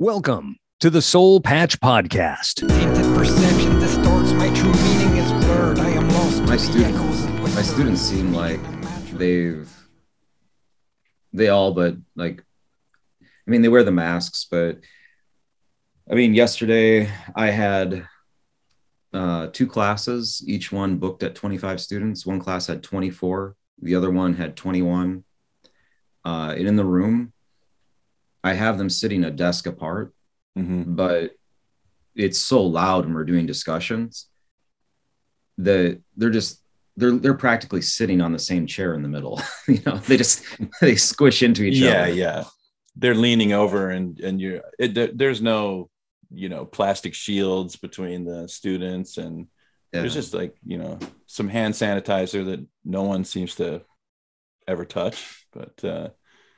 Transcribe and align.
Welcome 0.00 0.56
to 0.80 0.90
the 0.90 1.00
Seoul 1.00 1.40
Patch 1.40 1.78
Podcast. 1.78 2.66
Tainted 2.66 3.04
perception 3.14 3.78
distorts 3.78 4.32
my 4.32 4.52
true 4.52 4.72
meaning 4.72 5.18
is 5.18 5.30
blurred. 5.44 5.78
I 5.78 5.90
am 5.90 6.08
lost. 6.08 6.42
My 6.42 6.56
to 6.56 6.58
students- 6.58 7.54
my 7.54 7.62
students 7.62 8.00
seem 8.00 8.32
like 8.32 8.58
they've 9.12 9.72
they 11.32 11.48
all 11.48 11.72
but 11.74 11.94
like 12.16 12.42
i 13.20 13.50
mean 13.52 13.62
they 13.62 13.68
wear 13.68 13.84
the 13.84 13.92
masks 13.92 14.48
but 14.50 14.80
i 16.10 16.14
mean 16.16 16.34
yesterday 16.34 17.08
i 17.36 17.50
had 17.50 18.08
uh, 19.12 19.46
two 19.52 19.68
classes 19.68 20.42
each 20.48 20.72
one 20.72 20.96
booked 20.96 21.22
at 21.22 21.36
25 21.36 21.80
students 21.80 22.26
one 22.26 22.40
class 22.40 22.66
had 22.66 22.82
24 22.82 23.54
the 23.80 23.94
other 23.94 24.10
one 24.10 24.34
had 24.34 24.56
21 24.56 25.22
uh, 26.24 26.54
and 26.58 26.66
in 26.66 26.74
the 26.74 26.84
room 26.84 27.32
i 28.44 28.52
have 28.52 28.78
them 28.78 28.88
sitting 28.90 29.24
a 29.24 29.30
desk 29.30 29.66
apart 29.66 30.14
Mhm. 30.56 30.94
but 30.94 31.32
it's 32.14 32.38
so 32.38 32.62
loud 32.62 33.04
when 33.06 33.14
we're 33.14 33.24
doing 33.24 33.44
discussions 33.46 34.28
that 35.58 36.00
they're 36.16 36.30
just 36.30 36.60
they're 36.96 37.12
they're 37.12 37.34
practically 37.34 37.82
sitting 37.82 38.20
on 38.20 38.32
the 38.32 38.38
same 38.38 38.66
chair 38.66 38.94
in 38.94 39.02
the 39.02 39.08
middle 39.08 39.40
you 39.68 39.80
know 39.86 39.96
they 39.98 40.16
just 40.16 40.44
they 40.80 40.94
squish 40.96 41.42
into 41.42 41.64
each 41.64 41.78
yeah 41.78 42.02
other 42.02 42.10
Yeah, 42.10 42.14
yeah 42.38 42.44
they're 42.96 43.14
leaning 43.16 43.52
over 43.52 43.90
and 43.90 44.20
and 44.20 44.40
you're 44.40 44.62
it, 44.78 44.94
there, 44.94 45.10
there's 45.12 45.42
no 45.42 45.90
you 46.32 46.48
know 46.48 46.64
plastic 46.64 47.14
shields 47.14 47.74
between 47.76 48.24
the 48.24 48.48
students 48.48 49.18
and 49.18 49.48
yeah. 49.92 50.00
there's 50.00 50.14
just 50.14 50.34
like 50.34 50.54
you 50.64 50.78
know 50.78 50.98
some 51.26 51.48
hand 51.48 51.74
sanitizer 51.74 52.44
that 52.44 52.64
no 52.84 53.02
one 53.02 53.24
seems 53.24 53.56
to 53.56 53.82
ever 54.68 54.84
touch 54.84 55.46
but 55.52 55.84
uh 55.84 56.08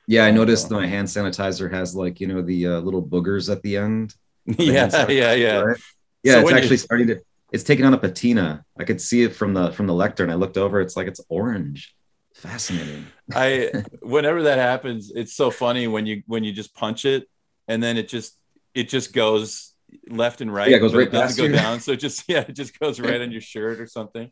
yeah 0.07 0.25
i 0.25 0.31
noticed 0.31 0.71
well. 0.71 0.81
my 0.81 0.87
hand 0.87 1.09
sanitizer 1.09 1.71
has 1.73 1.95
like 1.95 2.21
you 2.21 2.27
know 2.27 2.43
the 2.43 2.67
uh, 2.67 2.81
little 2.81 3.03
boogers 3.03 3.51
at 3.51 3.63
the 3.63 3.77
end 3.77 4.15
yeah 4.59 5.09
yeah 5.09 5.33
yeah. 5.33 5.59
right? 5.59 5.77
yeah 6.23 6.33
So 6.35 6.39
it's 6.41 6.45
when 6.47 6.55
you- 6.57 6.61
actually 6.63 6.77
starting 6.79 7.07
to 7.09 7.21
it's 7.53 7.63
taking 7.63 7.85
on 7.85 7.95
a 7.95 7.99
patina. 7.99 8.65
I 8.79 8.83
could 8.83 9.01
see 9.01 9.23
it 9.23 9.35
from 9.35 9.55
the 9.55 9.71
from 9.71 9.87
the 9.87 9.95
lectern. 9.95 10.31
I 10.31 10.35
looked 10.35 10.59
over 10.59 10.81
it's 10.81 10.97
like 10.97 11.07
it's 11.07 11.21
orange. 11.29 11.95
Fascinating. 12.35 13.07
I 13.33 13.71
whenever 14.03 14.43
that 14.43 14.59
happens 14.59 15.13
it's 15.15 15.33
so 15.35 15.51
funny 15.53 15.87
when 15.87 16.07
you 16.07 16.23
when 16.27 16.43
you 16.43 16.53
just 16.53 16.75
punch 16.75 17.05
it 17.05 17.29
and 17.69 17.81
then 17.83 17.97
it 17.97 18.09
just 18.09 18.37
it 18.75 18.89
just 18.89 19.13
goes 19.13 19.73
left 20.11 20.41
and 20.41 20.53
right 20.53 20.69
Yeah, 20.71 20.77
it 20.79 20.81
goes 20.81 20.95
right 20.95 21.11
doesn't 21.11 21.29
past 21.29 21.39
go 21.39 21.49
down. 21.49 21.81
So 21.81 21.93
it 21.93 22.01
just 22.01 22.25
yeah 22.29 22.41
it 22.41 22.55
just 22.55 22.79
goes 22.79 22.99
right 23.01 23.21
on 23.21 23.31
your 23.37 23.41
shirt 23.41 23.81
or 23.81 23.87
something. 23.87 24.31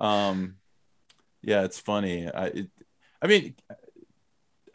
Um 0.00 0.56
yeah 1.42 1.62
it's 1.62 1.78
funny. 1.78 2.28
I 2.28 2.46
it, 2.46 2.70
i 3.22 3.26
mean 3.28 3.54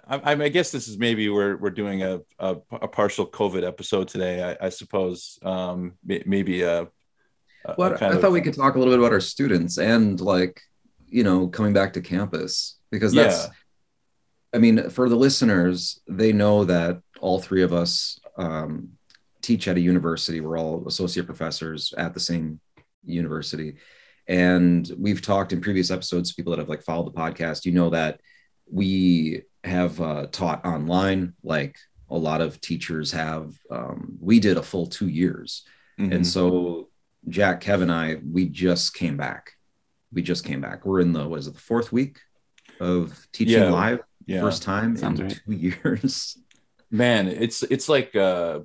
I, 0.08 0.32
I 0.34 0.50
guess 0.50 0.72
this 0.72 0.88
is 0.88 0.98
maybe 0.98 1.30
we're 1.30 1.58
we're 1.58 1.70
doing 1.72 2.04
a, 2.04 2.20
a, 2.40 2.58
a 2.72 2.88
partial 2.88 3.26
COVID 3.28 3.66
episode 3.66 4.08
today. 4.08 4.56
I, 4.60 4.68
I 4.68 4.70
suppose 4.70 5.40
um, 5.44 5.94
maybe 6.04 6.62
a, 6.62 6.84
a 6.84 7.76
Well, 7.78 7.98
I 8.00 8.06
of- 8.08 8.22
thought 8.22 8.32
we 8.32 8.42
could 8.42 8.54
talk 8.54 8.76
a 8.76 8.80
little 8.80 8.94
bit 8.94 9.00
about 9.00 9.14
our 9.14 9.20
students 9.20 9.78
and 9.78 10.20
like, 10.22 10.62
you 11.08 11.24
know, 11.24 11.48
coming 11.48 11.74
back 11.74 11.94
to 11.94 12.02
campus 12.02 12.78
because 12.92 13.14
that's, 13.14 13.46
Yeah. 13.46 13.52
I 14.54 14.58
mean, 14.60 14.90
for 14.90 15.10
the 15.10 15.16
listeners, 15.18 16.00
they 16.08 16.32
know 16.32 16.64
that 16.66 17.02
all 17.20 17.40
three 17.40 17.64
of 17.64 17.74
us 17.74 18.20
um, 18.38 18.90
teach 19.42 19.68
at 19.68 19.78
a 19.78 19.82
university. 19.82 20.40
We're 20.40 20.58
all 20.58 20.88
associate 20.88 21.26
professors 21.26 21.94
at 21.98 22.14
the 22.14 22.20
same 22.20 22.60
university. 23.04 23.76
And 24.28 24.90
we've 24.98 25.22
talked 25.22 25.52
in 25.52 25.62
previous 25.62 25.92
episodes, 25.92 26.34
people 26.34 26.52
that 26.52 26.60
have 26.60 26.70
like 26.70 26.84
followed 26.84 27.08
the 27.14 27.20
podcast, 27.20 27.66
you 27.66 27.72
know 27.74 27.90
that 27.92 28.22
we 28.72 29.44
have 29.66 30.00
uh, 30.02 30.28
taught 30.32 30.66
online, 30.66 31.34
like 31.44 31.78
a 32.10 32.18
lot 32.18 32.42
of 32.42 32.62
teachers 32.62 33.12
have. 33.12 33.54
Um, 33.70 34.18
we 34.20 34.40
did 34.40 34.58
a 34.58 34.64
full 34.64 34.88
two 34.88 35.08
years. 35.08 35.64
Mhm. 36.00 36.14
And 36.16 36.28
so 36.28 36.90
Jack, 37.30 37.62
Kevin, 37.62 37.90
and 37.90 38.00
I, 38.00 38.22
we 38.32 38.48
just 38.48 38.94
came 38.94 39.18
back. 39.18 39.54
We 40.14 40.22
just 40.22 40.44
came 40.46 40.62
back. 40.62 40.86
We're 40.86 41.00
in 41.02 41.14
the 41.14 41.28
what 41.28 41.40
is 41.40 41.48
it, 41.48 41.54
the 41.56 41.60
fourth 41.60 41.92
week 41.92 42.20
of 42.80 43.28
teaching 43.32 43.62
Yeah. 43.62 43.70
live, 43.72 44.00
yeah. 44.26 44.42
first 44.42 44.62
time 44.64 44.96
Sounds 44.98 45.20
in 45.20 45.28
right. 45.28 45.40
two 45.46 45.52
years. 45.84 46.38
man 46.92 47.28
it's 47.28 47.64
it's 47.64 47.90
like 47.90 48.16
uh 48.16 48.60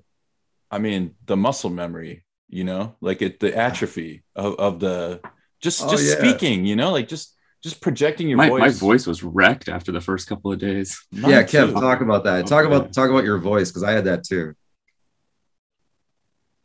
i 0.71 0.79
mean 0.79 1.15
the 1.25 1.37
muscle 1.37 1.71
memory 1.71 2.23
you 2.51 2.65
know 2.65 2.95
like 3.01 3.23
it 3.23 3.41
the 3.41 3.57
atrophy 3.57 4.23
of, 4.37 4.55
of 4.57 4.79
the 4.79 5.21
just 5.61 5.83
Oh, 5.83 5.91
just 5.91 6.05
yeah. 6.07 6.19
speaking 6.19 6.67
you 6.67 6.77
know 6.77 6.93
like 6.93 7.09
just 7.09 7.35
just 7.63 7.81
projecting 7.81 8.29
your 8.29 8.39
my, 8.39 8.49
voice 8.49 8.61
my 8.61 8.71
voice 8.71 9.07
was 9.07 9.23
wrecked 9.23 9.69
after 9.69 9.93
the 9.93 10.01
first 10.01 10.27
couple 10.29 10.51
of 10.53 10.59
days. 10.59 10.99
Mine 11.13 11.31
yeah, 11.31 11.43
Kev, 11.43 11.69
too. 11.69 11.73
talk 11.75 12.01
about 12.01 12.25
that. 12.25 12.47
Talk 12.47 12.65
Okay. 12.65 12.75
about 12.75 12.93
talk 12.93 13.11
about 13.11 13.25
your 13.25 13.39
voice 13.39 13.71
because 13.71 13.83
I 13.83 13.93
had 13.93 14.05
that 14.05 14.25
too. 14.25 14.55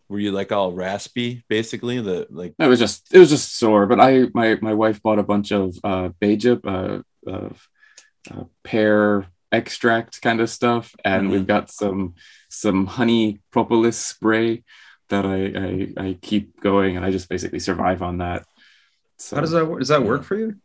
were 0.08 0.20
you 0.20 0.32
like 0.32 0.52
all 0.52 0.72
raspy 0.72 1.44
basically 1.50 2.00
the 2.00 2.28
like 2.30 2.54
It 2.60 2.68
was 2.68 2.78
just 2.80 3.14
it 3.14 3.18
was 3.20 3.30
just 3.30 3.58
sore. 3.58 3.88
But 3.88 4.00
I 4.00 4.28
my 4.34 4.58
my 4.62 4.74
wife 4.74 5.02
bought 5.02 5.20
a 5.20 5.24
bunch 5.24 5.52
of 5.52 5.76
uh 5.84 6.10
Bajip, 6.22 6.62
uh 6.66 7.02
of 7.30 7.68
uh, 8.32 8.44
pear 8.64 9.26
extract 9.52 10.22
kind 10.22 10.42
of 10.42 10.50
stuff, 10.50 10.94
and 11.04 11.28
Mhm. 11.28 11.32
we've 11.32 11.48
got 11.48 11.72
some 11.72 12.14
some 12.50 12.86
honey 12.86 13.42
propolis 13.52 13.98
spray 13.98 14.64
that 15.10 15.26
I, 15.26 15.40
I 16.04 16.08
I 16.10 16.18
keep 16.22 16.60
going, 16.62 16.96
and 16.98 17.06
I 17.06 17.12
just 17.12 17.30
basically 17.30 17.60
survive 17.60 18.02
on 18.02 18.20
that. 18.20 18.46
So 19.18 19.36
How 19.36 19.42
does 19.42 19.52
that 19.52 19.66
work? 19.68 19.80
Does 19.80 19.88
that 19.90 20.04
work 20.04 20.24
for 20.24 20.36
you? 20.36 20.56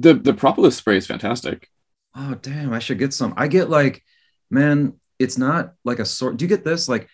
The 0.00 0.14
the 0.14 0.34
propolis 0.34 0.76
spray 0.76 0.96
is 0.96 1.06
fantastic. 1.06 1.68
Oh 2.14 2.34
damn, 2.34 2.72
I 2.72 2.78
should 2.78 2.98
get 2.98 3.14
some. 3.14 3.34
I 3.36 3.48
get 3.48 3.70
like, 3.70 4.02
man, 4.50 4.94
it's 5.18 5.38
not 5.38 5.74
like 5.84 5.98
a 5.98 6.04
sore. 6.04 6.32
Do 6.32 6.44
you 6.44 6.48
get 6.48 6.64
this? 6.64 6.88
Like, 6.88 7.08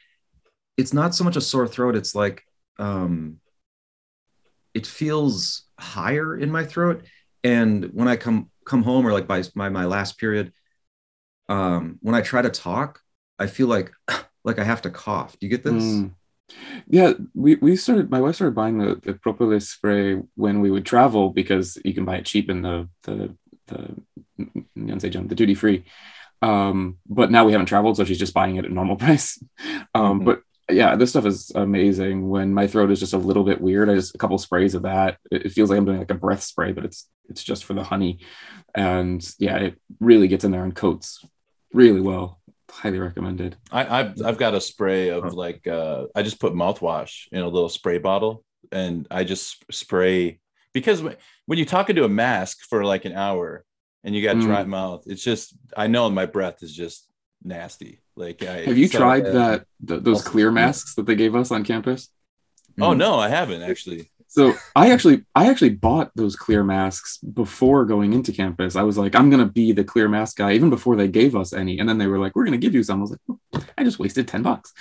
it's 0.76 0.92
not 0.92 1.14
so 1.14 1.25
much 1.25 1.36
a 1.36 1.41
sore 1.41 1.66
throat. 1.66 1.96
It's 1.96 2.14
like, 2.14 2.44
um, 2.78 3.41
it 4.75 4.86
feels 4.86 5.64
higher 5.78 6.36
in 6.36 6.50
my 6.50 6.64
throat. 6.64 7.04
And 7.44 7.86
when 7.92 8.08
I 8.08 8.16
come 8.16 8.50
come 8.64 8.82
home 8.82 9.06
or 9.06 9.12
like 9.12 9.26
by 9.26 9.42
my 9.54 9.69
my 9.69 9.84
last 9.84 10.19
period, 10.19 10.52
um, 11.48 11.98
when 12.00 12.14
I 12.14 12.22
try 12.22 12.42
to 12.42 12.50
talk, 12.50 13.00
I 13.38 13.46
feel 13.46 13.66
like 13.66 13.92
like 14.44 14.58
I 14.58 14.64
have 14.64 14.82
to 14.82 14.91
cough. 14.91 15.38
Do 15.38 15.46
you 15.46 15.50
get 15.50 15.64
this? 15.64 15.82
Mm. 15.82 16.12
Yeah, 16.88 17.12
we, 17.34 17.56
we 17.56 17.76
started. 17.76 18.10
My 18.10 18.20
wife 18.20 18.36
started 18.36 18.54
buying 18.54 18.78
the, 18.78 19.00
the 19.02 19.14
propolis 19.14 19.68
spray 19.68 20.14
when 20.36 20.60
we 20.60 20.70
would 20.70 20.86
travel 20.86 21.30
because 21.30 21.78
you 21.84 21.94
can 21.94 22.04
buy 22.04 22.16
it 22.16 22.26
cheap 22.26 22.48
in 22.50 22.62
the 22.62 22.88
the 23.04 23.34
the 23.66 23.96
the 24.36 25.34
duty 25.34 25.54
free. 25.54 25.84
Um, 26.42 26.98
but 27.08 27.30
now 27.30 27.44
we 27.44 27.52
haven't 27.52 27.66
traveled, 27.66 27.96
so 27.96 28.04
she's 28.04 28.18
just 28.18 28.34
buying 28.34 28.56
it 28.56 28.64
at 28.64 28.70
normal 28.70 28.96
price. 29.04 29.42
Um, 29.94 30.20
Mhm. 30.20 30.24
But 30.24 30.42
yeah, 30.70 30.96
this 30.96 31.10
stuff 31.10 31.26
is 31.26 31.50
amazing. 31.54 32.28
When 32.28 32.52
my 32.52 32.66
throat 32.66 32.90
is 32.90 33.00
just 33.00 33.12
a 33.12 33.18
little 33.18 33.44
bit 33.44 33.60
weird, 33.60 33.88
I 33.88 33.94
just 33.94 34.14
a 34.14 34.18
couple 34.18 34.36
sprays 34.38 34.74
of 34.74 34.82
that. 34.82 35.18
It, 35.30 35.46
it 35.46 35.52
feels 35.52 35.70
like 35.70 35.78
I'm 35.78 35.84
doing 35.84 35.98
like 35.98 36.10
a 36.10 36.14
breath 36.14 36.42
spray, 36.42 36.72
but 36.72 36.84
it's 36.84 37.08
it's 37.28 37.42
just 37.42 37.64
for 37.64 37.74
the 37.74 37.84
honey, 37.84 38.20
and 38.74 39.26
yeah, 39.38 39.56
it 39.56 39.80
really 40.00 40.28
gets 40.28 40.44
in 40.44 40.50
there 40.52 40.64
and 40.64 40.74
coats 40.74 41.24
really 41.72 42.00
well. 42.00 42.40
Highly 42.71 42.99
recommended. 42.99 43.56
I, 43.71 44.00
I've 44.00 44.22
I've 44.25 44.38
got 44.38 44.54
a 44.54 44.60
spray 44.60 45.09
of 45.10 45.22
Huh. 45.25 45.31
like 45.32 45.66
uh, 45.66 46.06
I 46.15 46.22
just 46.22 46.41
put 46.41 46.53
mouthwash 46.53 47.27
in 47.32 47.41
a 47.41 47.49
little 47.49 47.69
spray 47.69 47.99
bottle 47.99 48.44
and 48.72 49.06
I 49.10 49.25
just 49.25 49.65
spray 49.72 50.41
because 50.72 51.00
when 51.03 51.16
when 51.47 51.59
you're 51.59 51.66
talking 51.66 51.97
to 51.97 52.05
a 52.05 52.09
mask 52.09 52.59
for 52.69 52.84
like 52.84 53.05
an 53.05 53.12
hour 53.12 53.65
and 54.05 54.15
you 54.15 54.22
got 54.22 54.37
Mm. 54.37 54.43
dry 54.43 54.65
mouth, 54.65 55.05
it's 55.06 55.22
just 55.22 55.55
I 55.76 55.87
know 55.87 56.10
my 56.10 56.26
breath 56.26 56.62
is 56.62 56.75
just 56.75 57.09
nasty. 57.43 58.00
Like 58.16 58.43
I, 58.43 58.62
Have 58.65 58.78
you 58.78 58.88
tried 58.88 59.26
uh, 59.26 59.32
that 59.32 59.66
th- 59.87 60.03
those 60.03 60.22
clear 60.22 60.50
masks 60.50 60.94
that 60.97 61.06
they 61.06 61.15
gave 61.15 61.34
us 61.37 61.50
on 61.53 61.62
campus? 61.65 62.09
Oh 62.81 62.91
Mm. 62.91 62.97
no, 62.99 63.15
I 63.19 63.28
haven't 63.28 63.62
actually. 63.62 64.10
So 64.28 64.54
I 64.75 64.91
actually 64.92 65.25
I 65.34 65.48
actually 65.48 65.70
bought 65.70 66.10
those 66.14 66.37
clear 66.37 66.62
masks 66.64 67.19
before 67.19 67.84
going 67.84 68.12
into 68.12 68.32
campus. 68.32 68.76
I 68.76 68.82
was 68.82 68.98
like, 68.98 69.14
I'm 69.14 69.31
gonna 69.31 69.47
be 69.47 69.72
the 69.72 69.84
clear 69.84 70.09
mask 70.09 70.37
guy 70.37 70.53
even 70.53 70.70
before 70.70 70.97
they 70.97 71.09
gave 71.09 71.34
us 71.34 71.53
any. 71.53 71.78
And 71.78 71.88
then 71.88 71.98
they 71.98 72.06
were 72.06 72.19
like, 72.19 72.34
we're 72.34 72.44
gonna 72.44 72.56
give 72.59 72.75
you 72.75 72.82
some. 72.82 72.98
I 72.98 73.03
was 73.03 73.10
like, 73.12 73.20
"Oh, 73.31 73.64
I 73.78 73.84
just 73.84 73.98
wasted 73.98 74.28
10 74.28 74.42
bucks. 74.42 74.72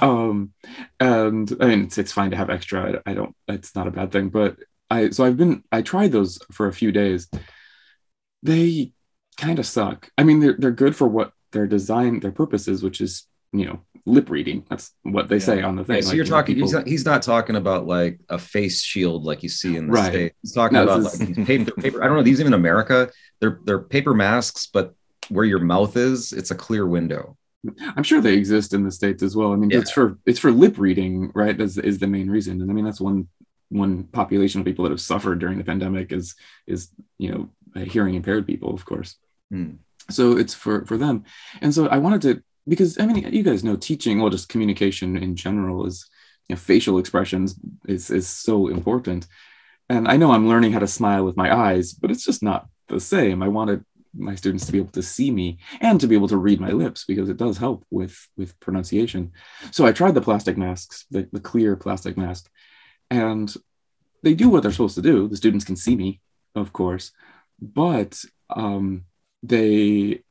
Um 0.00 0.52
and 1.00 1.52
I 1.60 1.66
mean 1.66 1.84
it's, 1.84 1.98
it's 1.98 2.12
fine 2.12 2.30
to 2.30 2.36
have 2.36 2.50
extra. 2.50 3.00
I, 3.06 3.10
I 3.10 3.14
don't 3.14 3.34
it's 3.48 3.74
not 3.74 3.88
a 3.88 3.92
bad 3.92 4.12
thing. 4.12 4.30
But 4.30 4.56
I 4.90 5.10
so 5.10 5.24
I've 5.24 5.36
been 5.36 5.64
I 5.72 5.82
tried 5.82 6.12
those 6.12 6.38
for 6.52 6.68
a 6.68 6.72
few 6.72 6.92
days. 6.92 7.28
They 8.42 8.92
kind 9.36 9.58
of 9.58 9.66
suck. 9.66 10.10
I 10.16 10.24
mean 10.24 10.40
they're 10.40 10.56
they're 10.58 10.70
good 10.70 10.96
for 10.96 11.08
what 11.08 11.32
their 11.52 11.66
design, 11.66 12.20
their 12.20 12.32
purpose 12.32 12.66
is, 12.66 12.82
which 12.82 13.00
is, 13.00 13.26
you 13.52 13.66
know, 13.66 13.80
lip 14.06 14.30
reading. 14.30 14.64
That's 14.68 14.92
what 15.02 15.28
they 15.28 15.36
Yeah. 15.36 15.40
say 15.40 15.62
on 15.62 15.76
the 15.76 15.84
thing. 15.84 15.94
Okay, 15.96 16.02
so 16.02 16.08
Like, 16.08 16.16
you're 16.16 16.24
you 16.24 16.30
know, 16.30 16.36
talking. 16.36 16.54
people- 16.56 16.68
He's 16.68 16.74
not. 16.74 16.86
He's 16.86 17.04
not 17.04 17.22
talking 17.22 17.56
about 17.56 17.86
like 17.86 18.20
a 18.28 18.38
face 18.38 18.82
shield 18.82 19.24
like 19.24 19.42
you 19.42 19.48
see 19.48 19.76
in 19.76 19.86
the 19.86 19.92
Right. 19.92 20.12
states. 20.12 20.36
He's 20.42 20.52
talking 20.52 20.74
No, 20.76 20.84
about 20.84 21.02
like 21.02 21.12
is- 21.12 21.18
these 21.20 21.46
paper, 21.46 21.70
paper. 21.72 22.02
I 22.02 22.06
don't 22.08 22.16
know. 22.16 22.22
These 22.22 22.40
even 22.40 22.52
in 22.54 22.58
America, 22.58 23.10
they're 23.40 23.60
they're 23.64 23.78
paper 23.78 24.14
masks, 24.14 24.68
but 24.72 24.94
where 25.28 25.44
your 25.44 25.60
mouth 25.60 25.96
is, 25.96 26.32
it's 26.32 26.50
a 26.50 26.54
clear 26.54 26.86
window. 26.86 27.36
I'm 27.96 28.02
sure 28.02 28.20
they 28.20 28.34
exist 28.34 28.74
in 28.74 28.82
the 28.82 28.90
states 28.90 29.22
as 29.22 29.36
well. 29.36 29.52
I 29.52 29.56
mean, 29.56 29.70
Yeah. 29.70 29.78
it's 29.78 29.92
for 29.92 30.18
it's 30.26 30.40
for 30.40 30.50
lip 30.50 30.78
reading, 30.78 31.30
right? 31.34 31.58
Is 31.60 31.78
is 31.78 31.98
the 32.00 32.08
main 32.08 32.28
reason, 32.28 32.60
and 32.60 32.70
I 32.70 32.74
mean 32.74 32.84
that's 32.84 33.00
one 33.00 33.28
one 33.68 34.04
population 34.04 34.60
of 34.60 34.66
people 34.66 34.82
that 34.82 34.90
have 34.90 35.00
suffered 35.00 35.38
during 35.38 35.58
the 35.58 35.64
pandemic 35.64 36.12
is 36.12 36.34
is 36.66 36.88
you 37.18 37.30
know 37.30 37.82
hearing 37.84 38.14
impaired 38.14 38.46
people, 38.46 38.74
of 38.74 38.84
course. 38.84 39.16
Hmm. 39.50 39.74
So 40.10 40.36
it's 40.36 40.52
for 40.54 40.84
for 40.86 40.96
them, 40.98 41.22
and 41.60 41.72
so 41.72 41.86
I 41.86 41.98
wanted 41.98 42.22
to 42.22 42.42
because 42.66 42.98
I 42.98 43.06
mean, 43.06 43.32
you 43.32 43.42
guys 43.42 43.64
know 43.64 43.76
teaching, 43.76 44.20
or 44.20 44.30
just 44.30 44.48
communication 44.48 45.16
in 45.16 45.36
general 45.36 45.86
is, 45.86 46.08
you 46.48 46.54
know, 46.54 46.60
facial 46.60 46.98
expressions 46.98 47.56
is 47.86 48.10
is 48.10 48.28
so 48.28 48.68
important. 48.68 49.26
And 49.88 50.08
I 50.08 50.16
know 50.16 50.32
I'm 50.32 50.48
learning 50.48 50.72
how 50.72 50.78
to 50.78 50.86
smile 50.86 51.24
with 51.24 51.36
my 51.36 51.54
eyes, 51.54 51.92
but 51.92 52.10
it's 52.10 52.24
just 52.24 52.42
not 52.42 52.68
the 52.88 53.00
same. 53.00 53.42
I 53.42 53.48
wanted 53.48 53.84
my 54.14 54.34
students 54.34 54.66
to 54.66 54.72
be 54.72 54.78
able 54.78 54.92
to 54.92 55.02
see 55.02 55.30
me 55.30 55.58
and 55.80 56.00
to 56.00 56.06
be 56.06 56.14
able 56.14 56.28
to 56.28 56.36
read 56.36 56.60
my 56.60 56.70
lips 56.70 57.04
because 57.04 57.28
it 57.28 57.36
does 57.36 57.58
help 57.58 57.84
with 57.90 58.28
with 58.36 58.58
pronunciation. 58.60 59.32
So 59.70 59.86
I 59.86 59.92
tried 59.92 60.14
the 60.14 60.20
plastic 60.20 60.56
masks, 60.56 61.06
the, 61.10 61.28
the 61.32 61.40
clear 61.40 61.76
plastic 61.76 62.16
mask, 62.16 62.50
and 63.10 63.54
they 64.22 64.34
do 64.34 64.48
what 64.48 64.62
they're 64.62 64.72
supposed 64.72 64.94
to 64.96 65.02
do. 65.02 65.28
The 65.28 65.36
students 65.36 65.64
can 65.64 65.76
see 65.76 65.96
me, 65.96 66.20
of 66.54 66.72
course, 66.72 67.12
but 67.60 68.22
um, 68.50 69.04
they 69.42 70.22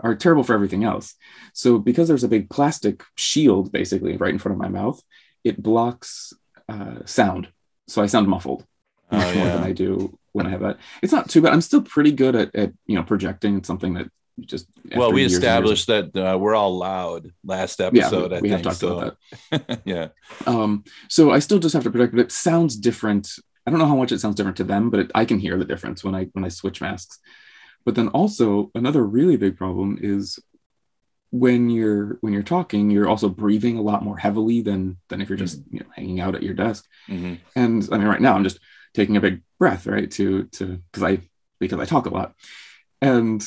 are 0.00 0.14
terrible 0.14 0.44
for 0.44 0.54
everything 0.54 0.84
else. 0.84 1.14
So 1.52 1.78
because 1.78 2.08
there's 2.08 2.24
a 2.24 2.28
big 2.28 2.48
plastic 2.50 3.02
shield 3.16 3.72
basically 3.72 4.16
right 4.16 4.32
in 4.32 4.38
front 4.38 4.54
of 4.54 4.60
my 4.60 4.68
mouth, 4.68 5.00
it 5.44 5.62
blocks 5.62 6.32
uh, 6.68 7.04
sound. 7.04 7.48
So 7.88 8.02
I 8.02 8.06
sound 8.06 8.28
muffled 8.28 8.64
Oh, 9.12 9.16
much 9.18 9.34
more 9.36 9.46
yeah. 9.46 9.54
than 9.56 9.64
I 9.64 9.72
do 9.72 10.16
when 10.32 10.46
I 10.46 10.50
have 10.50 10.60
that. 10.60 10.78
It's 11.02 11.12
not 11.12 11.28
too 11.28 11.42
bad. 11.42 11.52
I'm 11.52 11.60
still 11.60 11.82
pretty 11.82 12.12
good 12.12 12.36
at, 12.36 12.54
at 12.54 12.72
you 12.86 12.94
know 12.96 13.02
projecting. 13.02 13.56
It's 13.56 13.66
something 13.66 13.94
that 13.94 14.08
just 14.46 14.66
well, 14.96 15.12
we 15.12 15.22
years 15.22 15.34
and 15.34 15.42
years- 15.42 15.50
established 15.78 15.86
that 15.88 16.16
uh, 16.16 16.38
we're 16.38 16.54
all 16.54 16.78
loud 16.78 17.32
last 17.44 17.80
Yeah, 17.80 17.86
episode. 17.88 18.30
we, 18.30 18.36
I 18.36 18.40
we 18.40 18.48
have 18.50 18.62
think 18.62 18.78
talked 18.78 18.82
about 18.84 19.16
that. 19.50 19.66
so. 19.68 19.76
yeah, 19.84 20.08
Um, 20.46 20.84
so 21.08 21.30
I 21.32 21.40
still 21.40 21.58
just 21.58 21.74
have 21.74 21.82
to 21.82 21.90
project, 21.90 22.14
but 22.14 22.22
it 22.22 22.32
sounds 22.32 22.76
different. 22.76 23.28
I 23.66 23.70
don't 23.70 23.80
know 23.80 23.86
how 23.86 23.96
much 23.96 24.12
it 24.12 24.20
sounds 24.20 24.36
different 24.36 24.56
to 24.58 24.64
them, 24.64 24.88
but 24.90 25.00
it, 25.00 25.10
I 25.14 25.24
can 25.24 25.38
hear 25.40 25.58
the 25.58 25.64
difference 25.64 26.02
when 26.04 26.14
I 26.14 26.26
when 26.32 26.44
I 26.44 26.48
switch 26.48 26.80
masks. 26.80 27.18
But 27.84 27.94
then 27.94 28.08
also 28.08 28.70
another 28.74 29.04
really 29.04 29.36
big 29.36 29.56
problem 29.56 29.98
is 30.00 30.38
when 31.30 31.70
you're 31.70 32.18
when 32.20 32.32
you're 32.32 32.42
talking, 32.42 32.90
you're 32.90 33.08
also 33.08 33.28
breathing 33.28 33.78
a 33.78 33.82
lot 33.82 34.04
more 34.04 34.18
heavily 34.18 34.62
than 34.62 34.98
than 35.08 35.20
if 35.20 35.28
you're 35.28 35.38
just 35.38 35.62
you 35.70 35.80
know, 35.80 35.86
hanging 35.94 36.20
out 36.20 36.34
at 36.34 36.42
your 36.42 36.54
desk. 36.54 36.84
Mhm. 37.08 37.38
And 37.54 37.88
I 37.92 37.98
mean, 37.98 38.08
right 38.08 38.20
now 38.20 38.34
I'm 38.34 38.44
just 38.44 38.58
taking 38.94 39.16
a 39.16 39.20
big 39.20 39.42
breath, 39.58 39.86
right, 39.86 40.10
to 40.12 40.44
to 40.44 40.82
because 40.90 41.02
I 41.02 41.20
because 41.60 41.78
I 41.78 41.84
talk 41.84 42.06
a 42.06 42.10
lot, 42.10 42.34
and 43.00 43.46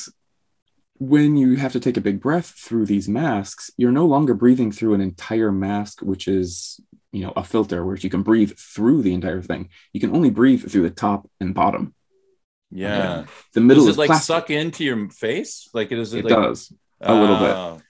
when 0.98 1.36
you 1.36 1.56
have 1.56 1.72
to 1.72 1.80
take 1.80 1.96
a 1.96 2.00
big 2.00 2.20
breath 2.20 2.46
through 2.46 2.86
these 2.86 3.08
masks, 3.08 3.70
you're 3.76 3.92
no 3.92 4.06
longer 4.06 4.32
breathing 4.32 4.70
through 4.70 4.94
an 4.94 5.00
entire 5.00 5.50
mask, 5.50 6.00
which 6.00 6.28
is 6.28 6.80
you 7.12 7.22
know 7.22 7.32
a 7.36 7.44
filter, 7.44 7.84
where 7.84 7.96
you 7.96 8.10
can 8.10 8.22
breathe 8.22 8.52
through 8.56 9.02
the 9.02 9.12
entire 9.12 9.42
thing. 9.42 9.68
You 9.92 10.00
can 10.00 10.14
only 10.14 10.30
breathe 10.30 10.70
through 10.70 10.82
the 10.82 10.90
top 10.90 11.28
and 11.40 11.54
bottom. 11.54 11.94
Yeah. 12.74 13.24
The 13.54 13.60
middle 13.60 13.84
Does 13.84 13.92
is 13.92 13.96
it 13.96 14.00
like 14.00 14.08
plastic. 14.08 14.26
suck 14.26 14.50
into 14.50 14.84
your 14.84 15.08
face? 15.08 15.68
Like 15.72 15.92
it 15.92 15.98
is. 15.98 16.12
It 16.12 16.24
like, 16.24 16.34
does. 16.34 16.72
a 17.00 17.14
little 17.14 17.36
bit. 17.38 17.50
Oh, 17.50 17.80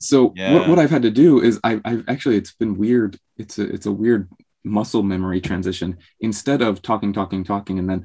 So 0.00 0.32
Yeah. 0.36 0.52
what, 0.54 0.68
what 0.68 0.78
I've 0.78 0.90
had 0.90 1.02
to 1.02 1.10
do 1.10 1.40
is 1.40 1.58
I, 1.64 1.80
I've 1.84 2.04
actually 2.08 2.36
it's 2.36 2.52
been 2.52 2.76
weird. 2.76 3.18
It's 3.38 3.58
a 3.58 3.62
it's 3.74 3.86
a 3.86 3.92
weird 3.92 4.28
muscle 4.64 5.02
memory 5.02 5.40
transition. 5.40 5.98
Instead 6.20 6.60
of 6.60 6.82
talking, 6.82 7.12
talking, 7.12 7.44
talking, 7.44 7.78
and 7.78 7.88
then 7.88 8.04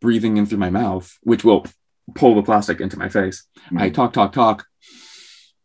breathing 0.00 0.38
in 0.38 0.46
through 0.46 0.58
my 0.58 0.70
mouth, 0.70 1.06
which 1.22 1.44
will 1.44 1.66
pull 2.14 2.34
the 2.34 2.42
plastic 2.42 2.80
into 2.80 2.98
my 2.98 3.08
face, 3.08 3.44
I 3.76 3.90
Mhm. 3.90 3.94
talk, 3.94 4.12
talk, 4.14 4.32
talk, 4.32 4.66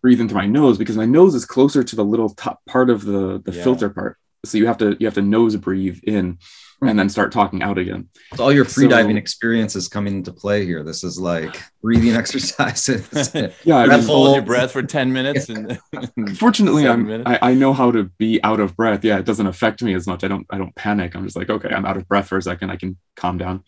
breathe 0.01 0.19
in 0.21 0.27
through 0.27 0.37
my 0.39 0.45
nose 0.47 0.77
because 0.77 0.97
my 0.97 1.05
nose 1.05 1.33
is 1.35 1.45
closer 1.45 1.83
to 1.83 1.95
the 1.95 2.03
little 2.05 2.29
top 2.29 2.59
part 2.67 2.89
of 2.89 3.05
the 3.05 3.41
the 3.43 3.53
Yeah. 3.53 3.63
filter 3.63 3.89
part. 3.89 4.17
So 4.45 4.57
you 4.57 4.67
have 4.67 4.77
to 4.79 4.95
you 4.99 5.07
have 5.07 5.13
to 5.15 5.21
nose 5.21 5.55
breathe 5.55 5.99
in 6.03 6.37
and 6.81 6.99
then 6.99 7.07
start 7.09 7.31
talking 7.31 7.63
out 7.63 7.77
again. 7.77 8.09
So 8.35 8.43
all 8.43 8.51
your 8.51 8.65
free 8.65 8.87
diving 8.87 9.15
So- 9.15 9.19
experiences 9.19 9.87
come 9.87 10.07
into 10.07 10.31
play 10.33 10.65
here. 10.65 10.83
This 10.83 11.03
is 11.03 11.19
like 11.19 11.55
breathing 11.81 12.15
exercises. 12.21 13.07
Yeah, 13.63 13.77
I 13.77 13.85
Breath 13.87 13.99
mean, 14.01 14.07
hold 14.07 14.35
your 14.35 14.45
breath 14.45 14.71
for 14.71 14.83
ten 14.83 15.11
minutes 15.13 15.49
and. 15.49 15.79
fortunately 16.35 16.87
i'm 16.87 17.05
minutes. 17.07 17.29
I, 17.29 17.51
I 17.51 17.53
know 17.53 17.73
how 17.73 17.91
to 17.91 18.05
be 18.17 18.41
out 18.43 18.59
of 18.59 18.75
breath 18.75 19.03
yeah 19.03 19.17
it 19.17 19.25
doesn't 19.25 19.47
affect 19.47 19.81
me 19.81 19.93
as 19.93 20.05
much 20.07 20.23
i 20.23 20.27
don't 20.27 20.45
i 20.49 20.57
don't 20.57 20.75
panic 20.75 21.15
i'm 21.15 21.23
just 21.23 21.35
like 21.35 21.49
okay 21.49 21.69
i'm 21.69 21.85
out 21.85 21.97
of 21.97 22.07
breath 22.07 22.27
for 22.27 22.37
a 22.37 22.41
second 22.41 22.69
i 22.69 22.75
can 22.75 22.97
calm 23.15 23.37
down 23.37 23.63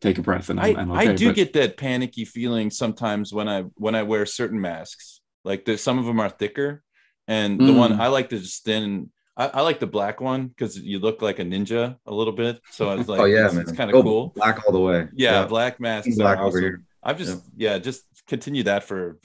take 0.00 0.18
a 0.18 0.22
breath 0.22 0.48
and 0.50 0.58
I, 0.60 0.68
i'm, 0.68 0.76
I'm 0.78 0.92
okay 0.92 1.08
I 1.10 1.14
do 1.14 1.28
but- 1.28 1.36
get 1.36 1.52
that 1.54 1.76
panicky 1.76 2.24
feeling 2.24 2.70
sometimes 2.70 3.32
when 3.32 3.48
I 3.48 3.62
when 3.76 3.94
I 3.94 4.02
wear 4.02 4.26
certain 4.26 4.60
masks. 4.60 5.20
Like 5.44 5.64
there's 5.64 5.82
some 5.82 5.98
of 5.98 6.04
them 6.06 6.18
are 6.20 6.28
thicker, 6.28 6.82
and 7.28 7.60
the 7.60 7.72
Mm. 7.72 7.78
one 7.78 8.00
I 8.00 8.08
like 8.08 8.30
to 8.30 8.38
just 8.38 8.64
thin. 8.64 9.10
I, 9.36 9.46
I 9.48 9.60
like 9.62 9.80
the 9.80 9.86
black 9.86 10.20
one 10.20 10.48
because 10.48 10.78
you 10.78 10.98
look 10.98 11.20
like 11.22 11.38
a 11.38 11.44
ninja 11.44 11.96
a 12.06 12.14
little 12.14 12.32
bit. 12.32 12.60
So 12.70 12.88
I 12.88 12.94
was 12.94 13.08
like 13.12 13.20
oh 13.20 13.24
yeah, 13.24 13.50
it's, 13.52 13.72
kind 13.72 13.90
of 13.90 14.02
cool. 14.02 14.32
Black 14.34 14.64
all 14.66 14.72
the 14.72 14.80
way. 14.80 15.08
Yeah, 15.14 15.46
black 15.46 15.78
masks. 15.80 16.16
Black 16.16 16.38
over 16.38 16.48
awesome. 16.48 16.60
here. 16.62 16.82
I've 17.02 17.18
just 17.18 17.44
yeah. 17.56 17.78
just 17.78 18.04
continue 18.26 18.64
that 18.64 18.84
for 18.84 19.18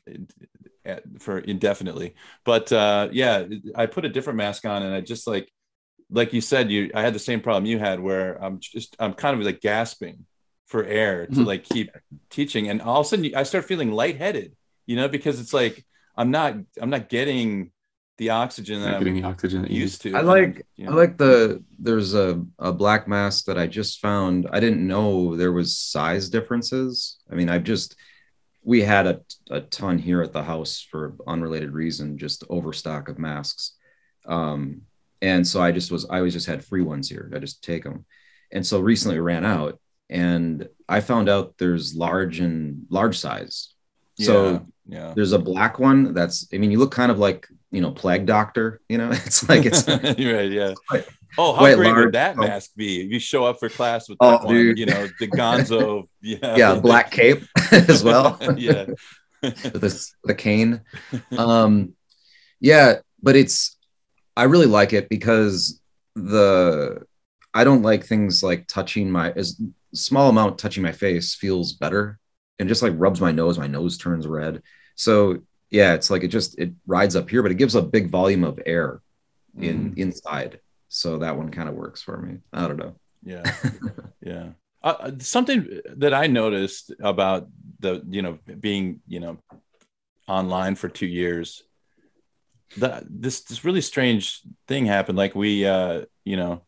for 1.20 1.40
indefinitely. 1.40 2.16
But 2.44 2.72
uh 2.72 3.10
yeah, 3.12 3.46
I 3.76 3.86
put 3.86 4.06
a 4.06 4.10
different 4.10 4.38
mask 4.38 4.66
on 4.66 4.84
and 4.84 4.94
I 4.94 5.02
just 5.02 5.28
like 5.28 5.52
like 6.10 6.34
you 6.34 6.42
said, 6.42 6.70
you 6.70 6.92
I 6.94 7.02
had 7.02 7.14
the 7.14 7.20
same 7.20 7.40
problem 7.40 7.66
you 7.66 7.80
had 7.80 8.00
where 8.00 8.42
I'm 8.44 8.60
just 8.60 8.96
I'm 9.00 9.14
kind 9.14 9.40
of 9.40 9.46
like 9.46 9.62
gasping 9.62 10.26
for 10.68 10.84
air 10.84 11.26
to 11.28 11.34
Mhm. 11.34 11.46
like 11.46 11.64
keep 11.64 11.90
teaching 12.30 12.70
and 12.70 12.82
all 12.82 13.02
of 13.02 13.06
a 13.06 13.10
sudden 13.10 13.32
I 13.36 13.44
start 13.44 13.66
feeling 13.66 13.92
lightheaded, 13.92 14.56
you 14.86 14.96
know, 14.96 15.08
because 15.08 15.40
it's 15.40 15.54
like 15.54 15.86
I'm 16.18 16.32
not 16.32 16.56
I'm 16.82 16.90
not 16.90 17.10
getting 17.10 17.72
the 18.22 18.30
oxygen 18.30 18.80
that 18.82 18.92
not 18.92 19.00
getting 19.00 19.16
I'm 19.18 19.22
the 19.24 19.28
oxygen 19.30 19.64
that 19.64 19.72
used 19.72 20.04
to. 20.04 20.14
I 20.14 20.22
like- 20.22 20.58
I'm, 20.58 20.64
you 20.76 20.92
I 20.92 20.94
like 20.94 21.18
the 21.18 21.64
there's 21.80 22.14
a, 22.14 22.46
a 22.60 22.72
black 22.72 23.08
mask 23.08 23.46
that 23.46 23.58
I 23.58 23.66
just 23.66 24.00
found. 24.00 24.48
I 24.52 24.60
didn't 24.60 24.86
know 24.86 25.36
there 25.36 25.52
was 25.52 25.76
size 25.76 26.30
differences. 26.30 27.18
I 27.32 27.34
mean, 27.34 27.50
I've 27.50 27.64
just 27.64 27.96
we 28.64 28.84
had 28.84 29.08
a, 29.08 29.22
a 29.50 29.62
ton 29.62 29.98
here 29.98 30.22
at 30.22 30.34
the 30.34 30.44
house 30.44 30.88
for 30.92 31.16
unrelated 31.26 31.72
reason, 31.72 32.20
just 32.20 32.44
overstock 32.48 33.10
of 33.10 33.18
masks. 33.18 33.74
Um, 34.28 34.84
and 35.24 35.48
so 35.48 35.60
I 35.60 35.72
just 35.72 35.92
was 35.92 36.06
I 36.08 36.18
always 36.18 36.34
just 36.34 36.46
had 36.46 36.64
free 36.64 36.84
ones 36.84 37.10
here. 37.10 37.32
I 37.36 37.40
just 37.40 37.64
take 37.64 37.84
them. 37.84 38.06
And 38.52 38.64
so 38.64 38.80
recently 38.82 39.20
ran 39.20 39.46
out 39.46 39.80
and 40.12 40.70
I 40.88 41.00
found 41.00 41.28
out 41.28 41.56
there's 41.58 41.96
large 41.96 42.40
and 42.40 42.86
large 42.92 43.18
size. 43.18 43.74
So 44.20 44.68
yeah. 44.92 45.14
there's 45.16 45.32
a 45.32 45.40
black 45.40 45.80
one 45.80 46.14
that's 46.14 46.48
I 46.54 46.58
mean, 46.60 46.70
you 46.72 46.78
look 46.80 46.92
kind 46.92 47.12
of 47.12 47.18
like 47.20 47.48
you 47.72 47.80
know, 47.82 47.92
plague 47.92 48.26
doctor, 48.26 48.82
you 48.90 48.98
know, 48.98 49.10
it's 49.26 49.48
like 49.50 49.66
it's 49.66 49.88
right, 49.88 50.20
yeah. 50.52 50.74
quite- 50.90 51.06
oh, 51.38 51.54
how 51.54 51.62
great 51.74 51.78
large. 51.78 52.06
would 52.06 52.14
that 52.16 52.36
Oh. 52.38 52.42
mask 52.42 52.72
be? 52.76 53.04
You 53.10 53.18
show 53.20 53.46
up 53.46 53.60
for 53.60 53.70
class 53.70 54.10
with 54.10 54.18
Oh, 54.20 54.32
that 54.32 54.44
one, 54.44 54.54
dude. 54.54 54.78
you 54.78 54.86
know, 54.88 55.08
the 55.20 55.28
Gonzo, 55.30 56.08
yeah, 56.22 56.56
yeah, 56.58 56.76
black 56.76 57.12
cape 57.12 57.44
as 57.72 58.04
well. 58.04 58.38
yeah, 58.58 58.88
this 59.42 60.14
the 60.26 60.36
cane. 60.36 60.82
Um, 61.38 61.94
yeah, 62.60 62.96
but 63.24 63.36
it's 63.38 63.78
I 64.36 64.44
really 64.44 64.66
like 64.68 64.92
it 64.94 65.08
because 65.10 65.80
the 66.16 67.06
I 67.54 67.64
don't 67.64 67.82
like 67.84 68.06
things 68.06 68.44
like 68.44 68.68
touching 68.68 69.10
my 69.12 69.32
as 69.32 69.60
small 69.94 70.30
amount 70.30 70.58
touching 70.58 70.84
my 70.84 70.92
face 70.92 71.36
feels 71.36 71.74
better 71.74 72.18
and 72.60 72.70
just 72.70 72.82
like 72.84 72.94
rubs 72.98 73.20
my 73.22 73.32
nose. 73.32 73.58
My 73.58 73.68
nose 73.68 73.98
turns 73.98 74.28
red. 74.28 74.62
So 75.02 75.40
yeah, 75.72 75.96
it's 75.96 76.12
like 76.12 76.24
it 76.24 76.28
just 76.28 76.60
it 76.60 76.74
rides 76.86 77.16
up 77.16 77.28
here, 77.28 77.42
but 77.42 77.52
it 77.52 77.58
gives 77.58 77.74
a 77.74 77.82
big 77.82 78.12
volume 78.12 78.44
of 78.44 78.60
air 78.68 79.02
in 79.58 79.96
inside. 79.98 80.60
So 80.90 81.18
that 81.20 81.36
one 81.36 81.50
kind 81.50 81.68
of 81.68 81.76
works 81.76 82.04
for 82.04 82.18
me. 82.18 82.38
I 82.54 82.68
don't 82.68 82.78
know. 82.78 82.96
yeah, 83.24 83.44
yeah. 84.22 84.50
Uh, 84.84 84.96
Uh, 85.00 85.12
something 85.20 85.82
that 85.98 86.14
I 86.14 86.28
noticed 86.28 86.94
about 87.00 87.48
the, 87.80 88.04
you 88.10 88.22
know, 88.22 88.38
being, 88.60 89.02
you 89.08 89.20
know, 89.20 89.38
online 90.28 90.76
for 90.76 90.90
two 90.90 91.08
years, 91.08 91.64
that 92.78 93.04
this 93.10 93.42
this 93.42 93.66
really 93.66 93.82
strange 93.82 94.42
thing 94.68 94.86
happened. 94.86 95.18
Like 95.18 95.36
we, 95.36 95.66
uh, 95.66 96.06
you 96.26 96.38
know, 96.38 96.62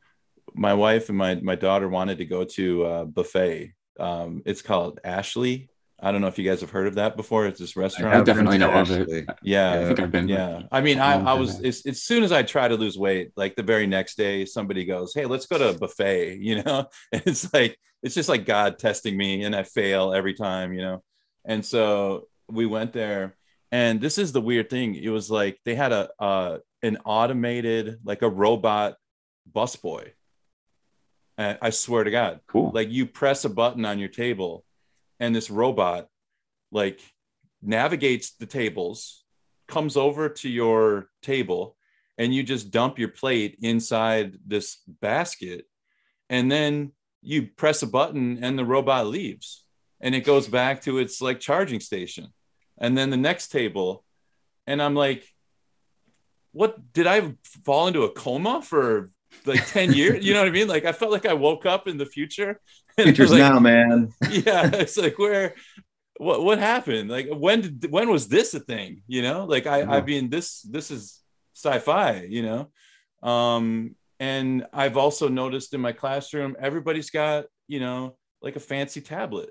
my 0.55 0.73
wife 0.73 1.09
and 1.09 1.17
my 1.17 1.35
my 1.35 1.55
daughter 1.55 1.87
wanted 1.87 2.17
to 2.17 2.25
go 2.25 2.45
to 2.57 2.85
a 2.85 3.05
buffet. 3.05 3.73
Um, 3.99 4.41
it's 4.45 4.63
called 4.63 4.99
Ashley. 5.03 5.69
I 6.03 6.11
don't 6.11 6.19
know 6.19 6.27
if 6.27 6.37
you 6.37 6.43
guys 6.43 6.59
have 6.59 6.69
heard 6.69 6.87
of 6.87 6.95
that 6.95 7.15
before. 7.15 7.47
It's 7.47 7.59
this 7.59 7.77
restaurant. 7.77 8.13
I 8.13 8.21
definitely 8.21 8.57
know 8.57 8.71
of 8.71 8.91
it. 8.91 9.25
Yeah, 9.41 9.71
i 9.71 9.85
think 9.85 10.01
i've 10.01 10.11
been 10.11 10.27
yeah. 10.27 10.63
I 10.69 10.81
mean, 10.81 10.99
I, 10.99 11.13
I 11.13 11.33
was 11.33 11.61
as, 11.61 11.85
as 11.85 12.01
soon 12.01 12.23
as 12.23 12.33
I 12.33 12.43
try 12.43 12.67
to 12.67 12.75
lose 12.75 12.97
weight, 12.97 13.31
like 13.37 13.55
the 13.55 13.63
very 13.63 13.87
next 13.87 14.17
day, 14.17 14.43
somebody 14.43 14.83
goes, 14.83 15.13
Hey, 15.13 15.25
let's 15.25 15.45
go 15.45 15.57
to 15.57 15.69
a 15.69 15.73
buffet, 15.73 16.37
you 16.41 16.61
know? 16.61 16.87
And 17.13 17.23
it's 17.25 17.53
like, 17.53 17.77
it's 18.01 18.15
just 18.15 18.27
like 18.27 18.45
God 18.45 18.79
testing 18.79 19.15
me 19.15 19.43
and 19.43 19.55
I 19.55 19.63
fail 19.63 20.13
every 20.13 20.33
time, 20.33 20.73
you 20.73 20.81
know? 20.81 21.03
And 21.45 21.65
so 21.65 22.27
we 22.49 22.65
went 22.65 22.91
there 22.91 23.37
and 23.71 24.01
this 24.01 24.17
is 24.17 24.33
the 24.33 24.41
weird 24.41 24.69
thing. 24.69 24.95
It 24.95 25.09
was 25.09 25.31
like 25.31 25.57
they 25.63 25.73
had 25.73 25.93
a, 25.93 26.09
uh, 26.19 26.57
an 26.81 26.97
automated, 27.05 27.99
like 28.03 28.23
a 28.23 28.29
robot 28.29 28.97
busboy. 29.49 30.11
And 31.37 31.57
I 31.61 31.69
swear 31.69 32.03
to 32.03 32.11
God, 32.11 32.41
cool 32.47 32.71
like 32.73 32.89
you 32.89 33.05
press 33.05 33.45
a 33.45 33.49
button 33.49 33.85
on 33.85 33.99
your 33.99 34.09
table 34.09 34.65
and 35.23 35.33
this 35.33 35.49
robot 35.49 36.07
like 36.71 36.99
navigates 37.61 38.31
the 38.31 38.45
tables 38.45 39.23
comes 39.69 39.95
over 39.95 40.27
to 40.27 40.49
your 40.49 41.07
table 41.21 41.77
and 42.17 42.35
you 42.35 42.43
just 42.43 42.71
dump 42.71 42.99
your 42.99 43.07
plate 43.07 43.57
inside 43.61 44.37
this 44.45 44.79
basket 44.99 45.65
and 46.29 46.51
then 46.51 46.91
you 47.21 47.47
press 47.55 47.81
a 47.83 47.87
button 47.87 48.43
and 48.43 48.59
the 48.59 48.65
robot 48.65 49.07
leaves 49.07 49.65
and 50.01 50.13
it 50.13 50.25
goes 50.25 50.47
back 50.49 50.81
to 50.81 50.97
its 50.97 51.21
like 51.21 51.39
charging 51.39 51.79
station 51.79 52.27
and 52.77 52.97
then 52.97 53.09
the 53.09 53.15
next 53.29 53.47
table 53.47 54.03
and 54.67 54.81
i'm 54.81 54.93
like 54.93 55.25
what 56.51 56.93
did 56.93 57.07
I 57.07 57.33
fall 57.65 57.87
into 57.87 58.03
a 58.03 58.11
coma 58.11 58.61
for 58.61 59.09
like 59.45 59.65
10 59.67 59.93
years? 59.93 60.25
You 60.25 60.33
know 60.33 60.39
what 60.41 60.47
I 60.49 60.51
mean? 60.51 60.67
Like 60.67 60.85
I 60.85 60.91
felt 60.91 61.11
like 61.11 61.25
I 61.25 61.33
woke 61.33 61.65
up 61.65 61.87
in 61.87 61.97
the 61.97 62.05
future. 62.05 62.59
and 62.97 63.05
Future's 63.07 63.31
like, 63.31 63.39
now, 63.39 63.59
man. 63.59 64.09
yeah, 64.29 64.69
it's 64.73 64.97
like 64.97 65.17
where 65.17 65.55
what 66.17 66.43
what 66.43 66.59
happened? 66.59 67.09
Like 67.09 67.27
when 67.31 67.61
did 67.61 67.91
when 67.91 68.09
was 68.09 68.27
this 68.27 68.53
a 68.53 68.59
thing? 68.59 69.01
You 69.07 69.21
know, 69.23 69.45
like 69.45 69.65
I 69.67 69.81
I 69.81 70.01
mean 70.01 70.29
this 70.29 70.61
this 70.61 70.91
is 70.91 71.21
sci-fi, 71.55 72.25
you 72.29 72.43
know. 72.43 73.27
Um 73.27 73.95
and 74.19 74.65
I've 74.71 74.95
also 74.97 75.27
noticed 75.27 75.73
in 75.73 75.81
my 75.81 75.91
classroom 75.91 76.55
everybody's 76.59 77.09
got, 77.09 77.45
you 77.67 77.79
know, 77.79 78.15
like 78.41 78.55
a 78.55 78.59
fancy 78.59 79.01
tablet. 79.01 79.49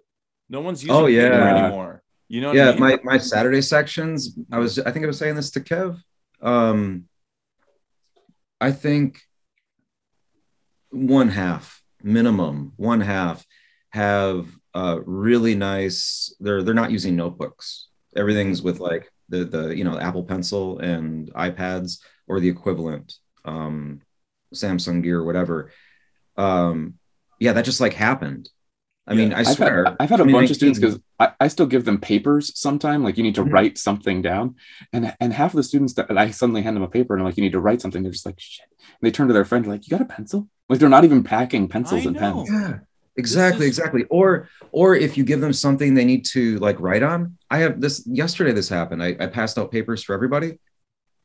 No 0.49 0.61
one's 0.61 0.83
using 0.83 0.97
Oh, 0.97 1.07
yeah. 1.07 1.59
anymore. 1.59 2.03
You 2.29 2.41
know 2.41 2.49
what 2.49 2.57
yeah 2.57 2.69
I 2.69 2.73
mean? 2.73 2.81
my 2.81 2.99
my 3.05 3.19
saturday 3.19 3.61
sections 3.61 4.39
i 4.51 4.59
was 4.59 4.79
i 4.79 4.91
think 4.91 5.05
i 5.05 5.07
was 5.07 5.19
saying 5.19 5.35
this 5.35 5.51
to 5.51 5.61
kev 5.61 6.01
um 6.41 7.05
i 8.59 8.71
think 8.73 9.21
one 10.93 11.29
half 11.29 11.83
minimum 12.03 12.73
one 12.77 13.01
half 13.01 13.45
have 13.91 14.47
uh 14.75 14.99
really 15.05 15.55
nice 15.55 16.35
they're 16.41 16.63
they're 16.63 16.75
not 16.75 16.91
using 16.91 17.17
notebooks 17.17 17.89
everything's 18.17 18.63
with 18.63 18.79
like 18.81 19.11
the 19.29 19.45
the 19.45 19.77
you 19.77 19.85
know 19.85 19.99
apple 19.99 20.25
pencil 20.25 20.79
and 20.79 21.33
ipads 21.35 21.99
or 22.29 22.41
the 22.41 22.49
equivalent 22.49 23.15
um 23.45 24.01
samsung 24.55 25.03
gear 25.03 25.21
or 25.21 25.25
whatever 25.25 25.71
um 26.37 26.95
yeah 27.39 27.53
that 27.53 27.65
just 27.65 27.81
like 27.81 27.95
happened 27.95 28.49
i 29.07 29.15
mean 29.15 29.31
Yeah. 29.31 29.37
i 29.39 29.41
I've 29.41 29.47
swear 29.49 29.85
had, 29.85 29.97
I've 30.01 30.11
had 30.11 30.21
a 30.21 30.25
bunch 30.25 30.51
of 30.51 30.57
students 30.57 30.79
because 30.79 30.99
I, 31.19 31.33
I 31.41 31.49
still 31.49 31.67
give 31.67 31.85
them 31.85 31.99
papers 32.01 32.59
sometime. 32.59 33.05
Like 33.05 33.17
you 33.17 33.23
need 33.23 33.37
to 33.37 33.45
Mhm. 33.45 33.53
write 33.53 33.79
something 33.79 34.23
down, 34.23 34.57
and 34.93 35.15
and 35.21 35.33
half 35.33 35.53
of 35.53 35.57
the 35.57 35.63
students 35.63 35.95
that 35.95 36.11
I 36.19 36.31
suddenly 36.33 36.63
hand 36.63 36.75
them 36.77 36.83
a 36.83 36.89
paper 36.89 37.15
and 37.15 37.21
I'm 37.23 37.27
like, 37.27 37.37
you 37.37 37.45
need 37.45 37.53
to 37.53 37.61
write 37.61 37.81
something. 37.81 38.03
They're 38.03 38.11
just 38.11 38.27
like, 38.27 38.41
shit. 38.41 38.67
And 38.81 39.03
they 39.03 39.13
turn 39.13 39.29
to 39.29 39.35
their 39.35 39.45
friend 39.45 39.65
like, 39.67 39.87
you 39.87 39.91
got 39.97 40.01
a 40.01 40.05
pencil? 40.17 40.49
Like 40.73 40.81
they're 40.81 40.89
not 40.89 41.05
even 41.05 41.23
packing 41.23 41.69
pencils 41.69 42.05
I 42.07 42.09
and 42.09 42.17
know. 42.17 42.45
pens. 42.47 42.49
yeah 42.51 42.79
exactly 43.17 43.67
is- 43.67 43.77
exactly 43.79 44.05
or 44.05 44.49
or 44.71 44.95
if 44.95 45.19
you 45.19 45.23
give 45.23 45.43
them 45.43 45.53
something 45.53 45.93
they 45.93 46.05
need 46.07 46.25
to 46.25 46.59
like 46.61 46.81
write 46.81 47.03
on 47.03 47.37
i 47.51 47.59
have 47.59 47.79
this 47.79 48.03
yesterday 48.07 48.53
this 48.53 48.71
happened 48.71 49.03
i, 49.03 49.15
I 49.21 49.27
passed 49.27 49.59
out 49.59 49.71
papers 49.71 50.03
for 50.03 50.15
everybody 50.15 50.59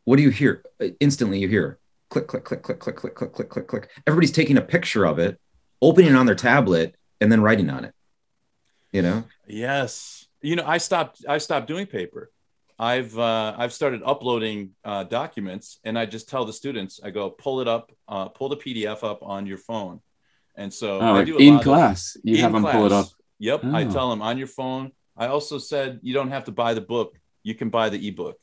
what 0.03 0.17
do 0.17 0.21
you 0.23 0.29
hear 0.29 0.63
instantly 0.99 1.39
you 1.39 1.47
hear 1.47 1.79
click 2.09 2.27
click 2.27 2.43
click 2.43 2.61
click 2.61 2.79
click 2.79 2.97
click 2.97 3.15
click 3.15 3.31
click 3.33 3.49
click 3.49 3.67
click 3.67 3.89
everybody's 4.05 4.33
taking 4.33 4.57
a 4.57 4.61
picture 4.61 5.05
of 5.07 5.17
it 5.17 5.39
opening 5.81 6.11
it 6.11 6.15
on 6.17 6.25
their 6.25 6.35
tablet 6.35 6.93
and 7.21 7.31
then 7.31 7.39
writing 7.41 7.69
on 7.69 7.85
it 7.85 7.93
you 8.91 9.01
know 9.01 9.23
Yes. 9.47 10.25
You 10.41 10.57
know, 10.57 10.65
I 10.67 10.77
stopped 10.77 11.23
I 11.27 11.37
stopped 11.37 11.67
doing 11.67 11.85
paper. 11.87 12.29
I've 12.79 13.17
uh, 13.17 13.55
I've 13.57 13.73
started 13.73 14.01
uploading 14.05 14.71
uh, 14.85 15.03
documents 15.03 15.79
and 15.83 15.97
I 15.97 16.05
just 16.05 16.29
tell 16.29 16.45
the 16.45 16.53
students, 16.53 16.99
I 17.03 17.09
go 17.09 17.29
pull 17.29 17.59
it 17.61 17.67
up, 17.67 17.91
uh, 18.07 18.29
pull 18.29 18.49
the 18.49 18.57
PDF 18.57 19.03
up 19.03 19.23
on 19.23 19.47
your 19.47 19.57
phone. 19.57 20.01
And 20.55 20.71
so 20.73 20.99
Oh, 20.99 21.01
I 21.01 21.11
like 21.11 21.25
do 21.27 21.37
a 21.37 21.41
in 21.41 21.53
lot 21.55 21.59
of- 21.59 21.63
class, 21.63 22.17
you 22.23 22.35
in 22.35 22.41
have 22.41 22.53
them 22.53 22.63
pull 22.63 22.85
it 22.85 22.91
up. 22.91 23.05
class. 23.07 23.15
Yep. 23.39 23.65
I 23.65 23.83
Oh. 23.85 23.91
tell 23.91 24.09
them 24.09 24.21
on 24.21 24.37
your 24.37 24.47
phone. 24.47 24.91
I 25.15 25.27
also 25.27 25.57
said 25.57 25.99
you 26.03 26.13
don't 26.13 26.29
have 26.29 26.45
to 26.45 26.51
buy 26.51 26.73
the 26.75 26.81
book. 26.81 27.17
You 27.43 27.55
can 27.55 27.69
buy 27.69 27.89
the 27.89 28.07
ebook, 28.07 28.37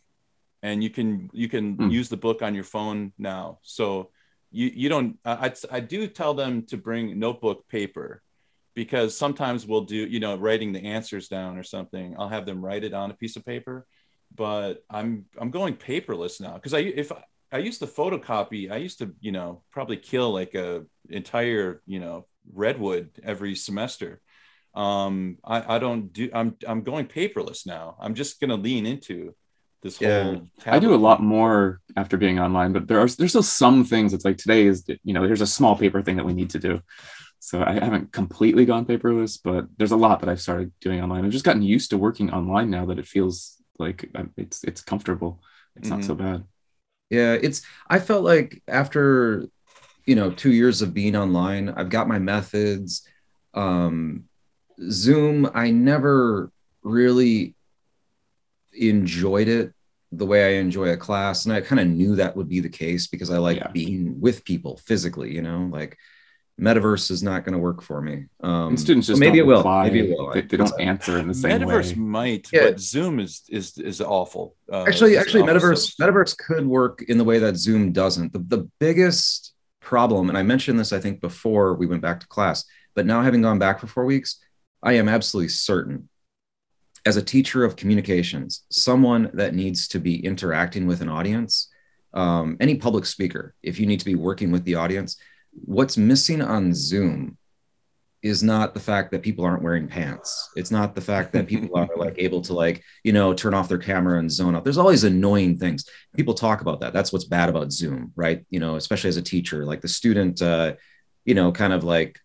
and 0.62 0.82
you 0.82 0.90
can 0.90 1.30
you 1.32 1.48
can 1.48 1.74
Hmm. 1.76 1.88
use 1.90 2.08
the 2.08 2.16
book 2.16 2.42
on 2.42 2.54
your 2.54 2.64
phone 2.64 3.12
now. 3.18 3.58
So 3.62 4.10
you 4.50 4.66
you 4.74 4.88
don't. 4.88 5.18
I 5.24 5.46
I 5.46 5.52
I 5.76 5.80
do 5.80 6.08
tell 6.08 6.34
them 6.34 6.62
to 6.66 6.76
bring 6.76 7.18
notebook 7.18 7.68
paper 7.68 8.22
because 8.74 9.16
sometimes 9.16 9.66
we'll 9.66 9.82
do 9.94 9.96
you 10.14 10.18
know 10.18 10.34
writing 10.36 10.72
the 10.72 10.84
answers 10.96 11.28
down 11.28 11.58
or 11.58 11.62
something. 11.62 12.16
I'll 12.18 12.28
have 12.36 12.46
them 12.46 12.64
write 12.64 12.82
it 12.82 12.94
on 12.94 13.10
a 13.10 13.14
piece 13.14 13.36
of 13.36 13.44
paper, 13.44 13.86
but 14.34 14.84
I'm 14.90 15.26
I'm 15.38 15.50
going 15.50 15.76
paperless 15.76 16.40
now 16.40 16.54
because 16.54 16.74
I 16.74 16.80
if 16.80 17.12
I, 17.12 17.22
I 17.52 17.58
used 17.58 17.80
to 17.80 17.86
photocopy, 17.86 18.70
I 18.70 18.76
used 18.76 18.98
to 18.98 19.14
you 19.20 19.32
know 19.32 19.62
probably 19.70 19.96
kill 19.96 20.32
like 20.32 20.54
a 20.54 20.84
entire 21.10 21.82
you 21.86 22.00
know 22.00 22.26
redwood 22.52 23.10
every 23.22 23.54
semester 23.54 24.20
um 24.74 25.38
i 25.44 25.76
i 25.76 25.78
don't 25.78 26.12
do 26.12 26.28
i'm 26.34 26.56
i'm 26.66 26.82
going 26.82 27.06
paperless 27.06 27.64
now 27.66 27.96
i'm 28.00 28.14
just 28.14 28.40
gonna 28.40 28.56
lean 28.56 28.86
into 28.86 29.34
this 29.82 29.96
Yeah. 30.00 30.20
whole 30.22 30.48
I 30.66 30.78
do 30.78 30.94
a 30.94 30.96
lot 30.96 31.22
more 31.22 31.80
after 31.96 32.16
being 32.16 32.38
online, 32.40 32.72
but 32.72 32.88
there 32.88 32.98
are 32.98 33.06
there's 33.08 33.30
still 33.30 33.42
some 33.42 33.84
things. 33.84 34.12
It's 34.12 34.24
like 34.24 34.38
today 34.38 34.66
is 34.66 34.84
you 35.04 35.14
know 35.14 35.26
there's 35.26 35.40
a 35.40 35.46
small 35.46 35.76
paper 35.76 36.02
thing 36.02 36.16
that 36.16 36.24
we 36.26 36.32
need 36.32 36.50
to 36.50 36.58
do, 36.58 36.80
so 37.38 37.62
I 37.62 37.72
haven't 37.74 38.12
completely 38.12 38.64
gone 38.64 38.86
paperless, 38.86 39.38
but 39.42 39.66
there's 39.76 39.92
a 39.92 39.96
lot 39.96 40.20
that 40.20 40.28
I've 40.28 40.40
started 40.40 40.72
doing 40.80 41.00
online. 41.00 41.24
I've 41.24 41.30
just 41.30 41.44
gotten 41.44 41.62
used 41.62 41.90
to 41.90 41.98
working 41.98 42.32
online 42.32 42.70
now 42.70 42.86
that 42.86 42.98
it 42.98 43.06
feels 43.06 43.53
like 43.78 44.10
um, 44.14 44.32
it's 44.36 44.64
it's 44.64 44.80
comfortable. 44.82 45.42
It's 45.76 45.90
not 45.90 46.04
so 46.04 46.14
bad. 46.14 46.44
Yeah, 47.10 47.34
it's 47.34 47.62
I 47.88 47.98
felt 47.98 48.24
like 48.24 48.62
after 48.68 49.46
you 50.06 50.14
know 50.14 50.30
2 50.30 50.52
years 50.52 50.82
of 50.82 50.94
being 50.94 51.16
online, 51.16 51.68
I've 51.70 51.90
got 51.90 52.08
my 52.08 52.18
methods 52.18 53.06
um 53.54 54.24
Zoom 54.90 55.50
I 55.54 55.70
never 55.70 56.50
really 56.82 57.56
enjoyed 58.72 59.48
it 59.48 59.72
the 60.12 60.26
way 60.26 60.56
I 60.56 60.60
enjoy 60.60 60.90
a 60.90 60.96
class 60.96 61.44
and 61.44 61.54
I 61.54 61.60
kind 61.60 61.80
of 61.80 61.88
knew 61.88 62.16
that 62.16 62.36
would 62.36 62.48
be 62.48 62.60
the 62.60 62.68
case 62.68 63.06
because 63.06 63.30
I 63.30 63.38
like 63.38 63.58
Yeah. 63.58 63.72
being 63.72 64.20
with 64.20 64.44
people 64.44 64.76
physically, 64.86 65.34
you 65.34 65.42
know, 65.42 65.68
like 65.72 65.96
metaverse 66.60 67.10
is 67.10 67.22
not 67.22 67.44
going 67.44 67.52
to 67.52 67.58
work 67.58 67.82
for 67.82 68.00
me. 68.00 68.26
Um 68.40 68.68
And 68.68 68.80
students 68.80 69.08
just 69.08 69.18
maybe 69.18 69.38
don't 69.38 69.48
it 69.48 69.64
will. 69.64 69.82
Maybe 69.82 70.00
it 70.00 70.16
will. 70.16 70.32
They, 70.32 70.42
they 70.42 70.56
don't 70.56 70.80
answer 70.80 71.18
in 71.18 71.26
the 71.26 71.34
same 71.34 71.50
way. 71.50 71.66
metaverse 71.66 71.90
way. 71.90 71.96
might 71.96 72.48
Yeah. 72.52 72.70
but 72.70 72.80
zoom 72.80 73.18
is 73.18 73.42
is 73.48 73.76
is 73.78 74.00
awful 74.00 74.54
uh, 74.72 74.84
actually 74.86 75.16
actually 75.16 75.42
awful 75.42 75.54
metaverse 75.54 75.90
stuff. 75.92 76.08
metaverse 76.08 76.36
could 76.38 76.66
work 76.66 77.02
in 77.08 77.18
the 77.18 77.24
way 77.24 77.38
that 77.40 77.56
zoom 77.56 77.92
doesn't 77.92 78.32
the, 78.32 78.38
the 78.38 78.68
biggest 78.78 79.52
problem 79.80 80.28
and 80.28 80.38
i 80.38 80.42
mentioned 80.42 80.78
this 80.78 80.92
i 80.92 81.00
think 81.00 81.20
before 81.20 81.74
we 81.74 81.86
went 81.86 82.02
back 82.02 82.20
to 82.20 82.28
class 82.28 82.64
but 82.94 83.04
now 83.04 83.20
having 83.20 83.42
gone 83.42 83.58
back 83.58 83.80
for 83.80 83.88
four 83.88 84.04
weeks 84.04 84.40
i 84.82 84.92
am 84.92 85.08
absolutely 85.08 85.48
certain 85.48 86.08
as 87.04 87.16
a 87.16 87.22
teacher 87.22 87.64
of 87.64 87.76
communications 87.76 88.64
someone 88.70 89.28
that 89.34 89.54
needs 89.54 89.88
to 89.88 89.98
be 89.98 90.24
interacting 90.24 90.86
with 90.86 91.00
an 91.00 91.08
audience 91.08 91.68
um, 92.14 92.56
any 92.60 92.76
public 92.76 93.04
speaker 93.06 93.54
if 93.62 93.80
you 93.80 93.86
need 93.86 93.98
to 93.98 94.04
be 94.06 94.14
working 94.14 94.52
with 94.52 94.64
the 94.64 94.76
audience 94.76 95.16
what's 95.64 95.96
missing 95.96 96.42
on 96.42 96.74
zoom 96.74 97.38
is 98.22 98.42
not 98.42 98.72
the 98.72 98.80
fact 98.80 99.10
that 99.10 99.22
people 99.22 99.44
aren't 99.44 99.62
wearing 99.62 99.86
pants. 99.86 100.50
It's 100.56 100.70
not 100.70 100.94
the 100.94 101.00
fact 101.02 101.32
that 101.34 101.46
people 101.46 101.70
are 101.76 101.88
like 101.96 102.14
able 102.16 102.40
to 102.42 102.54
like, 102.54 102.82
you 103.02 103.12
know, 103.12 103.34
turn 103.34 103.52
off 103.52 103.68
their 103.68 103.78
camera 103.78 104.18
and 104.18 104.32
zone 104.32 104.56
out. 104.56 104.64
There's 104.64 104.78
always 104.78 105.04
annoying 105.04 105.58
things. 105.58 105.84
People 106.16 106.32
talk 106.32 106.62
about 106.62 106.80
that. 106.80 106.94
That's 106.94 107.12
what's 107.12 107.26
bad 107.26 107.50
about 107.50 107.70
Zoom, 107.70 108.12
right? 108.16 108.44
You 108.48 108.60
know, 108.60 108.76
especially 108.76 109.08
as 109.08 109.18
a 109.18 109.22
teacher, 109.22 109.66
like 109.66 109.82
the 109.82 109.88
student 109.88 110.40
uh, 110.40 110.74
you 111.24 111.34
know, 111.34 111.52
kind 111.52 111.72
of 111.72 111.84
like 111.84 112.20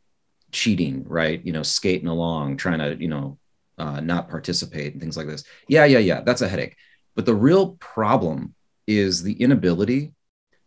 cheating, 0.51 1.03
right? 1.07 1.43
You 1.45 1.53
know, 1.53 1.63
skating 1.63 2.07
along, 2.07 2.57
trying 2.57 2.79
to, 2.79 2.95
you 3.01 3.07
know, 3.07 3.37
uh, 3.77 4.01
not 4.01 4.29
participate 4.29 4.93
and 4.93 5.01
things 5.01 5.15
like 5.15 5.27
this. 5.27 5.43
Yeah, 5.67 5.85
yeah, 5.85 5.99
yeah. 5.99 6.21
That's 6.21 6.41
a 6.41 6.49
headache. 6.49 6.75
But 7.15 7.25
the 7.25 7.35
real 7.35 7.77
problem 7.79 8.55
is 8.87 9.23
the 9.23 9.33
inability 9.33 10.13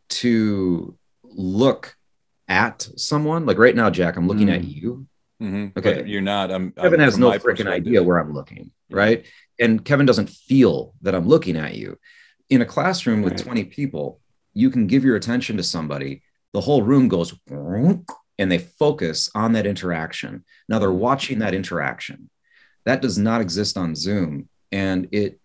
to 0.09 0.97
look 1.25 1.97
at 2.53 2.87
someone. 2.97 3.47
Like 3.47 3.57
right 3.59 3.75
now, 3.75 3.89
Jack, 3.89 4.17
I'm 4.17 4.29
looking 4.29 4.49
Mm. 4.49 4.55
at 4.57 4.65
you 4.65 5.07
Mhm. 5.41 5.77
Okay. 5.77 5.95
But 5.95 6.07
you're 6.09 6.21
not 6.21 6.53
i'm 6.53 6.71
Kevin 6.73 7.01
I'm- 7.01 7.09
has 7.11 7.19
no 7.19 7.31
freaking 7.33 7.67
idea 7.67 8.01
where 8.01 8.19
I'm 8.19 8.33
looking, 8.33 8.71
right? 8.91 9.25
And 9.59 9.85
Kevin 9.85 10.07
doesn't 10.07 10.31
feel 10.31 10.95
that 11.03 11.17
I'm 11.17 11.27
looking 11.27 11.57
at 11.57 11.75
you. 11.75 11.99
In 12.49 12.61
a 12.63 12.65
classroom 12.67 13.23
with 13.23 13.33
Right. 13.33 13.43
20 13.43 13.65
people, 13.65 14.21
you 14.55 14.71
can 14.71 14.87
give 14.87 15.03
your 15.05 15.17
attention 15.17 15.57
to 15.57 15.65
somebody, 15.65 16.23
the 16.53 16.61
whole 16.61 16.83
room 16.83 17.09
goes 17.09 17.35
and 18.39 18.53
they 18.53 18.59
focus 18.59 19.31
on 19.35 19.53
that 19.55 19.67
interaction. 19.67 20.45
Now 20.69 20.79
they're 20.79 20.93
watching 20.93 21.41
that 21.41 21.55
interaction. 21.55 22.31
That 22.85 23.03
does 23.03 23.19
not 23.19 23.41
exist 23.41 23.77
on 23.77 23.97
Zoom. 23.97 24.49
And 24.71 25.09
it, 25.13 25.41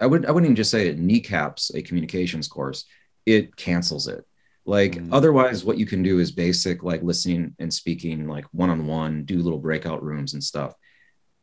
I 0.00 0.06
would 0.06 0.26
I 0.26 0.32
wouldn't 0.32 0.48
even 0.48 0.56
just 0.56 0.70
say 0.70 0.88
it 0.88 0.98
kneecaps 0.98 1.70
a 1.74 1.80
communications 1.80 2.46
course, 2.48 2.84
it 3.24 3.56
cancels 3.56 4.06
it. 4.06 4.22
Like 4.66 4.94
Mm. 4.94 5.08
otherwise, 5.12 5.64
what 5.64 5.78
you 5.78 5.86
can 5.86 6.02
do 6.02 6.18
is 6.20 6.32
basic 6.32 6.82
like 6.82 7.02
listening 7.02 7.54
and 7.58 7.72
speaking, 7.72 8.26
like 8.26 8.46
one 8.52 8.70
on 8.70 8.86
one, 8.86 9.24
do 9.24 9.38
little 9.38 9.58
breakout 9.58 10.02
rooms 10.02 10.32
and 10.34 10.42
stuff. 10.42 10.74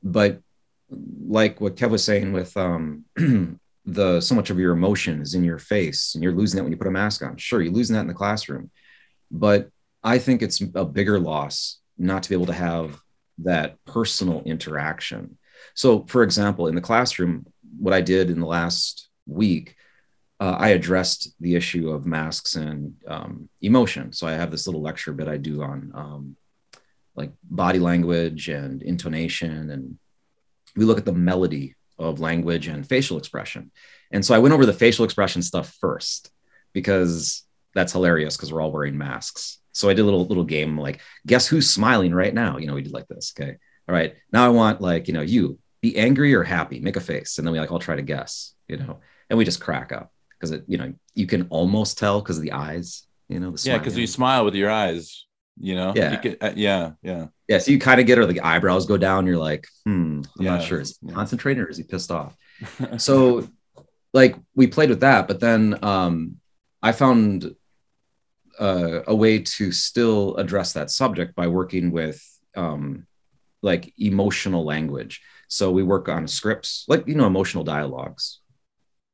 But 0.01 0.42
like 0.90 1.62
what 1.62 1.75
Kev 1.75 1.92
was 1.92 2.04
saying 2.04 2.34
with 2.34 2.56
um, 2.58 3.06
the 3.86 4.22
so 4.22 4.36
much 4.36 4.50
of 4.50 4.60
your 4.60 4.74
emotion 4.74 5.22
is 5.22 5.34
in 5.34 5.44
your 5.44 5.60
face, 5.60 6.16
and 6.16 6.24
you're 6.24 6.34
losing 6.34 6.58
that 6.58 6.63
when 6.63 6.72
you 6.72 6.78
put 6.78 6.88
a 6.88 6.92
mask 6.92 7.24
on. 7.24 7.38
Sure, 7.38 7.62
you're 7.62 7.74
losing 7.74 7.96
that 7.96 8.01
in 8.01 8.08
the 8.08 8.13
classroom, 8.13 8.72
but 9.30 9.70
I 10.04 10.18
think 10.18 10.42
it's 10.42 10.62
a 10.75 10.86
bigger 10.86 11.20
loss 11.20 11.80
not 11.98 12.24
to 12.24 12.30
be 12.30 12.36
able 12.36 12.48
to 12.48 12.54
have 12.54 13.00
that 13.40 13.84
personal 13.86 14.42
interaction. 14.46 15.38
So, 15.75 16.06
for 16.08 16.24
example, 16.24 16.68
in 16.68 16.75
the 16.75 16.82
classroom, 16.82 17.46
what 17.78 17.94
I 17.94 18.01
did 18.01 18.30
in 18.30 18.40
the 18.40 18.48
last 18.48 19.10
week 19.28 19.75
uh, 20.41 20.57
I 20.57 20.69
addressed 20.69 21.36
the 21.39 21.53
issue 21.53 21.91
of 21.91 22.07
masks 22.07 22.55
and 22.55 22.95
um, 23.07 23.48
emotion. 23.62 24.12
So 24.12 24.25
I 24.25 24.31
have 24.31 24.50
this 24.50 24.65
little 24.65 24.81
lecture 24.81 25.13
bit 25.13 25.27
I 25.27 25.38
do 25.38 25.62
on 25.62 25.91
um, 25.93 26.36
like 27.15 27.31
body 27.43 27.77
language 27.77 28.50
and 28.50 28.81
intonation, 28.81 29.69
and 29.69 30.00
we 30.75 30.83
look 30.83 30.98
at 30.98 31.05
the 31.05 31.13
melody 31.13 31.75
of 32.00 32.19
language 32.19 32.65
and 32.65 32.88
facial 32.89 33.19
expression. 33.19 33.69
And 34.10 34.25
so 34.25 34.33
I 34.33 34.39
went 34.39 34.55
over 34.55 34.65
the 34.65 34.74
facial 34.74 35.05
expression 35.05 35.43
stuff 35.43 35.77
first 35.79 36.31
because 36.74 37.43
that's 37.75 37.93
hilarious 37.93 38.36
because 38.36 38.51
we're 38.51 38.62
all 38.62 38.71
wearing 38.71 38.98
masks. 38.98 39.60
So 39.74 39.89
I 39.89 39.93
did 39.93 40.01
a 40.01 40.05
little 40.05 40.25
little 40.25 40.43
game 40.43 40.75
like 40.75 41.01
guess 41.27 41.48
who's 41.48 41.69
smiling 41.69 42.15
right 42.15 42.33
now. 42.33 42.57
You 42.57 42.65
know, 42.65 42.74
we 42.74 42.81
did 42.81 42.93
like 42.93 43.07
this. 43.07 43.31
Okay. 43.39 43.57
All 43.88 43.93
right. 43.93 44.15
Now 44.33 44.43
I 44.43 44.50
want 44.50 44.81
like, 44.81 45.07
you 45.07 45.13
know, 45.13 45.21
you 45.21 45.60
be 45.81 45.95
angry 46.00 46.33
or 46.33 46.43
happy, 46.43 46.79
make 46.79 46.95
a 46.95 47.00
face. 47.00 47.38
And 47.38 47.45
then 47.45 47.53
we 47.53 47.60
like 47.60 47.71
all 47.71 47.79
try 47.79 47.95
to 47.95 48.01
guess, 48.01 48.55
you 48.67 48.77
know, 48.77 49.01
and 49.29 49.38
we 49.38 49.45
just 49.45 49.62
crack 49.62 49.91
up 49.91 50.12
because 50.41 50.51
it, 50.51 50.63
you 50.67 50.77
know, 50.77 50.93
you 51.13 51.27
can 51.27 51.48
almost 51.50 52.00
tell 52.00 52.19
because 52.19 52.38
of 52.38 52.43
the 52.43 52.53
eyes, 52.53 53.03
you 53.29 53.39
know, 53.39 53.51
the 53.51 53.69
Yeah, 53.69 53.77
because 53.77 53.95
you 53.98 54.07
smile 54.07 54.43
with 54.43 54.55
your 54.55 54.71
eyes. 54.71 55.27
You 55.60 55.75
know. 55.75 55.93
Yeah. 55.95 56.13
You 56.13 56.17
could, 56.17 56.38
uh, 56.41 56.53
yeah. 56.55 56.93
Yeah. 57.03 57.27
yeah, 57.48 57.60
so 57.60 57.69
you 57.71 57.77
kind 57.77 58.01
of 58.01 58.07
get 58.07 58.17
her 58.17 58.25
the 58.25 58.41
eyebrows 58.41 58.88
go 58.88 58.98
down. 58.98 59.27
You're 59.27 59.38
like, 59.38 59.67
hmm, 59.86 60.21
I'm 60.39 60.45
Yeah, 60.45 60.57
not 60.57 60.63
sure. 60.63 60.79
Is 60.79 60.98
he 61.00 61.07
yeah. 61.10 61.13
concentrating 61.13 61.62
or 61.62 61.67
is 61.67 61.77
he 61.77 61.83
pissed 61.83 62.10
off? 62.10 62.36
so 62.98 63.48
like 64.13 64.36
we 64.55 64.67
played 64.67 64.89
with 64.89 65.01
that 65.01 65.27
but 65.27 65.39
then 65.39 65.77
um 65.83 66.36
i 66.81 66.91
found 66.91 67.55
uh, 68.60 69.01
a 69.07 69.15
way 69.15 69.39
to 69.39 69.71
still 69.71 70.36
address 70.36 70.74
that 70.74 70.91
subject 70.91 71.36
by 71.36 71.48
working 71.48 71.91
with 71.91 72.21
um 72.55 73.07
like 73.62 73.93
emotional 73.98 74.65
language 74.65 75.21
so 75.48 75.71
we 75.71 75.83
work 75.83 76.10
on 76.10 76.27
scripts 76.27 76.86
like 76.88 77.07
you 77.07 77.15
know 77.15 77.25
emotional 77.25 77.63
dialogues 77.63 78.39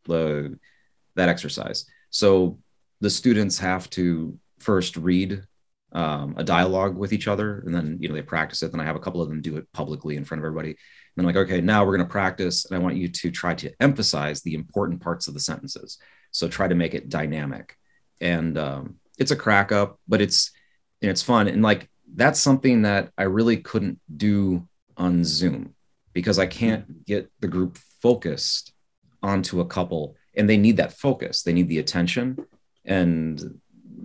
the 0.06 0.58
that 1.18 1.30
exercise. 1.30 1.86
So 2.10 2.60
the 3.02 3.10
students 3.10 3.60
have 3.60 3.90
to 3.92 4.40
first 4.60 4.98
read 4.98 5.44
um, 5.94 6.36
a 6.38 6.44
dialogue 6.44 6.98
with 6.98 7.14
each 7.14 7.28
other 7.28 7.60
and 7.66 7.74
then 7.74 7.98
you 8.00 8.10
know 8.10 8.16
they 8.16 8.22
practice 8.22 8.62
it. 8.62 8.72
Then 8.72 8.82
i 8.82 8.86
have 8.86 8.96
a 8.96 9.00
couple 9.00 9.22
of 9.22 9.30
them 9.30 9.42
do 9.42 9.58
it 9.58 9.72
publicly 9.74 10.16
in 10.16 10.26
front 10.26 10.40
of 10.40 10.46
everybody. 10.46 10.70
And 10.70 10.78
I'm 11.18 11.26
like, 11.26 11.36
okay, 11.36 11.62
now 11.62 11.84
we're 11.84 11.96
going 11.98 12.08
to 12.08 12.12
practice, 12.12 12.66
and 12.66 12.76
I 12.76 12.80
want 12.80 12.96
you 12.96 13.08
to 13.08 13.32
try 13.32 13.56
to 13.56 13.72
emphasize 13.80 14.42
the 14.42 14.54
important 14.54 15.02
parts 15.02 15.28
of 15.28 15.34
the 15.34 15.40
sentences. 15.40 15.98
So 16.32 16.48
try 16.48 16.68
to 16.68 16.76
make 16.76 16.94
it 16.94 17.10
dynamic, 17.10 17.76
and 18.22 18.58
um, 18.58 18.96
it's 19.18 19.32
a 19.32 19.36
crack 19.36 19.72
up, 19.72 20.00
but 20.08 20.22
it's 20.22 20.52
and 21.02 21.10
it's 21.10 21.24
fun, 21.24 21.48
and 21.48 21.64
like 21.64 21.90
that's 22.16 22.40
something 22.40 22.84
that 22.84 23.12
I 23.18 23.24
really 23.24 23.58
couldn't 23.58 24.00
do 24.16 24.68
on 24.96 25.24
Zoom 25.24 25.74
because 26.14 26.38
I 26.38 26.46
can't 26.46 27.06
get 27.06 27.32
the 27.40 27.48
group 27.48 27.78
focused 28.02 28.74
onto 29.24 29.60
a 29.60 29.66
couple, 29.66 30.16
and 30.38 30.50
they 30.50 30.58
need 30.58 30.78
that 30.78 30.94
focus, 30.94 31.44
they 31.44 31.54
need 31.54 31.68
the 31.68 31.80
attention, 31.80 32.38
and 32.86 33.60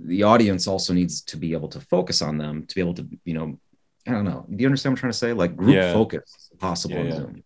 the 0.05 0.23
audience 0.25 0.67
also 0.67 0.93
needs 0.93 1.23
to 1.23 1.37
be 1.37 1.53
able 1.53 1.69
to 1.69 1.81
focus 1.81 2.23
on 2.23 2.39
them 2.39 2.67
to 2.67 2.75
be 2.75 2.81
able 2.81 2.95
to, 2.95 3.07
you 3.25 3.35
know, 3.35 3.59
I 4.07 4.11
don't 4.11 4.25
know. 4.25 4.45
Do 4.51 4.57
you 4.61 4.67
understand 4.67 4.93
what 4.93 4.99
I'm 4.99 5.01
trying 5.03 5.13
to 5.13 5.19
say? 5.19 5.33
Like 5.33 5.57
group 5.57 5.75
Yeah. 5.77 5.93
focus 5.93 6.51
possible 6.59 6.97
Yeah, 6.97 7.01
in 7.03 7.07
yeah. 7.09 7.17
Zoom. 7.17 7.45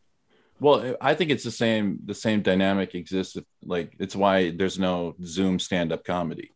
Well, 0.59 0.97
I 1.03 1.13
think 1.15 1.31
it's 1.31 1.45
the 1.45 1.51
same. 1.51 1.99
The 2.07 2.15
same 2.15 2.41
dynamic 2.41 2.95
exists. 2.95 3.37
If, 3.37 3.45
like 3.63 3.95
it's 3.99 4.17
why 4.17 4.53
there's 4.53 4.79
no 4.79 5.15
Zoom 5.23 5.59
stand-up 5.59 6.03
comedy. 6.05 6.53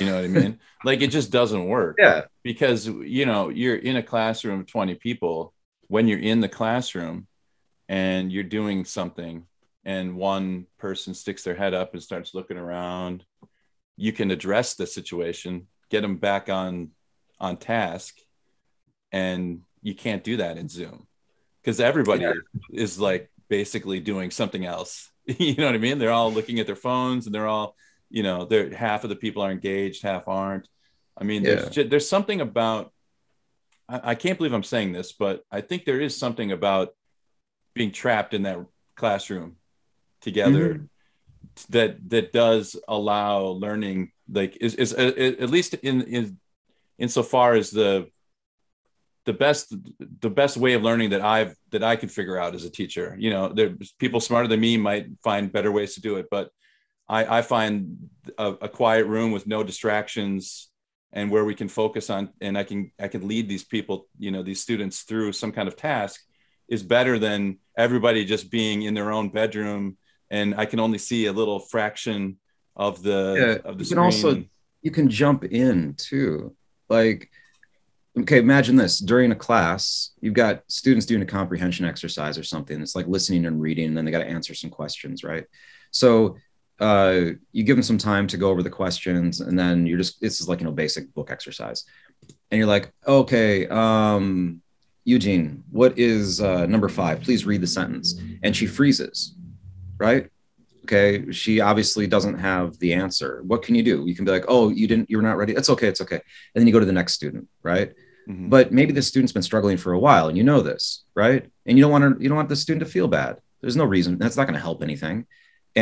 You 0.00 0.06
know 0.06 0.14
what 0.14 0.24
I 0.24 0.28
mean? 0.40 0.58
like 0.82 1.02
it 1.02 1.08
just 1.08 1.30
doesn't 1.30 1.66
work. 1.66 1.96
Yeah. 1.98 2.22
because 2.42 2.86
you 2.86 3.26
know 3.26 3.50
you're 3.50 3.76
in 3.76 3.96
a 3.96 4.02
classroom 4.02 4.60
of 4.60 4.66
20 4.66 4.94
people 4.94 5.52
when 5.88 6.08
you're 6.08 6.20
in 6.32 6.40
the 6.40 6.48
classroom 6.48 7.26
and 7.88 8.32
you're 8.32 8.44
doing 8.60 8.86
something 8.86 9.44
and 9.84 10.16
one 10.16 10.66
person 10.78 11.14
sticks 11.14 11.42
their 11.42 11.54
head 11.56 11.74
up 11.74 11.92
and 11.94 12.02
starts 12.02 12.34
looking 12.34 12.56
around 12.56 13.24
you 13.96 14.12
can 14.12 14.30
address 14.30 14.74
the 14.74 14.86
situation 14.86 15.66
get 15.90 16.00
them 16.02 16.16
back 16.16 16.48
on 16.48 16.90
on 17.40 17.56
task 17.56 18.16
and 19.10 19.60
you 19.82 19.94
can't 19.94 20.24
do 20.24 20.36
that 20.38 20.56
in 20.58 20.68
zoom 20.68 21.06
because 21.60 21.80
everybody 21.80 22.22
Yeah. 22.22 22.32
is 22.72 22.98
like 22.98 23.30
basically 23.48 24.00
doing 24.00 24.30
something 24.30 24.64
else 24.64 25.10
you 25.26 25.54
know 25.56 25.66
what 25.66 25.74
i 25.74 25.78
mean 25.78 25.98
they're 25.98 26.10
all 26.10 26.32
looking 26.32 26.58
at 26.60 26.66
their 26.66 26.76
phones 26.76 27.26
and 27.26 27.34
they're 27.34 27.48
all 27.48 27.76
you 28.10 28.22
know 28.22 28.44
they're 28.44 28.74
half 28.74 29.04
of 29.04 29.10
the 29.10 29.16
people 29.16 29.42
are 29.42 29.50
engaged 29.50 30.02
half 30.02 30.28
aren't 30.28 30.68
i 31.18 31.24
mean 31.24 31.42
there's 31.42 31.64
Yeah. 31.64 31.70
ju- 31.70 31.88
there's 31.88 32.08
something 32.08 32.40
about 32.40 32.92
I, 33.88 34.00
I 34.10 34.14
can't 34.14 34.38
believe 34.38 34.52
i'm 34.54 34.62
saying 34.62 34.92
this 34.92 35.12
but 35.12 35.42
i 35.50 35.60
think 35.60 35.84
there 35.84 36.00
is 36.00 36.16
something 36.16 36.52
about 36.52 36.90
being 37.74 37.90
trapped 37.92 38.32
in 38.34 38.42
that 38.42 38.58
classroom 38.96 39.56
together 40.22 40.74
Mm-hmm. 40.74 41.72
that 41.72 42.10
that 42.10 42.32
does 42.32 42.76
allow 42.88 43.38
learning 43.64 44.12
like 44.30 44.56
is, 44.60 44.74
is 44.74 44.94
uh, 44.94 45.12
at 45.44 45.50
least 45.50 45.74
in 45.74 46.02
in 46.02 46.38
insofar 46.98 47.54
as 47.54 47.70
the 47.70 48.08
the 49.24 49.32
best 49.32 49.74
the 50.20 50.30
best 50.30 50.56
way 50.56 50.72
of 50.72 50.82
learning 50.82 51.10
that 51.10 51.20
i've 51.20 51.54
that 51.70 51.82
i 51.82 51.96
could 51.96 52.10
figure 52.10 52.38
out 52.38 52.54
as 52.54 52.64
a 52.64 52.70
teacher 52.70 53.16
you 53.18 53.30
know 53.30 53.48
there's 53.48 53.92
people 53.98 54.20
smarter 54.20 54.48
than 54.48 54.60
me 54.60 54.76
might 54.76 55.06
find 55.22 55.52
better 55.52 55.70
ways 55.70 55.94
to 55.94 56.00
do 56.00 56.16
it 56.16 56.26
but 56.30 56.50
i 57.08 57.38
i 57.38 57.42
find 57.42 57.98
a, 58.38 58.48
a 58.62 58.68
quiet 58.68 59.06
room 59.06 59.30
with 59.30 59.46
no 59.46 59.62
distractions 59.62 60.70
and 61.12 61.30
where 61.30 61.44
we 61.44 61.54
can 61.54 61.68
focus 61.68 62.08
on 62.08 62.30
and 62.40 62.56
i 62.56 62.64
can 62.64 62.90
i 62.98 63.08
can 63.08 63.28
lead 63.28 63.48
these 63.48 63.64
people 63.64 64.08
you 64.18 64.30
know 64.30 64.42
these 64.42 64.62
students 64.62 65.02
through 65.02 65.32
some 65.32 65.52
kind 65.52 65.68
of 65.68 65.76
task 65.76 66.20
is 66.68 66.82
better 66.82 67.18
than 67.18 67.58
everybody 67.76 68.24
just 68.24 68.50
being 68.50 68.82
in 68.82 68.94
their 68.94 69.12
own 69.12 69.28
bedroom 69.28 69.96
and 70.32 70.54
i 70.56 70.64
can 70.66 70.80
only 70.80 70.98
see 70.98 71.26
a 71.26 71.32
little 71.32 71.60
fraction 71.60 72.36
of 72.74 73.02
the 73.02 73.20
Yeah, 73.62 73.70
of 73.70 73.78
the 73.78 73.84
you 73.84 73.90
can 73.90 73.98
also- 73.98 74.44
You 74.84 74.90
can 74.90 75.08
jump 75.08 75.44
in 75.44 75.94
too. 75.94 76.56
Like, 76.88 77.30
okay, 78.18 78.38
imagine 78.38 78.74
this 78.76 78.98
during 78.98 79.30
a 79.30 79.36
class, 79.46 80.10
you've 80.20 80.34
got 80.34 80.64
students 80.66 81.06
doing 81.06 81.22
a 81.22 81.26
comprehension 81.38 81.84
exercise 81.86 82.36
or 82.36 82.42
something. 82.42 82.80
It's 82.82 82.96
like 82.96 83.06
listening 83.06 83.46
and 83.46 83.60
reading, 83.60 83.86
and 83.88 83.96
then 83.96 84.04
they 84.04 84.10
got 84.10 84.24
to 84.24 84.34
answer 84.36 84.54
some 84.54 84.70
questions, 84.70 85.22
right? 85.22 85.44
So 85.92 86.36
uh, 86.80 87.20
you 87.52 87.62
give 87.62 87.76
them 87.76 87.82
some 87.84 87.98
time 87.98 88.26
to 88.26 88.36
go 88.36 88.50
over 88.50 88.62
the 88.62 88.76
questions, 88.82 89.40
and 89.40 89.56
then 89.56 89.86
you're 89.86 89.98
just, 89.98 90.20
this 90.20 90.40
is 90.40 90.48
like, 90.48 90.58
you 90.60 90.66
know, 90.66 90.72
basic 90.72 91.04
book 91.14 91.30
exercise. 91.30 91.84
And 92.50 92.58
you're 92.58 92.66
like, 92.76 92.92
okay, 93.06 93.68
um, 93.68 94.60
Eugene, 95.04 95.62
what 95.70 95.96
is 95.96 96.40
uh, 96.40 96.66
number 96.66 96.88
five? 96.88 97.20
Please 97.22 97.46
read 97.46 97.60
the 97.60 97.66
sentence. 97.68 98.20
And 98.42 98.54
she 98.56 98.66
freezes, 98.66 99.34
right? 100.02 100.24
okay 100.84 101.30
she 101.30 101.60
obviously 101.60 102.06
doesn't 102.08 102.38
have 102.38 102.76
the 102.82 102.92
answer. 102.92 103.30
What 103.50 103.62
can 103.62 103.74
you 103.76 103.84
do? 103.84 103.96
You 104.08 104.14
can 104.16 104.24
be 104.24 104.32
like 104.32 104.46
oh 104.48 104.64
you 104.68 104.86
didn't 104.90 105.08
you're 105.10 105.22
not 105.30 105.36
ready. 105.36 105.52
That's 105.56 105.70
okay 105.74 105.88
it's 105.92 106.00
okay. 106.04 106.20
And 106.54 106.56
then 106.58 106.66
you 106.66 106.72
go 106.72 106.80
to 106.80 106.90
the 106.92 106.98
next 107.00 107.14
student 107.14 107.44
right? 107.72 107.90
Mhm. 108.28 108.50
but 108.54 108.70
maybe 108.78 108.92
the 108.92 109.02
student's 109.10 109.32
been 109.32 109.42
struggling 109.50 109.78
for 109.84 109.92
a 109.92 109.98
while 110.06 110.26
and 110.28 110.36
you 110.38 110.44
know 110.50 110.60
this 110.60 110.84
right? 111.22 111.42
And 111.66 111.72
you 111.76 111.82
don't 111.84 111.94
want 111.96 112.04
to 112.04 112.22
you 112.22 112.28
don't 112.28 112.40
want 112.42 112.48
the 112.48 112.62
student 112.64 112.84
to 112.84 112.90
feel 112.96 113.08
bad. 113.20 113.32
There's 113.60 113.76
no 113.82 113.84
reason 113.96 114.18
that's 114.18 114.36
not 114.38 114.46
going 114.48 114.58
to 114.60 114.66
help 114.68 114.82
anything. 114.82 115.16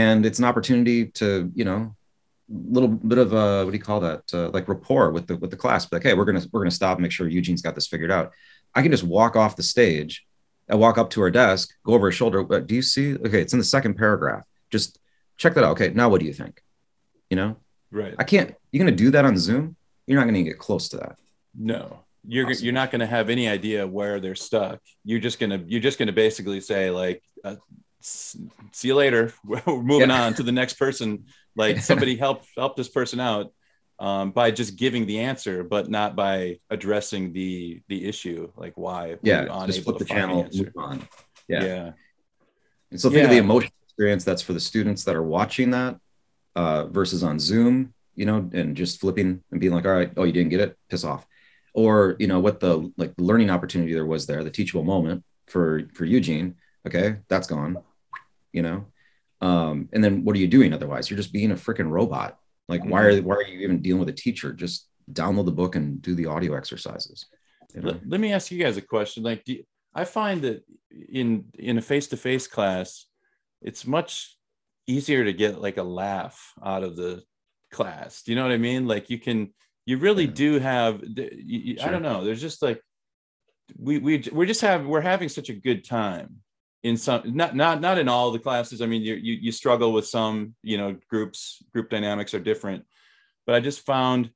And 0.04 0.18
it's 0.28 0.38
an 0.38 0.46
opportunity 0.50 1.06
to 1.20 1.50
you 1.54 1.64
know 1.64 1.80
a 2.50 2.72
little 2.74 2.88
bit 3.12 3.18
of 3.24 3.28
uh 3.42 3.60
what 3.64 3.72
do 3.72 3.78
you 3.80 3.86
call 3.90 4.00
that 4.08 4.22
uh, 4.38 4.48
like 4.56 4.68
rapport 4.68 5.06
with 5.16 5.26
the 5.28 5.36
with 5.42 5.50
the 5.54 5.60
class. 5.64 5.90
Like 5.92 6.02
hey 6.06 6.14
we're 6.14 6.28
gonna 6.30 6.46
we're 6.52 6.62
gonna 6.64 6.80
stop 6.82 6.96
and 6.98 7.02
make 7.04 7.12
sure 7.12 7.26
eugene's 7.28 7.62
got 7.66 7.74
this 7.74 7.88
figured 7.92 8.12
out. 8.18 8.32
I 8.76 8.82
can 8.82 8.90
just 8.96 9.04
walk 9.18 9.32
off 9.42 9.56
the 9.56 9.62
stage 9.74 10.12
i 10.70 10.74
walk 10.74 10.96
up 10.98 11.10
to 11.10 11.20
her 11.20 11.30
desk 11.30 11.70
go 11.84 11.94
over 11.94 12.06
her 12.08 12.12
shoulder 12.12 12.42
but 12.42 12.66
do 12.66 12.74
you 12.74 12.82
see 12.82 13.14
okay 13.16 13.40
it's 13.40 13.52
in 13.52 13.58
the 13.58 13.64
second 13.64 13.94
paragraph 13.94 14.44
just 14.70 14.98
check 15.36 15.54
that 15.54 15.64
out 15.64 15.72
okay 15.72 15.90
now 15.90 16.08
what 16.08 16.20
do 16.20 16.26
you 16.26 16.32
think 16.32 16.62
you 17.30 17.36
know 17.36 17.56
right 17.90 18.14
i 18.18 18.24
can't 18.24 18.54
you're 18.72 18.82
gonna 18.84 18.96
do 18.96 19.10
that 19.10 19.24
on 19.24 19.36
zoom 19.36 19.76
you're 20.06 20.18
not 20.18 20.26
gonna 20.26 20.42
get 20.42 20.58
close 20.58 20.88
to 20.88 20.96
that 20.98 21.18
No, 21.54 22.00
you're 22.26 22.48
Awesome. 22.48 22.64
you're 22.64 22.74
not 22.74 22.90
going 22.90 23.00
to 23.00 23.06
have 23.06 23.30
any 23.30 23.48
idea 23.48 23.86
where 23.86 24.20
they're 24.20 24.34
stuck. 24.36 24.78
You're 25.04 25.18
just 25.26 25.38
gonna 25.40 25.60
you're 25.66 25.80
just 25.88 25.98
gonna 25.98 26.12
basically 26.12 26.60
say 26.60 26.90
like, 26.90 27.22
uh, 27.44 27.56
"See 28.00 28.88
you 28.88 28.94
later. 28.94 29.32
We're 29.44 29.62
moving 29.82 30.10
Yeah. 30.10 30.22
on 30.24 30.34
to 30.34 30.42
the 30.42 30.52
next 30.52 30.74
person." 30.74 31.24
Like 31.56 31.78
somebody 31.90 32.16
help 32.16 32.44
help 32.56 32.76
this 32.76 32.88
person 32.88 33.20
out 33.20 33.52
um, 34.00 34.32
by 34.32 34.50
just 34.50 34.76
giving 34.76 35.06
the 35.06 35.20
answer, 35.20 35.62
but 35.62 35.88
not 35.88 36.16
by 36.16 36.58
addressing 36.70 37.32
the 37.32 37.80
the 37.88 38.06
issue. 38.08 38.50
Like 38.56 38.72
why? 38.76 39.16
yeah 39.22 39.44
just 39.66 39.84
flip 39.84 39.98
the 39.98 40.04
channel 40.04 40.48
move 40.52 40.72
on 40.76 41.06
yeah. 41.50 41.64
yeah. 41.64 41.92
And 42.90 43.00
so 43.00 43.10
think 43.10 43.24
of 43.24 43.30
the 43.30 43.38
emotional 43.38 43.72
experience 43.84 44.24
that's 44.24 44.42
for 44.42 44.52
the 44.52 44.60
students 44.60 45.04
that 45.04 45.16
are 45.16 45.22
watching 45.22 45.70
that 45.70 45.98
uh, 46.56 46.86
versus 46.86 47.22
on 47.22 47.38
Zoom, 47.38 47.92
you 48.14 48.26
know, 48.26 48.48
and 48.52 48.76
just 48.76 49.00
flipping 49.00 49.42
and 49.50 49.60
being 49.60 49.72
like, 49.72 49.84
all 49.84 49.92
right, 49.92 50.12
oh, 50.16 50.24
you 50.24 50.32
didn't 50.32 50.50
get 50.50 50.60
it, 50.60 50.78
piss 50.88 51.04
off. 51.04 51.26
Or, 51.72 52.16
you 52.18 52.26
know, 52.26 52.40
what 52.40 52.60
the 52.60 52.92
like 52.96 53.14
the 53.16 53.22
learning 53.22 53.50
opportunity 53.50 53.92
there 53.92 54.06
was 54.06 54.26
there, 54.26 54.42
the 54.42 54.50
teachable 54.50 54.82
moment 54.82 55.24
for 55.46 55.82
for 55.94 56.04
Eugene. 56.04 56.56
Okay, 56.86 57.16
that's 57.28 57.46
gone, 57.46 57.78
you 58.52 58.62
know. 58.62 58.86
Um, 59.40 59.88
and 59.92 60.02
then 60.02 60.24
what 60.24 60.34
are 60.34 60.40
you 60.40 60.48
doing 60.48 60.72
otherwise? 60.72 61.08
You're 61.08 61.16
just 61.16 61.32
being 61.32 61.52
a 61.52 61.54
freaking 61.54 61.90
robot. 61.90 62.39
Like, 62.70 62.84
why 62.84 63.02
mm-hmm. 63.02 63.18
are 63.18 63.28
why 63.28 63.34
are 63.36 63.42
you 63.42 63.60
even 63.60 63.82
dealing 63.82 64.00
with 64.00 64.08
a 64.08 64.12
teacher? 64.12 64.52
Just 64.52 64.88
download 65.12 65.44
the 65.44 65.52
book 65.52 65.76
and 65.76 66.00
do 66.00 66.14
the 66.14 66.26
audio 66.26 66.54
exercises. 66.54 67.26
You 67.74 67.82
know? 67.82 67.88
let, 67.88 68.08
let 68.08 68.20
me 68.20 68.32
ask 68.32 68.50
you 68.50 68.62
guys 68.62 68.76
a 68.76 68.82
question 68.82 69.22
like 69.22 69.44
do 69.44 69.54
you- 69.54 69.64
i 69.94 70.04
find 70.04 70.42
that 70.42 70.64
in 70.90 71.44
in 71.58 71.78
a 71.78 71.82
face-to-face 71.82 72.46
class 72.46 73.06
it's 73.62 73.86
much 73.86 74.36
easier 74.86 75.24
to 75.24 75.32
get 75.32 75.60
like 75.60 75.76
a 75.76 75.82
laugh 75.82 76.52
out 76.64 76.82
of 76.82 76.96
the 76.96 77.22
class 77.70 78.22
do 78.22 78.32
you 78.32 78.36
know 78.36 78.42
what 78.42 78.52
i 78.52 78.56
mean 78.56 78.86
like 78.88 79.10
you 79.10 79.18
can 79.18 79.52
you 79.86 79.98
really 79.98 80.24
Yeah. 80.24 80.30
do 80.34 80.58
have 80.58 81.02
you, 81.02 81.28
you- 81.36 81.76
i 81.82 81.90
don't 81.90 82.02
know 82.02 82.24
there's 82.24 82.40
just 82.40 82.62
like 82.62 82.80
we 83.78 83.98
we 83.98 84.24
we're 84.32 84.46
just 84.46 84.62
have 84.62 84.84
we're 84.84 85.00
having 85.00 85.28
such 85.28 85.48
a 85.48 85.54
good 85.54 85.84
time 85.84 86.36
in 86.82 86.96
some 86.96 87.22
not 87.26 87.54
not 87.54 87.80
not 87.80 87.98
in 87.98 88.08
all 88.08 88.30
the 88.30 88.38
classes. 88.38 88.80
I 88.80 88.86
mean 88.86 89.02
you 89.02 89.14
you, 89.14 89.34
you 89.34 89.52
struggle 89.52 89.92
with 89.92 90.06
some 90.06 90.54
you 90.62 90.78
know 90.78 90.96
groups 91.08 91.62
group 91.72 91.90
dynamics 91.90 92.34
are 92.34 92.40
different. 92.40 92.84
But 93.46 93.54
i 93.54 93.60
just 93.60 93.84
found 93.84 94.30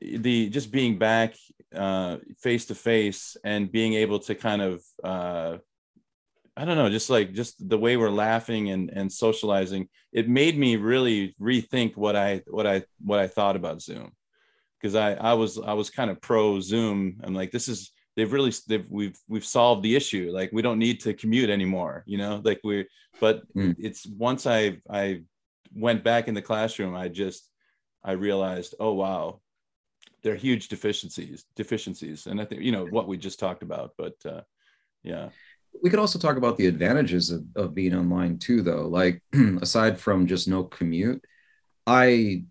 the 0.00 0.48
just 0.50 0.70
being 0.70 0.98
back 0.98 1.34
uh 1.74 2.18
face 2.40 2.66
to 2.66 2.74
face 2.74 3.36
and 3.44 3.72
being 3.72 3.94
able 3.94 4.18
to 4.18 4.34
kind 4.34 4.62
of 4.62 4.82
uh 5.02 5.56
i 6.56 6.64
don't 6.64 6.76
know 6.76 6.90
just 6.90 7.10
like 7.10 7.32
just 7.32 7.68
the 7.68 7.78
way 7.78 7.96
we're 7.96 8.10
laughing 8.10 8.70
and 8.70 8.90
and 8.90 9.10
socializing 9.10 9.88
it 10.12 10.28
made 10.28 10.58
me 10.58 10.76
really 10.76 11.34
rethink 11.40 11.96
what 11.96 12.16
i 12.16 12.42
what 12.46 12.66
i 12.66 12.82
what 13.00 13.18
i 13.18 13.26
thought 13.26 13.56
about 13.56 13.82
zoom. 13.82 14.12
Because 14.80 14.94
i 14.94 15.12
i 15.14 15.34
was 15.34 15.58
i 15.58 15.72
was 15.72 15.90
kind 15.90 16.10
of 16.10 16.20
pro 16.20 16.60
zoom. 16.60 17.20
I'm 17.22 17.34
like 17.34 17.50
this 17.50 17.68
is 17.68 17.90
they've 18.18 18.32
really 18.32 18.52
they've 18.66 18.88
we've 18.90 19.18
we've 19.28 19.44
solved 19.58 19.82
the 19.84 19.94
issue. 19.94 20.30
Like 20.38 20.50
we 20.52 20.60
don't 20.66 20.80
need 20.86 20.98
to 21.04 21.14
commute 21.14 21.50
anymore 21.50 22.02
you 22.12 22.18
know? 22.18 22.42
Like 22.48 22.60
we 22.64 22.86
but 23.20 23.36
Mm. 23.56 23.74
it's 23.78 24.02
once 24.28 24.42
i 24.46 24.60
i 25.02 25.22
went 25.86 26.00
back 26.10 26.28
in 26.28 26.34
the 26.34 26.46
classroom 26.50 26.94
i 27.04 27.06
just 27.22 27.40
i 28.10 28.12
realized 28.12 28.74
oh 28.84 28.94
wow 29.02 29.40
there 30.22 30.32
are 30.34 30.42
huge 30.48 30.64
deficiencies 30.74 31.38
deficiencies. 31.62 32.26
And 32.28 32.36
i 32.42 32.44
think 32.44 32.60
you 32.66 32.72
know 32.76 32.86
what 32.96 33.06
we 33.10 33.16
just 33.28 33.38
talked 33.44 33.62
about 33.68 33.88
but 34.02 34.16
uh 34.32 34.42
yeah. 35.12 35.28
We 35.82 35.90
could 35.90 36.00
also 36.04 36.18
talk 36.18 36.36
about 36.38 36.56
the 36.56 36.66
advantages 36.66 37.30
of, 37.30 37.42
of 37.62 37.66
being 37.78 37.94
online 37.94 38.38
too 38.46 38.60
though. 38.68 38.86
Like 39.00 39.16
aside 39.66 39.94
from 40.04 40.26
just 40.26 40.48
no 40.48 40.60
commute 40.78 41.22
i 41.86 42.42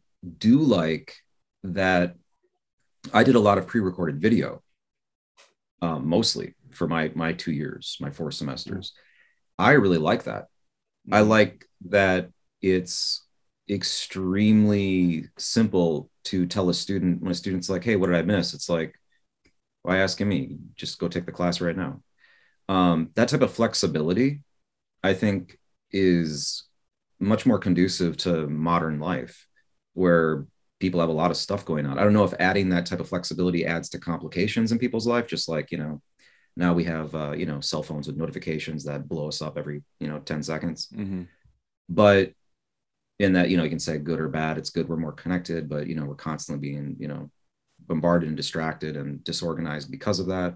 do 0.48 0.56
like 0.80 1.08
that 1.82 2.16
i 3.14 3.22
did 3.28 3.36
a 3.36 3.46
lot 3.48 3.58
of 3.60 3.68
pre-recorded 3.68 4.18
video 4.28 4.50
um, 5.82 6.08
mostly 6.08 6.56
for 6.72 6.88
my 6.88 7.12
my 7.16 7.34
two 7.34 7.52
years 7.52 7.98
my 8.00 8.12
four 8.12 8.32
semesters. 8.32 8.94
I 9.58 9.72
really 9.72 9.98
like 9.98 10.24
that. 10.24 10.46
I 11.12 11.22
like 11.22 11.66
that 11.90 12.30
it's 12.62 13.26
extremely 13.70 15.26
simple 15.38 16.10
to 16.24 16.46
tell 16.46 16.70
a 16.70 16.74
student 16.74 17.22
when 17.22 17.32
a 17.32 17.36
student's 17.36 17.70
like 17.70 17.84
hey 17.84 17.96
what 17.96 18.08
did 18.08 18.16
i 18.16 18.22
miss? 18.22 18.54
It's 18.54 18.70
like 18.70 18.96
why 19.84 19.98
asking 19.98 20.28
me? 20.30 20.58
Just 20.76 21.00
go 21.00 21.08
take 21.08 21.26
the 21.26 21.32
class 21.32 21.62
right 21.62 21.76
now. 21.76 22.02
Um, 22.70 23.12
that 23.16 23.30
type 23.30 23.42
of 23.42 23.54
flexibility 23.54 24.42
i 25.04 25.14
think 25.14 25.58
is 25.92 26.68
much 27.20 27.46
more 27.46 27.60
conducive 27.60 28.18
to 28.18 28.48
modern 28.48 29.00
life 29.00 29.48
where 29.94 30.46
people 30.80 31.00
have 31.00 31.10
a 31.10 31.14
lot 31.14 31.32
of 31.32 31.38
stuff 31.38 31.66
going 31.66 31.86
on. 31.86 31.98
I 31.98 32.04
don't 32.04 32.14
know 32.14 32.24
if 32.24 32.34
adding 32.40 32.70
that 32.70 32.86
type 32.86 33.00
of 33.00 33.10
flexibility 33.10 33.66
adds 33.66 33.90
to 33.90 34.00
complications 34.00 34.72
in 34.72 34.80
people's 34.80 35.08
life 35.08 35.28
just 35.28 35.50
like 35.50 35.72
you 35.72 35.78
know 35.78 36.02
now 36.56 36.74
we 36.74 36.84
have 36.86 37.14
uh, 37.16 37.32
you 37.32 37.46
know 37.46 37.60
cell 37.60 37.84
phones 37.84 38.08
with 38.08 38.18
notifications 38.18 38.84
that 38.86 39.08
blow 39.08 39.28
us 39.28 39.42
up 39.42 39.58
every 39.58 39.84
you 40.00 40.08
know 40.08 40.20
10 40.20 40.44
seconds. 40.44 40.90
Hmm 40.94 41.24
but 41.90 42.32
in 43.20 43.34
that 43.34 43.50
you 43.50 43.58
know 43.58 43.64
you 43.64 43.70
can 43.70 43.80
say 43.80 43.98
good 43.98 44.20
or 44.20 44.28
bad 44.28 44.58
it's 44.58 44.70
good 44.70 44.88
we're 44.88 44.98
more 44.98 45.12
connected 45.12 45.68
but 45.68 45.88
you 45.88 45.96
know 45.96 46.06
we're 46.06 46.16
constantly 46.16 46.70
being 46.70 46.96
you 47.00 47.08
know 47.08 47.30
bombarded 47.80 48.28
and 48.28 48.38
distracted 48.38 48.98
and 48.98 49.24
disorganized 49.24 49.90
because 49.90 50.20
of 50.20 50.28
that. 50.28 50.56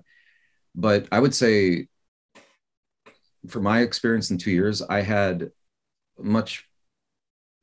But 0.75 1.07
i 1.11 1.19
would 1.19 1.35
say 1.35 1.87
for 3.47 3.61
my 3.61 3.81
experience 3.81 4.29
in 4.31 4.37
two 4.37 4.51
years 4.51 4.81
i 4.81 5.01
had 5.01 5.51
much 6.19 6.67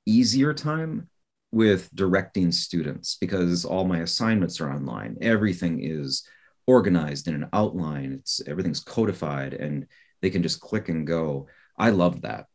easier 0.07 0.53
time 0.53 1.09
with 1.50 1.88
directing 1.94 2.52
students 2.52 3.16
because 3.20 3.64
all 3.64 3.84
my 3.84 4.00
assignments 4.00 4.61
are 4.61 4.70
online. 4.70 5.16
Everything 5.20 5.82
is 5.82 6.26
organized 6.66 7.28
in 7.28 7.34
an 7.34 7.48
outline. 7.52 8.12
It's 8.12 8.40
everything's 8.46 8.80
codified 8.80 9.54
and 9.54 9.87
they 10.20 10.30
can 10.30 10.42
just 10.42 10.61
click 10.61 10.88
and 10.88 11.06
go. 11.06 11.46
I 11.78 11.90
loved 11.90 12.22
that. 12.22 12.46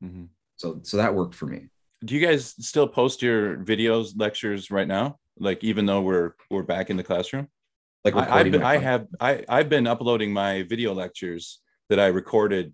Hmm 0.00 0.24
so 0.56 0.80
so 0.82 0.96
that 0.96 1.14
worked 1.14 1.34
for 1.34 1.46
me. 1.46 1.68
Do 2.04 2.14
you 2.14 2.24
guys 2.24 2.54
still 2.60 2.86
post 2.86 3.22
your 3.22 3.56
videos 3.58 4.12
lectures 4.16 4.70
right 4.70 4.86
now? 4.86 5.18
Like 5.38 5.64
even 5.64 5.86
though 5.86 6.02
we're 6.02 6.32
we're 6.50 6.62
back 6.62 6.90
in 6.90 6.96
the 6.96 7.02
classroom? 7.02 7.48
Like 8.04 8.14
I, 8.14 8.40
I've 8.40 8.52
been, 8.52 8.62
I 8.62 8.76
have 8.76 9.06
I 9.20 9.44
I've 9.48 9.68
been 9.68 9.86
uploading 9.86 10.32
my 10.32 10.62
video 10.64 10.92
lectures 10.94 11.60
that 11.88 11.98
I 11.98 12.06
recorded 12.06 12.72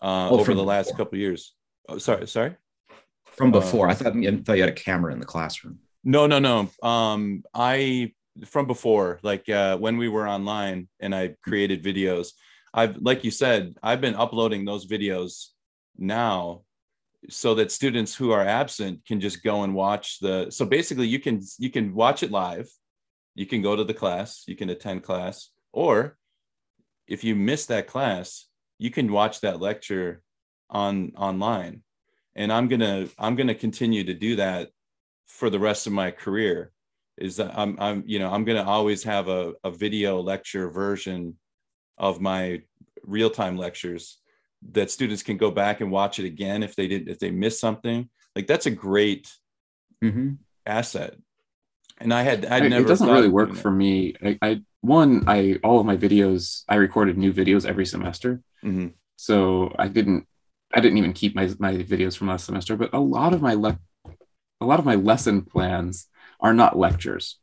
uh, 0.00 0.28
Oh, 0.30 0.38
over 0.40 0.54
the 0.54 0.62
last 0.62 0.86
before. 0.86 1.04
couple 1.04 1.16
of 1.16 1.20
years. 1.20 1.54
Oh, 1.88 1.98
sorry, 1.98 2.26
sorry. 2.28 2.56
From 3.38 3.54
uh, 3.54 3.60
before. 3.60 3.88
I 3.88 3.94
thought 3.94 4.14
I 4.16 4.36
thought 4.36 4.56
you 4.56 4.62
had 4.62 4.68
a 4.68 4.72
camera 4.72 5.12
in 5.12 5.20
the 5.20 5.26
classroom. 5.26 5.78
No, 6.04 6.26
no, 6.26 6.38
no. 6.38 6.70
Um, 6.82 7.44
I 7.54 8.12
from 8.44 8.66
before, 8.66 9.18
like 9.22 9.48
uh, 9.48 9.78
when 9.78 9.96
we 9.96 10.08
were 10.08 10.28
online 10.28 10.88
and 11.00 11.14
I 11.14 11.34
created 11.42 11.82
videos. 11.82 12.32
I've 12.74 12.98
like 12.98 13.24
you 13.24 13.30
said, 13.30 13.76
I've 13.82 14.02
been 14.02 14.14
uploading 14.14 14.64
those 14.64 14.86
videos 14.86 15.46
now 15.96 16.62
so 17.28 17.54
that 17.54 17.72
students 17.72 18.14
who 18.14 18.30
are 18.30 18.44
absent 18.44 19.04
can 19.04 19.20
just 19.20 19.42
go 19.42 19.64
and 19.64 19.74
watch 19.74 20.18
the 20.20 20.50
so 20.50 20.64
basically 20.64 21.06
you 21.08 21.18
can 21.18 21.40
you 21.58 21.70
can 21.70 21.92
watch 21.94 22.22
it 22.22 22.30
live 22.30 22.68
you 23.34 23.44
can 23.44 23.60
go 23.60 23.74
to 23.74 23.84
the 23.84 23.94
class 23.94 24.44
you 24.46 24.54
can 24.54 24.70
attend 24.70 25.02
class 25.02 25.50
or 25.72 26.16
if 27.08 27.24
you 27.24 27.34
miss 27.34 27.66
that 27.66 27.88
class 27.88 28.46
you 28.78 28.90
can 28.90 29.10
watch 29.10 29.40
that 29.40 29.60
lecture 29.60 30.22
on 30.70 31.12
online 31.16 31.82
and 32.38 32.50
i'm 32.52 32.68
gonna 32.68 33.06
i'm 33.18 33.36
gonna 33.36 33.54
continue 33.54 34.04
to 34.04 34.14
do 34.14 34.36
that 34.36 34.70
for 35.26 35.50
the 35.50 35.58
rest 35.58 35.86
of 35.86 35.92
my 35.92 36.10
career 36.10 36.72
is 37.18 37.36
that 37.36 37.50
i'm 37.58 37.76
i'm 37.80 38.02
you 38.06 38.18
know 38.18 38.30
i'm 38.32 38.44
gonna 38.44 38.62
always 38.64 39.02
have 39.02 39.28
a, 39.28 39.52
a 39.64 39.70
video 39.70 40.20
lecture 40.20 40.70
version 40.70 41.36
of 41.98 42.20
my 42.20 42.62
real-time 43.02 43.56
lectures 43.56 44.18
that 44.72 44.90
students 44.90 45.22
can 45.22 45.36
go 45.36 45.50
back 45.50 45.80
and 45.82 45.90
watch 45.90 46.18
it 46.18 46.24
again 46.24 46.62
if 46.62 46.74
they 46.76 46.86
did 46.88 47.08
if 47.08 47.18
they 47.18 47.30
missed 47.30 47.60
something 47.60 48.08
like 48.34 48.46
that's 48.46 48.66
a 48.66 48.70
great 48.70 49.24
Mm-hmm. 50.02 50.34
asset 50.64 51.16
and 51.98 52.14
i 52.14 52.22
had 52.22 52.46
i 52.46 52.60
never 52.60 52.84
it 52.84 52.88
doesn't 52.88 53.08
really 53.08 53.28
work 53.40 53.56
for 53.56 53.70
me. 53.82 54.14
I, 54.22 54.38
I 54.48 54.50
one, 54.80 55.24
I 55.26 55.58
all 55.64 55.80
of 55.80 55.86
my 55.86 55.96
videos, 55.96 56.62
I 56.68 56.76
recorded 56.76 57.18
new 57.18 57.32
videos 57.32 57.66
every 57.66 57.84
semester. 57.94 58.40
Mhm. 58.64 58.92
so 59.16 59.74
I 59.76 59.88
didn't, 59.88 60.28
I 60.74 60.80
didn't 60.80 60.98
even 60.98 61.12
keep 61.12 61.34
my 61.34 61.50
my 61.58 61.74
videos 61.76 62.16
from 62.16 62.28
last 62.28 62.46
semester. 62.46 62.76
But 62.76 62.90
a 62.92 63.00
lot 63.00 63.32
of 63.34 63.40
my 63.42 63.54
le- 63.54 63.78
a 64.60 64.66
lot 64.66 64.78
of 64.78 64.84
my 64.84 64.96
lesson 64.96 65.42
plans 65.42 66.06
are 66.40 66.54
not 66.54 66.78
lectures. 66.78 67.38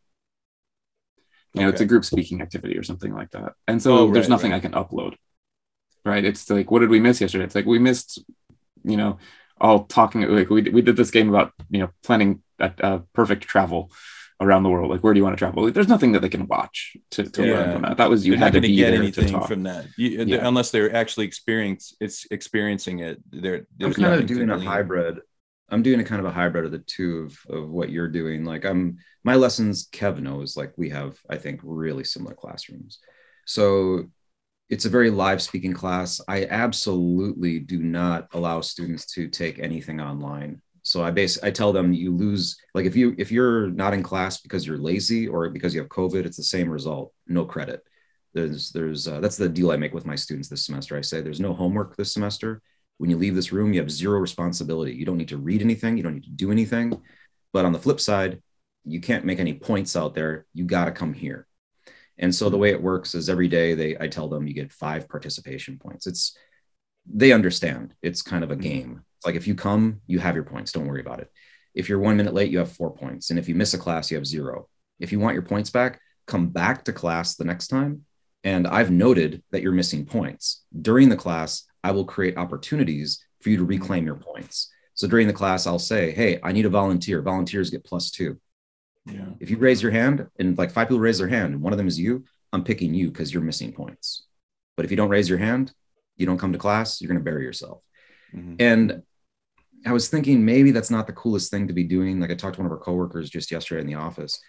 You 1.54 1.62
know, 1.62 1.70
it's 1.70 1.82
a 1.82 1.86
group 1.86 2.04
speaking 2.04 2.42
activity 2.42 2.78
or 2.78 2.84
something 2.84 3.14
like 3.14 3.32
that, 3.32 3.54
and 3.68 3.82
so 3.82 3.98
Oh, 3.98 4.12
there's 4.12 4.30
nothing 4.30 4.52
right. 4.52 4.58
I 4.58 4.60
can 4.60 4.74
upload. 4.74 5.16
Right? 6.04 6.24
It's 6.24 6.50
like, 6.50 6.70
what 6.70 6.80
did 6.80 6.90
we 6.90 7.00
miss 7.00 7.20
yesterday? 7.22 7.46
It's 7.46 7.56
like 7.56 7.66
we 7.66 7.80
missed, 7.80 8.20
you 8.84 8.98
know, 8.98 9.18
all 9.60 9.86
talking 9.86 10.22
like 10.22 10.50
we 10.50 10.64
we 10.64 10.82
did 10.82 10.98
this 10.98 11.12
game 11.12 11.30
about 11.30 11.54
you 11.70 11.80
know 11.80 11.90
planning 12.04 12.44
a, 12.60 12.72
a 12.80 13.00
perfect 13.14 13.44
travel 13.44 13.92
around 14.42 14.64
the 14.64 14.70
world. 14.70 14.92
Like, 14.92 15.02
where 15.02 15.14
do 15.14 15.18
you 15.20 15.24
want 15.24 15.36
to 15.36 15.40
travel? 15.40 15.64
Like, 15.64 15.74
there's 15.74 15.88
nothing 15.88 16.12
that 16.14 16.22
they 16.22 16.30
can 16.30 16.48
watch 16.48 16.98
to, 17.12 17.24
to 17.24 17.42
learn 17.42 17.74
from 17.74 17.82
that. 17.84 17.98
That 17.98 18.10
was 18.10 18.26
you 18.26 18.34
They're 18.34 18.40
had 18.40 18.46
not 18.54 18.54
to 18.54 18.60
going 18.62 18.62
to 18.64 18.68
be 18.70 18.76
get 18.76 18.90
there 18.92 18.98
to 19.00 19.04
anything 19.04 19.28
talk. 19.30 19.48
from 19.48 19.64
that 19.64 19.86
you, 19.98 20.22
uh, 20.22 20.26
Yeah. 20.26 20.48
unless 20.48 20.72
they're 20.72 20.94
actually 20.96 21.26
experience 21.26 21.96
it's 22.02 22.28
experiencing 22.32 23.00
it 23.00 23.22
they're 23.32 23.66
I'm 23.82 23.94
kind 23.94 24.14
of 24.20 24.26
doing 24.26 24.50
a 24.50 24.60
hybrid. 24.60 25.20
I'm 25.70 25.82
doing 25.82 26.00
a 26.00 26.04
kind 26.04 26.20
of 26.20 26.26
a 26.26 26.32
hybrid 26.32 26.66
of 26.66 26.72
the 26.72 26.80
two 26.80 27.30
of, 27.50 27.56
of 27.64 27.70
what 27.70 27.90
you're 27.90 28.08
doing. 28.10 28.46
Like 28.46 28.66
I'm 28.66 28.98
my 29.24 29.36
lessons, 29.36 29.88
Kev 29.92 30.20
knows, 30.20 30.56
like 30.56 30.74
we 30.78 30.90
have, 30.90 31.18
I 31.30 31.38
think, 31.38 31.60
really 31.64 32.04
similar 32.04 32.36
classrooms. 32.36 33.00
So 33.48 34.12
it's 34.70 34.86
a 34.86 34.90
very 34.90 35.10
live 35.10 35.42
speaking 35.42 35.74
class. 35.74 36.22
I 36.28 36.46
absolutely 36.46 37.60
do 37.60 37.80
not 37.82 38.28
allow 38.34 38.62
students 38.62 39.06
to 39.14 39.28
take 39.28 39.58
anything 39.60 40.00
online. 40.02 40.62
So 40.86 41.04
I 41.04 41.10
base 41.10 41.42
I 41.42 41.50
tell 41.50 41.74
them 41.74 41.94
you 41.94 42.16
lose 42.16 42.58
like 42.76 42.86
if 42.86 42.96
you 42.96 43.16
if 43.18 43.32
you're 43.32 43.72
not 43.72 43.96
in 43.96 44.04
class 44.04 44.38
because 44.38 44.68
you're 44.68 44.78
lazy 44.78 45.28
or 45.28 45.50
because 45.50 45.74
you 45.74 45.82
have 45.82 45.90
COVID, 45.90 46.26
it's 46.26 46.38
the 46.38 46.44
same 46.44 46.70
result. 46.70 47.12
No 47.28 47.44
credit. 47.44 47.82
There's 48.36 48.72
there's 48.72 49.08
uh, 49.08 49.20
that's 49.20 49.36
the 49.36 49.50
deal 49.50 49.72
I 49.72 49.78
make 49.78 49.96
with 49.96 50.06
my 50.06 50.16
students 50.16 50.48
this 50.48 50.64
semester. 50.64 50.96
I 50.96 51.02
say 51.02 51.22
there's 51.22 51.40
no 51.40 51.54
homework 51.54 51.98
this 51.98 52.14
semester. 52.14 52.62
When 52.98 53.10
you 53.10 53.18
leave 53.18 53.34
this 53.34 53.52
room, 53.52 53.74
you 53.74 53.80
have 53.80 53.90
zero 53.90 54.20
responsibility. 54.20 54.94
You 54.94 55.06
don't 55.06 55.18
need 55.18 55.30
to 55.30 55.38
read 55.38 55.62
anything. 55.62 55.98
You 55.98 56.04
don't 56.04 56.14
need 56.14 56.26
to 56.26 56.30
do 56.30 56.52
anything. 56.52 57.02
But 57.52 57.66
on 57.66 57.74
the 57.74 57.80
flip 57.80 58.00
side, 58.00 58.44
you 58.84 59.02
can't 59.02 59.26
make 59.26 59.40
any 59.40 59.56
points 59.56 59.96
out 59.96 60.14
there. 60.14 60.46
You 60.54 60.66
got 60.66 60.86
to 60.86 60.92
come 60.92 61.14
here. 61.14 61.48
And 62.20 62.34
so 62.34 62.50
the 62.50 62.58
way 62.58 62.70
it 62.70 62.82
works 62.82 63.16
is 63.16 63.28
every 63.28 63.48
day 63.48 63.74
they 63.74 63.98
I 64.00 64.08
tell 64.08 64.30
them 64.30 64.48
you 64.48 64.54
get 64.54 64.72
five 64.72 65.10
participation 65.10 65.80
points. 65.80 66.06
It's 66.06 66.38
they 67.12 67.32
understand. 67.32 67.96
It's 68.04 68.22
kind 68.22 68.44
of 68.44 68.52
a 68.52 68.56
game. 68.56 69.02
Like 69.26 69.36
if 69.36 69.48
you 69.48 69.56
come, 69.56 70.02
you 70.08 70.20
have 70.20 70.36
your 70.36 70.44
points. 70.44 70.72
Don't 70.72 70.88
worry 70.88 71.02
about 71.02 71.20
it. 71.20 71.32
If 71.74 71.90
you're 71.90 72.00
one 72.00 72.16
minute 72.18 72.34
late, 72.34 72.52
you 72.52 72.60
have 72.60 72.72
four 72.72 72.94
points. 72.94 73.30
And 73.30 73.40
if 73.40 73.50
you 73.50 73.56
miss 73.56 73.74
a 73.74 73.78
class, 73.78 74.10
you 74.12 74.18
have 74.18 74.26
zero. 74.28 74.68
If 75.00 75.12
you 75.12 75.20
want 75.20 75.34
your 75.34 75.44
points 75.44 75.70
back, 75.70 76.00
come 76.28 76.48
back 76.50 76.86
to 76.86 76.94
class 76.94 77.36
the 77.36 77.44
next 77.44 77.68
time. 77.68 78.06
And 78.44 78.68
I've 78.68 78.92
noted 78.92 79.44
that 79.52 79.62
you're 79.62 79.72
missing 79.72 80.06
points. 80.06 80.64
During 80.80 81.10
the 81.10 81.16
class, 81.18 81.64
I 81.84 81.92
will 81.92 82.06
create 82.06 82.38
opportunities 82.38 83.24
for 83.42 83.50
you 83.50 83.58
to 83.58 83.66
reclaim 83.66 84.06
your 84.06 84.16
points. 84.16 84.72
So 84.94 85.08
during 85.08 85.28
the 85.28 85.34
class, 85.34 85.68
I'll 85.68 85.80
say, 85.80 86.12
Hey, 86.12 86.40
I 86.44 86.52
need 86.52 86.66
a 86.66 86.70
volunteer. 86.70 87.22
Volunteers 87.22 87.70
get 87.70 87.84
plus 87.84 88.12
two. 88.12 88.40
yeah 89.06 89.26
If 89.40 89.50
you 89.50 89.58
raise 89.58 89.82
your 89.82 89.92
hand 89.92 90.28
and 90.40 90.58
like 90.58 90.72
five 90.72 90.88
people 90.88 91.00
raise 91.00 91.18
their 91.18 91.28
hand 91.28 91.54
and 91.54 91.62
one 91.62 91.74
of 91.74 91.78
them 91.78 91.88
is 91.88 92.00
you, 92.00 92.24
I'm 92.54 92.64
picking 92.64 92.94
you 92.94 93.08
because 93.12 93.34
you're 93.34 93.44
missing 93.44 93.74
points. 93.74 94.26
But 94.78 94.86
if 94.86 94.92
you 94.92 94.98
don't 94.98 95.10
raise 95.10 95.28
your 95.28 95.40
hand, 95.40 95.74
you 96.16 96.26
don't 96.26 96.38
come 96.38 96.54
to 96.54 96.60
class, 96.60 97.02
you're 97.02 97.10
going 97.10 97.20
to 97.20 97.24
bury 97.32 97.44
yourself. 97.44 97.82
Mhm. 98.34 98.56
And 98.60 99.04
I 99.86 99.94
was 99.94 100.10
thinking 100.10 100.44
maybe 100.46 100.72
that's 100.72 100.92
not 100.92 101.08
the 101.08 101.14
coolest 101.14 101.52
thing 101.52 101.68
to 101.68 101.74
be 101.74 101.84
doing. 101.84 102.20
Like 102.20 102.32
I 102.32 102.36
talked 102.36 102.56
to 102.56 102.62
one 102.62 102.66
of 102.66 102.72
our 102.72 102.84
coworkers 102.84 103.30
just 103.30 103.52
yesterday 103.52 103.82
in 103.82 103.88
the 103.88 103.96
office, 103.96 104.40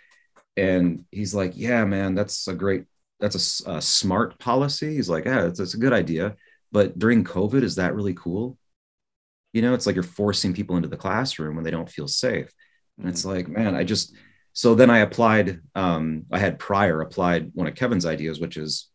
and 0.56 1.04
he's 1.12 1.34
like, 1.34 1.52
"Yeah, 1.56 1.84
man, 1.84 2.14
that's 2.14 2.48
a 2.48 2.54
great, 2.54 2.84
that's 3.20 3.62
a 3.66 3.80
smart 3.82 4.38
policy." 4.38 4.94
He's 4.96 5.08
like, 5.10 5.24
"Yeah, 5.26 5.46
it's, 5.46 5.60
it's 5.60 5.74
a 5.74 5.78
good 5.78 5.92
idea, 5.92 6.36
but 6.72 6.98
during 6.98 7.24
COVID, 7.24 7.62
is 7.62 7.76
that 7.76 7.94
really 7.94 8.14
cool?" 8.14 8.58
You 9.52 9.62
know, 9.62 9.74
it's 9.74 9.86
like 9.86 9.94
you're 9.96 10.02
forcing 10.04 10.52
people 10.54 10.76
into 10.76 10.88
the 10.88 10.96
classroom 10.96 11.56
when 11.56 11.64
they 11.64 11.70
don't 11.70 11.90
feel 11.90 12.08
safe, 12.08 12.50
and 12.98 13.08
it's 13.08 13.24
like, 13.24 13.48
man, 13.48 13.74
I 13.74 13.84
just. 13.84 14.14
So 14.52 14.74
then 14.74 14.90
I 14.90 14.98
applied. 15.00 15.60
Um, 15.74 16.24
I 16.32 16.38
had 16.38 16.58
prior 16.58 17.02
applied 17.02 17.50
one 17.54 17.66
of 17.66 17.74
Kevin's 17.74 18.06
ideas, 18.06 18.40
which 18.40 18.56
is, 18.56 18.88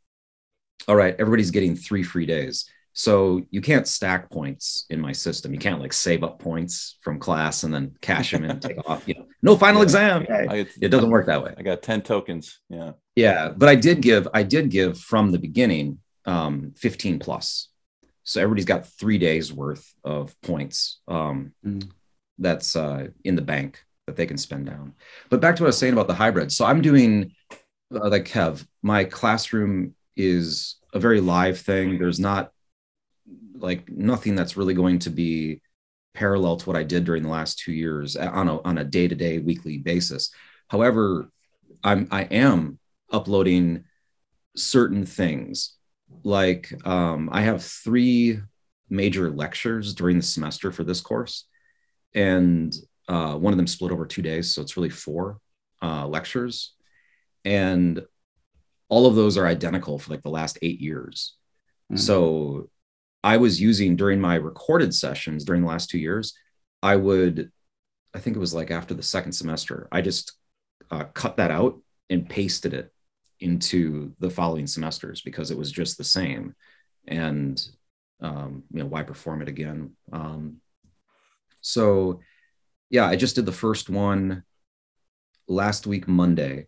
all 0.88 0.96
right, 0.96 1.16
everybody's 1.20 1.52
getting 1.52 1.76
three 1.76 2.04
free 2.04 2.26
days. 2.26 2.66
So 2.94 3.42
you 3.52 3.62
can't 3.62 3.88
stack 3.88 4.30
points 4.30 4.86
in 4.90 5.00
my 5.00 5.12
system. 5.14 5.54
You 5.54 5.60
can't 5.60 5.80
like 5.82 5.94
save 5.94 6.24
up 6.24 6.40
points 6.40 6.98
from 7.02 7.20
class 7.20 7.64
and 7.64 7.74
then 7.74 7.96
cash 8.02 8.32
them 8.32 8.44
in 8.44 8.52
and 8.52 8.62
take 8.62 8.78
off. 8.90 9.08
You 9.08 9.16
know, 9.16 9.26
no 9.42 9.56
final 9.56 9.80
Yeah. 9.80 9.84
exam. 9.84 10.26
Yay. 10.28 10.48
I, 10.50 10.56
It 10.82 10.90
doesn't 10.90 11.10
work 11.10 11.28
that 11.28 11.44
way. 11.44 11.54
I 11.58 11.62
got 11.62 11.82
10 11.82 12.02
tokens. 12.02 12.60
Yeah. 12.70 12.92
Yeah, 13.16 13.50
but 13.56 13.70
I 13.70 13.76
did 13.76 14.02
give 14.02 14.28
I 14.34 14.44
did 14.44 14.70
give 14.70 14.98
from 15.00 15.32
the 15.32 15.40
beginning 15.40 16.00
um 16.26 16.74
15 16.78 17.20
plus. 17.20 17.70
So 18.24 18.42
everybody's 18.42 18.66
got 18.66 18.86
3 18.88 19.18
days 19.18 19.52
worth 19.54 19.94
of 20.04 20.40
points 20.42 21.00
um 21.08 21.54
Mm. 21.66 21.90
that's 22.40 22.76
uh 22.76 23.08
in 23.24 23.36
the 23.36 23.42
bank 23.42 23.84
that 24.08 24.16
they 24.18 24.26
can 24.26 24.38
spend 24.38 24.66
down. 24.66 24.94
But 25.30 25.40
back 25.42 25.56
to 25.56 25.64
what 25.64 25.68
I 25.68 25.70
was 25.70 25.78
saying 25.78 25.94
about 25.94 26.08
the 26.08 26.14
hybrid. 26.16 26.52
So 26.52 26.66
I'm 26.66 26.82
doing 26.82 27.32
uh, 27.94 28.10
like 28.10 28.26
Kev, 28.26 28.66
my 28.82 29.04
classroom 29.06 29.96
is 30.18 30.76
a 30.94 31.00
very 31.00 31.22
live 31.22 31.60
thing. 31.60 31.98
There's 31.98 32.20
not 32.20 32.52
like 33.56 33.90
nothing 33.90 34.36
that's 34.36 34.58
really 34.58 34.74
going 34.74 35.00
to 35.00 35.10
be 35.10 35.62
parallel 36.14 36.58
to 36.58 36.66
what 36.66 36.76
I 36.78 36.84
did 36.84 37.06
during 37.06 37.24
the 37.24 37.30
last 37.30 37.60
2 37.60 37.72
years 37.72 38.16
on 38.16 38.48
a 38.48 38.62
on 38.62 38.78
a 38.78 38.84
day-to-day 38.84 39.40
weekly 39.40 39.78
basis. 39.78 40.32
However, 40.68 41.30
I'm 41.84 42.08
I 42.12 42.24
am 42.24 42.80
uploading 43.12 43.84
certain 44.56 45.06
things 45.06 45.78
like 46.24 46.74
um, 46.86 47.30
i 47.32 47.42
have 47.42 47.64
three 47.64 48.40
major 48.90 49.30
lectures 49.32 49.94
during 49.94 50.18
the 50.18 50.24
semester 50.24 50.72
for 50.72 50.84
this 50.84 51.00
course 51.00 51.46
and 52.14 52.76
uh, 53.08 53.36
one 53.36 53.54
of 53.54 53.58
them 53.58 53.68
split 53.68 53.92
over 53.92 54.06
two 54.06 54.22
days 54.22 54.54
so 54.54 54.62
it's 54.62 54.76
really 54.76 54.90
four 54.90 55.38
uh, 55.82 56.06
lectures 56.06 56.74
and 57.46 58.02
all 58.90 59.06
of 59.06 59.16
those 59.16 59.38
are 59.38 59.48
identical 59.48 59.98
for 59.98 60.12
like 60.12 60.24
the 60.24 60.30
last 60.30 60.58
eight 60.62 60.80
years 60.82 61.36
Mhm. 61.92 62.00
so 62.00 62.70
i 63.24 63.38
was 63.38 63.62
using 63.62 63.96
during 63.96 64.20
my 64.20 64.36
recorded 64.36 64.94
sessions 64.94 65.44
during 65.44 65.62
the 65.62 65.68
last 65.68 65.90
two 65.90 66.00
years 66.00 66.34
i 66.82 66.96
would 66.96 67.52
i 68.14 68.20
think 68.20 68.36
it 68.36 68.40
was 68.40 68.54
like 68.54 68.72
after 68.72 68.94
the 68.94 69.04
second 69.04 69.32
semester 69.32 69.88
i 69.92 70.02
just 70.02 70.34
uh, 70.92 71.06
cut 71.14 71.38
that 71.38 71.52
out 71.52 71.80
and 72.10 72.30
pasted 72.30 72.74
it 72.74 72.92
into 73.42 74.14
the 74.20 74.30
following 74.30 74.68
semesters 74.68 75.22
because 75.22 75.52
it 75.52 75.58
was 75.58 75.72
just 75.72 75.98
the 75.98 76.04
same. 76.04 76.54
And 77.08 77.62
um, 78.22 78.64
you 78.72 78.80
know 78.80 78.86
why 78.86 79.02
perform 79.02 79.42
it 79.42 79.48
again? 79.48 79.96
Um, 80.14 80.58
so 81.64 82.22
yeah 82.90 83.06
i 83.06 83.16
just 83.16 83.36
did 83.36 83.46
the 83.46 83.52
first 83.52 83.88
one 83.90 84.44
last 85.48 85.86
week 85.86 86.08
monday. 86.08 86.68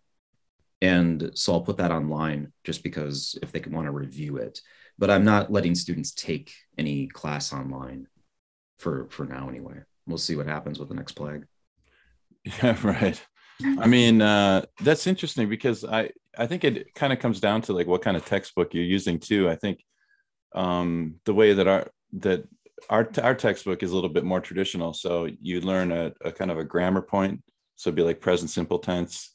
And 0.80 1.30
so 1.34 1.52
i'll 1.52 1.62
put 1.62 1.78
that 1.78 1.90
online 1.90 2.52
just 2.62 2.82
because 2.82 3.36
if 3.42 3.50
they 3.50 3.60
want 3.68 3.86
to 3.86 3.90
review 3.90 4.36
it 4.36 4.60
but 4.98 5.10
i'm 5.10 5.24
not 5.24 5.52
letting 5.52 5.74
students 5.74 6.12
take 6.12 6.52
any 6.78 7.06
class 7.06 7.52
online 7.52 8.06
for 8.78 9.08
for 9.10 9.24
now 9.24 9.48
anyway 9.48 9.76
we'll 10.06 10.18
see 10.18 10.36
what 10.36 10.46
happens 10.46 10.78
with 10.78 10.88
the 10.88 10.94
next 10.94 11.12
plague 11.12 11.46
Yeah, 12.62 12.76
right. 12.82 13.20
I 13.78 13.86
mean, 13.86 14.20
uh, 14.20 14.64
that's 14.80 15.06
interesting 15.06 15.48
because 15.48 15.84
I 15.84 16.10
I 16.36 16.46
think 16.46 16.64
it 16.64 16.94
kind 16.94 17.12
of 17.12 17.20
comes 17.20 17.40
down 17.40 17.62
to 17.62 17.72
like 17.72 17.86
what 17.86 18.02
kind 18.02 18.16
of 18.16 18.24
textbook 18.24 18.74
you're 18.74 18.84
using 18.84 19.18
too. 19.18 19.48
I 19.48 19.54
think 19.54 19.82
um, 20.54 21.20
the 21.24 21.34
way 21.34 21.54
that 21.54 21.68
our 21.68 21.86
that 22.14 22.44
our 22.90 23.08
our 23.22 23.34
textbook 23.34 23.82
is 23.82 23.92
a 23.92 23.94
little 23.94 24.10
bit 24.10 24.24
more 24.24 24.40
traditional. 24.40 24.92
So 24.92 25.28
you 25.40 25.60
learn 25.60 25.92
a, 25.92 26.12
a 26.22 26.32
kind 26.32 26.50
of 26.50 26.58
a 26.58 26.64
grammar 26.64 27.02
point. 27.02 27.42
So 27.76 27.88
it'd 27.88 27.96
be 27.96 28.02
like 28.02 28.20
present 28.20 28.50
simple 28.50 28.78
tense, 28.78 29.32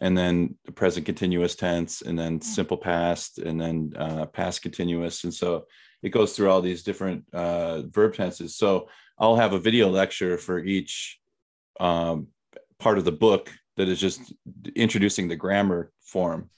and 0.00 0.16
then 0.16 0.56
the 0.64 0.72
present 0.72 1.06
continuous 1.06 1.54
tense, 1.54 2.02
and 2.02 2.18
then 2.18 2.40
simple 2.40 2.76
past, 2.76 3.38
and 3.38 3.60
then 3.60 3.92
uh, 3.96 4.26
past 4.26 4.62
continuous. 4.62 5.24
And 5.24 5.32
so 5.32 5.66
it 6.02 6.10
goes 6.10 6.34
through 6.34 6.50
all 6.50 6.60
these 6.60 6.82
different 6.82 7.24
uh, 7.32 7.82
verb 7.82 8.14
tenses. 8.14 8.56
So 8.56 8.88
I'll 9.18 9.36
have 9.36 9.54
a 9.54 9.58
video 9.58 9.88
lecture 9.88 10.36
for 10.38 10.58
each 10.58 11.18
um, 11.80 12.28
part 12.78 12.98
of 12.98 13.04
the 13.04 13.12
book 13.12 13.50
that 13.76 13.88
is 13.88 14.00
just 14.00 14.32
introducing 14.74 15.28
the 15.28 15.36
grammar 15.36 15.90
form. 16.00 16.50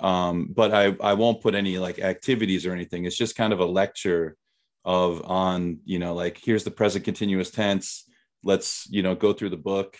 Um, 0.00 0.48
but 0.54 0.72
I, 0.74 0.96
I 1.00 1.14
won't 1.14 1.40
put 1.40 1.54
any 1.54 1.78
like 1.78 1.98
activities 1.98 2.66
or 2.66 2.72
anything. 2.72 3.04
It's 3.04 3.16
just 3.16 3.36
kind 3.36 3.52
of 3.52 3.60
a 3.60 3.66
lecture 3.66 4.36
of 4.84 5.22
on, 5.24 5.78
you 5.84 5.98
know, 5.98 6.14
like 6.14 6.38
here's 6.38 6.64
the 6.64 6.70
present 6.70 7.04
continuous 7.04 7.50
tense. 7.50 8.04
Let's, 8.42 8.86
you 8.90 9.02
know, 9.02 9.14
go 9.14 9.32
through 9.32 9.50
the 9.50 9.56
book. 9.56 9.96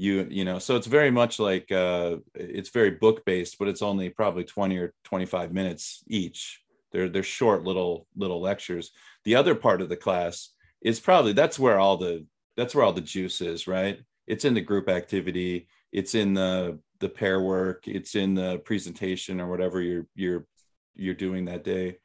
You, 0.00 0.28
you 0.30 0.44
know, 0.44 0.60
so 0.60 0.76
it's 0.76 0.86
very 0.86 1.10
much 1.10 1.40
like 1.40 1.72
uh, 1.72 2.18
it's 2.32 2.68
very 2.70 2.92
book 2.92 3.24
based, 3.24 3.58
but 3.58 3.66
it's 3.66 3.82
only 3.82 4.10
probably 4.10 4.44
20 4.44 4.78
or 4.78 4.94
25 5.02 5.52
minutes 5.52 6.04
each. 6.06 6.62
They're 6.92 7.08
they're 7.08 7.24
short 7.24 7.64
little 7.64 8.06
little 8.16 8.40
lectures. 8.40 8.92
The 9.24 9.34
other 9.34 9.56
part 9.56 9.82
of 9.82 9.88
the 9.88 9.96
class 9.96 10.50
is 10.80 11.00
probably 11.00 11.32
that's 11.32 11.58
where 11.58 11.80
all 11.80 11.96
the 11.96 12.24
that's 12.56 12.76
where 12.76 12.84
all 12.84 12.92
the 12.92 13.00
juice 13.00 13.40
is, 13.40 13.66
right? 13.66 14.00
It's 14.28 14.44
in 14.44 14.54
the 14.54 14.60
group 14.60 14.88
activity, 14.88 15.68
it's 15.90 16.14
in 16.14 16.32
the 16.32 16.78
the 17.00 17.08
pair 17.08 17.40
work, 17.40 17.88
it's 17.88 18.14
in 18.14 18.34
the 18.34 18.58
presentation 18.58 19.40
or 19.40 19.48
whatever 19.48 19.80
you're 19.80 20.06
you're 20.14 20.46
you're 20.94 21.14
doing 21.14 21.46
that 21.46 21.64
day. 21.64 21.96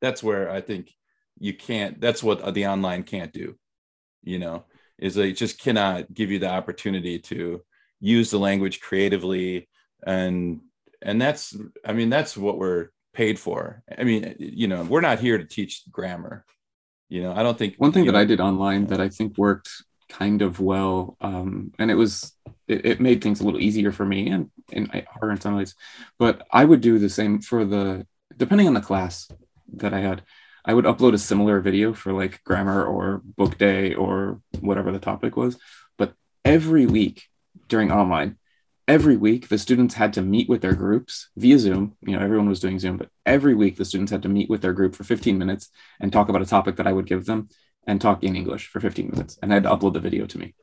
That's 0.00 0.22
where 0.22 0.50
I 0.50 0.60
think 0.60 0.92
you 1.38 1.54
can't. 1.54 2.00
That's 2.00 2.22
what 2.22 2.52
the 2.52 2.66
online 2.66 3.04
can't 3.04 3.32
do. 3.32 3.56
You 4.22 4.40
know, 4.40 4.64
is 4.98 5.14
they 5.14 5.32
just 5.32 5.60
cannot 5.60 6.12
give 6.12 6.30
you 6.30 6.38
the 6.38 6.48
opportunity 6.48 7.18
to 7.18 7.62
use 8.00 8.30
the 8.30 8.38
language 8.38 8.80
creatively 8.80 9.68
and 10.06 10.60
and 11.02 11.20
that's 11.20 11.56
i 11.84 11.92
mean 11.92 12.10
that's 12.10 12.36
what 12.36 12.58
we're 12.58 12.88
paid 13.14 13.38
for 13.38 13.82
i 13.98 14.04
mean 14.04 14.34
you 14.38 14.68
know 14.68 14.82
we're 14.84 15.00
not 15.00 15.18
here 15.18 15.38
to 15.38 15.44
teach 15.44 15.82
grammar 15.90 16.44
you 17.08 17.22
know 17.22 17.32
i 17.32 17.42
don't 17.42 17.58
think 17.58 17.74
one 17.76 17.92
thing 17.92 18.04
that 18.04 18.12
know, 18.12 18.18
I 18.18 18.24
did 18.24 18.40
online 18.40 18.86
that 18.86 19.00
I 19.00 19.08
think 19.08 19.38
worked 19.38 19.70
kind 20.08 20.42
of 20.42 20.60
well, 20.60 21.16
um, 21.20 21.72
and 21.78 21.90
it 21.90 21.94
was 21.94 22.32
it, 22.68 22.86
it 22.86 23.00
made 23.00 23.22
things 23.22 23.40
a 23.40 23.44
little 23.44 23.60
easier 23.60 23.92
for 23.92 24.04
me 24.04 24.28
and, 24.30 24.50
and 24.72 24.90
harder 25.08 25.32
in 25.32 25.40
some 25.40 25.56
ways. 25.56 25.74
But 26.18 26.46
I 26.50 26.64
would 26.64 26.80
do 26.80 26.98
the 26.98 27.08
same 27.08 27.40
for 27.40 27.64
the 27.64 28.06
depending 28.36 28.68
on 28.68 28.74
the 28.74 28.80
class 28.80 29.30
that 29.74 29.94
I 29.94 30.00
had. 30.00 30.22
I 30.66 30.74
would 30.74 30.84
upload 30.84 31.14
a 31.14 31.18
similar 31.18 31.60
video 31.60 31.94
for 31.94 32.12
like 32.12 32.42
grammar 32.42 32.84
or 32.84 33.22
book 33.24 33.56
day 33.56 33.94
or 33.94 34.40
whatever 34.60 34.90
the 34.90 34.98
topic 34.98 35.36
was. 35.36 35.56
But 35.96 36.14
every 36.44 36.86
week 36.86 37.28
during 37.68 37.92
online, 37.92 38.36
every 38.88 39.16
week 39.16 39.48
the 39.48 39.58
students 39.58 39.94
had 39.94 40.12
to 40.14 40.22
meet 40.22 40.48
with 40.48 40.62
their 40.62 40.74
groups 40.74 41.28
via 41.36 41.58
Zoom. 41.60 41.96
You 42.02 42.16
know, 42.16 42.24
everyone 42.24 42.48
was 42.48 42.60
doing 42.60 42.80
Zoom, 42.80 42.96
but 42.96 43.10
every 43.24 43.54
week 43.54 43.76
the 43.76 43.84
students 43.84 44.10
had 44.10 44.22
to 44.24 44.28
meet 44.28 44.50
with 44.50 44.60
their 44.60 44.72
group 44.72 44.96
for 44.96 45.04
15 45.04 45.38
minutes 45.38 45.70
and 46.00 46.12
talk 46.12 46.28
about 46.28 46.42
a 46.42 46.46
topic 46.46 46.76
that 46.76 46.86
I 46.88 46.92
would 46.92 47.06
give 47.06 47.26
them 47.26 47.48
and 47.86 48.00
talk 48.00 48.24
in 48.24 48.34
English 48.34 48.66
for 48.66 48.80
15 48.80 49.10
minutes. 49.12 49.38
And 49.40 49.52
I 49.52 49.54
had 49.54 49.62
to 49.62 49.70
upload 49.70 49.92
the 49.92 50.00
video 50.00 50.26
to 50.26 50.38
me 50.38 50.54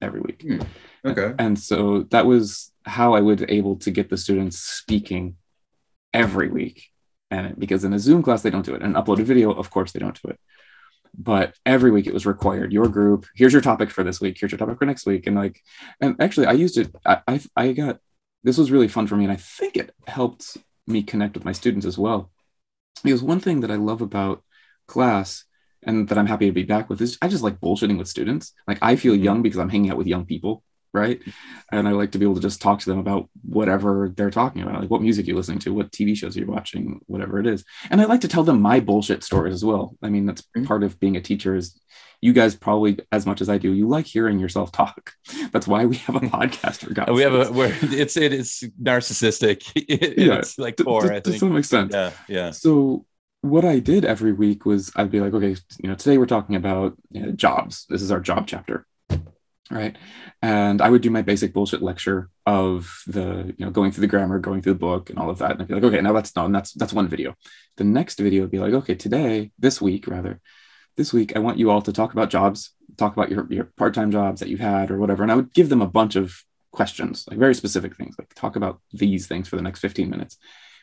every 0.00 0.20
week. 0.20 0.42
Hmm. 0.42 0.62
okay 1.04 1.34
And 1.38 1.56
so 1.56 2.02
that 2.10 2.26
was 2.26 2.72
how 2.84 3.14
I 3.14 3.20
was 3.20 3.44
able 3.48 3.76
to 3.76 3.92
get 3.92 4.10
the 4.10 4.16
students 4.16 4.58
speaking 4.58 5.36
every 6.12 6.48
week. 6.48 6.91
And 7.32 7.44
because 7.58 7.82
in 7.86 7.92
a 7.94 7.98
Zoom 8.06 8.22
class, 8.22 8.42
they 8.42 8.50
don't 8.54 8.66
do 8.70 8.74
it. 8.76 8.82
And 8.82 8.94
uploaded 8.94 9.24
video, 9.32 9.48
of 9.62 9.70
course, 9.74 9.90
they 9.92 10.02
don't 10.04 10.20
do 10.22 10.28
it. 10.32 10.38
But 11.16 11.48
every 11.74 11.90
week 11.90 12.06
it 12.06 12.14
was 12.14 12.26
required. 12.34 12.72
Your 12.72 12.88
group, 12.88 13.20
here's 13.34 13.54
your 13.56 13.62
topic 13.70 13.90
for 13.90 14.04
this 14.04 14.20
week. 14.20 14.36
Here's 14.38 14.52
your 14.52 14.58
topic 14.58 14.78
for 14.78 14.86
next 14.86 15.06
week. 15.06 15.26
And 15.26 15.36
like, 15.42 15.56
and 16.02 16.10
actually, 16.24 16.46
I 16.46 16.52
used 16.64 16.76
it. 16.82 16.88
I, 17.12 17.14
I, 17.32 17.40
I 17.56 17.72
got 17.72 17.96
this 18.44 18.58
was 18.58 18.70
really 18.74 18.88
fun 18.88 19.06
for 19.06 19.16
me. 19.16 19.24
And 19.24 19.32
I 19.32 19.40
think 19.58 19.76
it 19.76 19.94
helped 20.06 20.46
me 20.86 21.02
connect 21.02 21.34
with 21.34 21.44
my 21.44 21.52
students 21.52 21.86
as 21.86 21.96
well. 21.98 22.30
Because 23.04 23.22
one 23.22 23.40
thing 23.40 23.60
that 23.60 23.70
I 23.70 23.76
love 23.76 24.02
about 24.02 24.42
class 24.86 25.44
and 25.82 26.08
that 26.08 26.18
I'm 26.18 26.26
happy 26.26 26.46
to 26.46 26.52
be 26.52 26.64
back 26.74 26.88
with 26.88 27.00
is 27.00 27.18
I 27.22 27.28
just 27.28 27.42
like 27.42 27.60
bullshitting 27.60 27.98
with 27.98 28.08
students. 28.08 28.52
Like 28.68 28.78
I 28.82 28.96
feel 28.96 29.14
Mm-hmm. 29.14 29.24
young 29.28 29.42
because 29.42 29.58
I'm 29.58 29.72
hanging 29.74 29.90
out 29.90 29.96
with 30.00 30.06
young 30.14 30.26
people, 30.26 30.62
right? 30.92 31.20
And 31.70 31.88
I 31.88 31.92
like 31.92 32.12
to 32.12 32.18
be 32.18 32.24
able 32.24 32.34
to 32.34 32.40
just 32.40 32.60
talk 32.60 32.80
to 32.80 32.90
them 32.90 32.98
about 32.98 33.28
whatever 33.42 34.12
they're 34.16 34.30
talking 34.30 34.62
about, 34.62 34.80
like 34.80 34.90
what 34.90 35.02
music 35.02 35.26
you're 35.26 35.36
listening 35.36 35.58
to, 35.60 35.72
what 35.74 35.90
TV 35.90 36.16
shows 36.16 36.36
you're 36.36 36.46
watching, 36.46 37.00
whatever 37.06 37.38
it 37.40 37.46
is. 37.46 37.64
And 37.90 38.00
I 38.00 38.04
like 38.04 38.20
to 38.22 38.28
tell 38.28 38.44
them 38.44 38.60
my 38.60 38.80
bullshit 38.80 39.24
stories 39.24 39.54
as 39.54 39.64
well. 39.64 39.96
I 40.02 40.08
mean, 40.10 40.26
that's 40.26 40.42
Mhm. 40.56 40.66
part 40.66 40.82
of 40.82 40.98
being 41.00 41.16
a 41.16 41.20
teacher 41.20 41.54
is 41.56 41.78
you 42.20 42.32
guys 42.32 42.54
probably 42.54 42.98
as 43.10 43.26
much 43.26 43.40
as 43.40 43.48
I 43.48 43.58
do, 43.58 43.72
you 43.72 43.88
like 43.88 44.06
hearing 44.06 44.38
yourself 44.38 44.70
talk. 44.70 45.12
That's 45.50 45.66
why 45.66 45.86
we 45.86 45.96
have 45.96 46.14
a 46.16 46.20
podcast 46.38 46.84
for 46.84 47.12
we 47.12 47.22
have 47.22 47.34
a 47.34 47.50
where 47.52 47.76
it's 47.82 48.16
it 48.16 48.32
is 48.32 48.62
narcissistic 48.80 49.70
It- 49.76 50.18
Yeah, 50.18 50.34
it's 50.38 50.58
like 50.58 50.76
To- 50.76 50.84
core 50.84 51.02
to, 51.02 51.16
i 51.16 51.20
to 51.20 51.38
some 51.38 51.56
extent. 51.56 51.90
yeah 51.92 52.10
yeah 52.28 52.50
So 52.52 53.06
what 53.40 53.64
I 53.64 53.80
did 53.80 54.04
every 54.04 54.32
week 54.32 54.64
was 54.64 54.92
I'd 54.94 55.10
be 55.10 55.20
like, 55.20 55.34
okay, 55.34 55.56
you 55.82 55.88
know, 55.88 55.96
today 55.96 56.16
we're 56.16 56.26
talking 56.26 56.54
about 56.54 56.96
you 57.10 57.22
know, 57.22 57.32
jobs. 57.32 57.86
This 57.88 58.00
is 58.02 58.12
our 58.12 58.20
job 58.20 58.46
chapter, 58.46 58.86
right? 59.72 59.96
And 60.42 60.80
I 60.80 60.90
would 60.90 61.02
do 61.02 61.10
my 61.10 61.22
basic 61.22 61.52
bullshit 61.52 61.82
lecture 61.82 62.28
of 62.46 63.02
the, 63.06 63.54
you 63.56 63.64
know, 63.64 63.70
going 63.70 63.92
through 63.92 64.02
the 64.02 64.08
grammar, 64.08 64.38
going 64.38 64.62
through 64.62 64.74
the 64.74 64.78
book, 64.78 65.10
and 65.10 65.18
all 65.18 65.30
of 65.30 65.38
that. 65.38 65.52
And 65.52 65.62
I'd 65.62 65.68
be 65.68 65.74
like, 65.74 65.84
okay, 65.84 66.00
now 66.00 66.12
that's 66.12 66.32
done. 66.32 66.52
That's 66.52 66.72
that's 66.72 66.92
one 66.92 67.08
video. 67.08 67.34
The 67.76 67.84
next 67.84 68.18
video 68.18 68.42
would 68.42 68.50
be 68.50 68.58
like, 68.58 68.74
okay, 68.74 68.94
today, 68.94 69.52
this 69.58 69.80
week 69.80 70.06
rather, 70.06 70.40
this 70.96 71.12
week 71.12 71.34
I 71.34 71.38
want 71.38 71.58
you 71.58 71.70
all 71.70 71.82
to 71.82 71.92
talk 71.92 72.12
about 72.12 72.30
jobs, 72.30 72.74
talk 72.96 73.16
about 73.16 73.30
your 73.30 73.46
your 73.50 73.64
part 73.76 73.94
time 73.94 74.10
jobs 74.10 74.40
that 74.40 74.48
you've 74.48 74.60
had 74.60 74.90
or 74.90 74.98
whatever. 74.98 75.22
And 75.22 75.32
I 75.32 75.36
would 75.36 75.54
give 75.54 75.68
them 75.68 75.82
a 75.82 75.86
bunch 75.88 76.16
of 76.16 76.42
questions, 76.72 77.24
like 77.28 77.38
very 77.38 77.54
specific 77.54 77.96
things, 77.96 78.16
like 78.18 78.34
talk 78.34 78.56
about 78.56 78.80
these 78.92 79.26
things 79.26 79.48
for 79.48 79.56
the 79.56 79.62
next 79.62 79.80
15 79.80 80.10
minutes. 80.10 80.38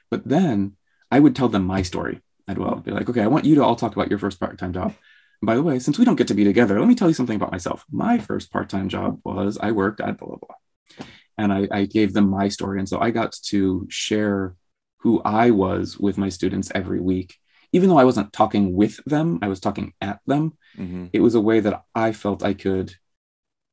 But 0.09 0.27
then 0.27 0.75
I 1.11 1.19
would 1.19 1.35
tell 1.35 1.49
them 1.49 1.65
my 1.65 1.81
story 1.81 2.21
as 2.47 2.57
well. 2.57 2.75
Be 2.75 2.91
like, 2.91 3.09
okay, 3.09 3.21
I 3.21 3.27
want 3.27 3.45
you 3.45 3.55
to 3.55 3.63
all 3.63 3.75
talk 3.75 3.95
about 3.95 4.09
your 4.09 4.19
first 4.19 4.39
part 4.39 4.57
time 4.57 4.73
job. 4.73 4.93
By 5.41 5.55
the 5.55 5.63
way, 5.63 5.79
since 5.79 5.97
we 5.97 6.05
don't 6.05 6.17
get 6.17 6.27
to 6.27 6.33
be 6.33 6.43
together, 6.43 6.79
let 6.79 6.87
me 6.87 6.95
tell 6.95 7.07
you 7.07 7.13
something 7.13 7.35
about 7.35 7.51
myself. 7.51 7.85
My 7.91 8.17
first 8.17 8.51
part 8.51 8.69
time 8.69 8.89
job 8.89 9.19
was 9.23 9.57
I 9.57 9.71
worked 9.71 10.01
at 10.01 10.17
blah, 10.17 10.27
blah, 10.27 10.37
blah. 10.37 11.05
And 11.37 11.53
I, 11.53 11.67
I 11.71 11.85
gave 11.85 12.13
them 12.13 12.29
my 12.29 12.49
story. 12.49 12.79
And 12.79 12.89
so 12.89 12.99
I 12.99 13.11
got 13.11 13.31
to 13.45 13.87
share 13.89 14.55
who 14.97 15.21
I 15.23 15.51
was 15.51 15.97
with 15.97 16.17
my 16.17 16.27
students 16.27 16.71
every 16.75 16.99
week. 16.99 17.35
Even 17.71 17.87
though 17.87 17.97
I 17.97 18.03
wasn't 18.03 18.33
talking 18.33 18.75
with 18.75 18.99
them, 19.05 19.39
I 19.41 19.47
was 19.47 19.61
talking 19.61 19.93
at 20.01 20.19
them. 20.25 20.57
Mm-hmm. 20.77 21.07
It 21.13 21.21
was 21.21 21.35
a 21.35 21.41
way 21.41 21.61
that 21.61 21.83
I 21.95 22.11
felt 22.11 22.43
I 22.43 22.53
could, 22.53 22.93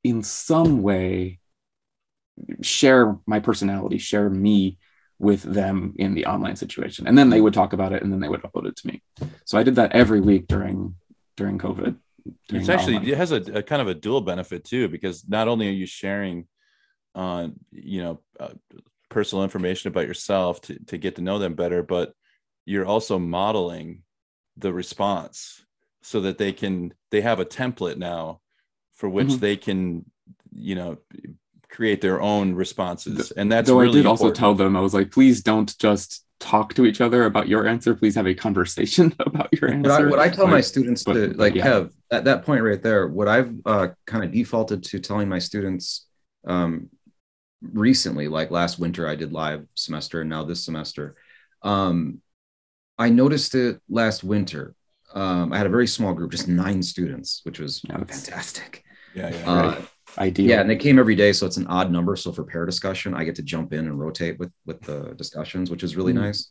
in 0.05 0.22
some 0.22 0.83
way, 0.83 1.40
share 2.62 3.18
my 3.26 3.40
personality, 3.40 3.98
share 3.98 4.31
me 4.31 4.79
with 5.18 5.42
them 5.42 5.94
in 5.96 6.14
the 6.14 6.26
online 6.26 6.57
situation. 6.57 7.07
And 7.07 7.16
then 7.16 7.31
they 7.31 7.40
would 7.40 7.55
talk 7.55 7.72
about 7.72 7.92
it 7.92 8.02
and 8.02 8.12
then 8.12 8.20
they 8.20 8.29
would 8.29 8.42
upload 8.42 8.68
it 8.68 8.76
to 8.76 8.87
me. 8.87 9.02
So 9.44 9.59
I 9.59 9.62
did 9.62 9.76
that 9.76 9.92
every 9.92 10.20
week 10.20 10.46
during 10.46 10.94
during 11.37 11.59
COVID. 11.59 11.96
during 12.49 12.61
it's 12.61 12.68
actually 12.68 12.96
online. 12.96 13.11
it 13.11 13.16
has 13.18 13.33
a, 13.33 13.37
a 13.59 13.62
kind 13.62 13.83
of 13.83 13.88
a 13.88 13.94
dual 13.94 14.20
benefit 14.20 14.64
too 14.64 14.88
because 14.88 15.29
not 15.29 15.49
only 15.49 15.68
are 15.68 15.72
you 15.72 15.87
sharing 15.87 16.46
uh 17.14 17.49
you 17.70 18.03
know 18.03 18.20
uh, 18.40 18.53
personal 19.09 19.44
information 19.44 19.88
about 19.88 20.07
yourself 20.07 20.61
to, 20.61 20.79
to 20.87 20.99
get 20.99 21.16
to 21.16 21.22
know 21.22 21.38
them 21.38 21.55
better 21.55 21.83
but 21.83 22.12
you're 22.64 22.85
also 22.87 23.18
modeling 23.18 24.03
the 24.57 24.72
response 24.72 25.64
so 26.03 26.20
that 26.20 26.38
they 26.38 26.53
can 26.53 26.92
they 27.11 27.20
have 27.20 27.40
a 27.40 27.44
template 27.44 27.96
now 27.99 28.40
for 28.94 29.09
which 29.09 29.29
Mhm. 29.29 29.40
they 29.40 29.57
can 29.57 30.05
you 30.53 30.75
know 30.75 30.96
create 31.70 32.00
their 32.00 32.20
own 32.20 32.55
responses 32.55 33.33
and 33.33 33.50
that's 33.50 33.68
Though 33.68 33.79
really 33.81 33.98
I 34.00 34.02
did 34.02 34.07
also 34.07 34.31
tell 34.31 34.55
them, 34.55 34.76
I 34.76 34.81
was 34.81 34.94
like, 34.94 35.11
please 35.11 35.42
don't 35.42 35.76
just 35.79 36.24
talk 36.38 36.74
to 36.74 36.85
each 36.87 37.00
other 37.00 37.24
about 37.24 37.48
your 37.48 37.66
answer. 37.66 37.94
Please 37.94 38.14
have 38.14 38.26
a 38.26 38.35
conversation 38.35 39.14
about 39.20 39.48
your 39.52 39.70
answer. 39.70 39.90
What 39.90 40.02
I, 40.02 40.11
what 40.11 40.18
I 40.20 40.29
tell 40.29 40.46
my 40.46 40.61
students 40.61 41.02
but- 41.02 41.14
to 41.14 41.29
like 41.35 41.55
yeah. 41.55 41.64
have 41.64 41.90
at 42.11 42.24
that 42.24 42.44
point 42.44 42.62
right 42.62 42.83
there, 42.83 43.09
what 43.09 43.26
I've 43.29 43.52
uh, 43.64 43.88
kind 44.07 44.22
of 44.24 44.33
defaulted 44.33 44.85
to 44.85 45.00
telling 45.00 45.29
my 45.29 45.38
students 45.40 46.07
um, 46.46 46.88
recently, 47.62 48.29
like 48.29 48.50
last 48.50 48.79
winter, 48.79 49.09
I 49.09 49.16
did 49.16 49.33
live 49.33 49.66
semester, 49.74 50.20
and 50.20 50.31
now 50.31 50.44
this 50.44 50.64
semester, 50.64 51.16
um, 51.62 52.20
I 52.98 53.09
noticed 53.09 53.55
it 53.55 53.81
last 53.88 54.22
winter. 54.22 54.74
Um, 55.14 55.52
I 55.52 55.59
had 55.59 55.66
a 55.66 55.70
very 55.70 55.87
small 55.87 56.14
group, 56.14 56.31
just 56.31 56.48
nine 56.48 56.83
students, 56.83 57.40
which 57.44 57.59
was 57.59 57.81
Yeah, 57.88 57.96
fantastic. 57.98 58.85
yeah 59.14 59.31
yeah 59.31 59.50
Uh, 59.50 59.70
Right. 59.70 59.88
Ideal. 60.18 60.48
yeah, 60.48 60.61
and 60.61 60.68
they 60.70 60.76
came 60.76 60.98
every 60.98 61.14
day, 61.14 61.33
so 61.33 61.46
it's 61.46 61.57
an 61.57 61.66
odd 61.66 61.90
number. 61.90 62.16
So 62.16 62.33
for 62.33 62.44
pair 62.44 62.64
discussion, 62.66 63.14
I 63.14 63.24
get 63.24 63.35
to 63.37 63.42
jump 63.42 63.72
in 63.72 63.87
and 63.87 63.98
rotate 63.98 64.38
with 64.38 64.52
with 64.64 64.81
the 64.83 65.14
discussions, 65.16 65.70
which 65.70 65.83
is 65.83 65.96
really 65.96 66.12
Mhm. 66.12 66.16
nice. 66.22 66.50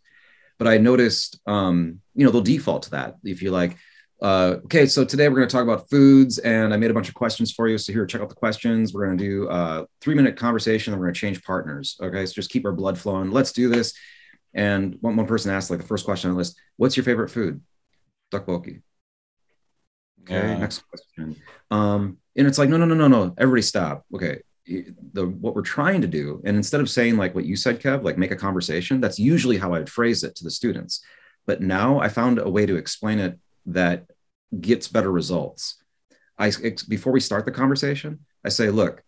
But 0.57 0.67
I 0.67 0.77
noticed, 0.77 1.39
um, 1.47 1.99
you 2.13 2.25
know, 2.25 2.31
they'll 2.31 2.41
default 2.41 2.83
to 2.83 2.91
that. 2.91 3.15
If 3.25 3.41
you 3.41 3.51
like, 3.51 3.75
uh, 4.21 4.55
okay, 4.65 4.85
so 4.85 5.03
today 5.03 5.27
we're 5.27 5.35
going 5.35 5.49
to 5.49 5.51
talk 5.53 5.63
about 5.63 5.89
foods, 5.89 6.37
and 6.39 6.73
I 6.73 6.77
made 6.77 6.89
a 6.91 6.93
bunch 6.93 7.09
of 7.09 7.13
questions 7.15 7.51
for 7.51 7.67
you. 7.67 7.77
So 7.77 7.91
here, 7.91 8.05
check 8.05 8.21
out 8.21 8.29
the 8.29 8.35
questions. 8.35 8.93
We're 8.93 9.05
going 9.05 9.17
to 9.17 9.23
do 9.23 9.49
a 9.49 9.85
three 9.99 10.15
minute 10.15 10.37
conversation, 10.37 10.93
and 10.93 10.99
we're 10.99 11.07
going 11.07 11.13
to 11.15 11.19
change 11.19 11.43
partners. 11.43 11.97
Okay, 12.01 12.25
so 12.25 12.33
just 12.33 12.49
keep 12.49 12.65
our 12.65 12.71
blood 12.71 12.97
flowing. 12.97 13.31
Let's 13.31 13.51
do 13.51 13.67
this. 13.69 13.93
And 14.53 14.95
one, 15.01 15.17
one 15.17 15.27
person 15.27 15.51
asked, 15.51 15.69
like 15.69 15.81
the 15.81 15.85
first 15.87 16.05
question 16.05 16.29
on 16.29 16.35
the 16.35 16.37
list, 16.37 16.57
"What's 16.77 16.95
your 16.95 17.03
favorite 17.03 17.29
food?" 17.29 17.61
Tteokbokki. 18.31 18.81
Okay, 20.21 20.33
Yeah. 20.51 20.57
next 20.57 20.83
question. 20.89 21.35
Um, 21.69 22.17
and 22.35 22.47
it's 22.47 22.57
like, 22.57 22.69
no, 22.69 22.77
no, 22.77 22.85
no, 22.85 22.95
no, 22.95 23.07
no. 23.07 23.33
Everybody 23.37 23.61
stop. 23.61 24.05
Okay. 24.13 24.41
The 25.13 25.27
what 25.27 25.55
we're 25.55 25.61
trying 25.61 26.01
to 26.01 26.07
do, 26.07 26.41
and 26.43 26.57
instead 26.57 26.81
of 26.81 26.89
saying 26.89 27.17
like 27.17 27.35
what 27.35 27.45
you 27.45 27.55
said, 27.55 27.79
Kev, 27.79 28.03
like 28.03 28.17
make 28.17 28.31
a 28.31 28.35
conversation, 28.35 28.99
that's 28.99 29.19
usually 29.19 29.57
how 29.57 29.73
I 29.73 29.79
would 29.79 29.89
phrase 29.89 30.23
it 30.23 30.35
to 30.37 30.43
the 30.43 30.51
students. 30.51 31.03
But 31.45 31.61
now 31.61 31.99
I 31.99 32.09
found 32.09 32.39
a 32.39 32.49
way 32.49 32.65
to 32.65 32.75
explain 32.75 33.19
it 33.19 33.39
that 33.67 34.05
gets 34.59 34.87
better 34.87 35.11
results. 35.11 35.81
I 36.37 36.51
before 36.87 37.13
we 37.13 37.19
start 37.19 37.45
the 37.45 37.51
conversation, 37.51 38.25
I 38.43 38.49
say, 38.49 38.69
look, 38.69 39.03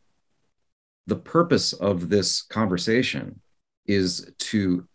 the 1.08 1.16
purpose 1.16 1.74
of 1.74 2.10
this 2.10 2.44
conversation 2.44 3.42
is 3.88 4.32
to 4.38 4.88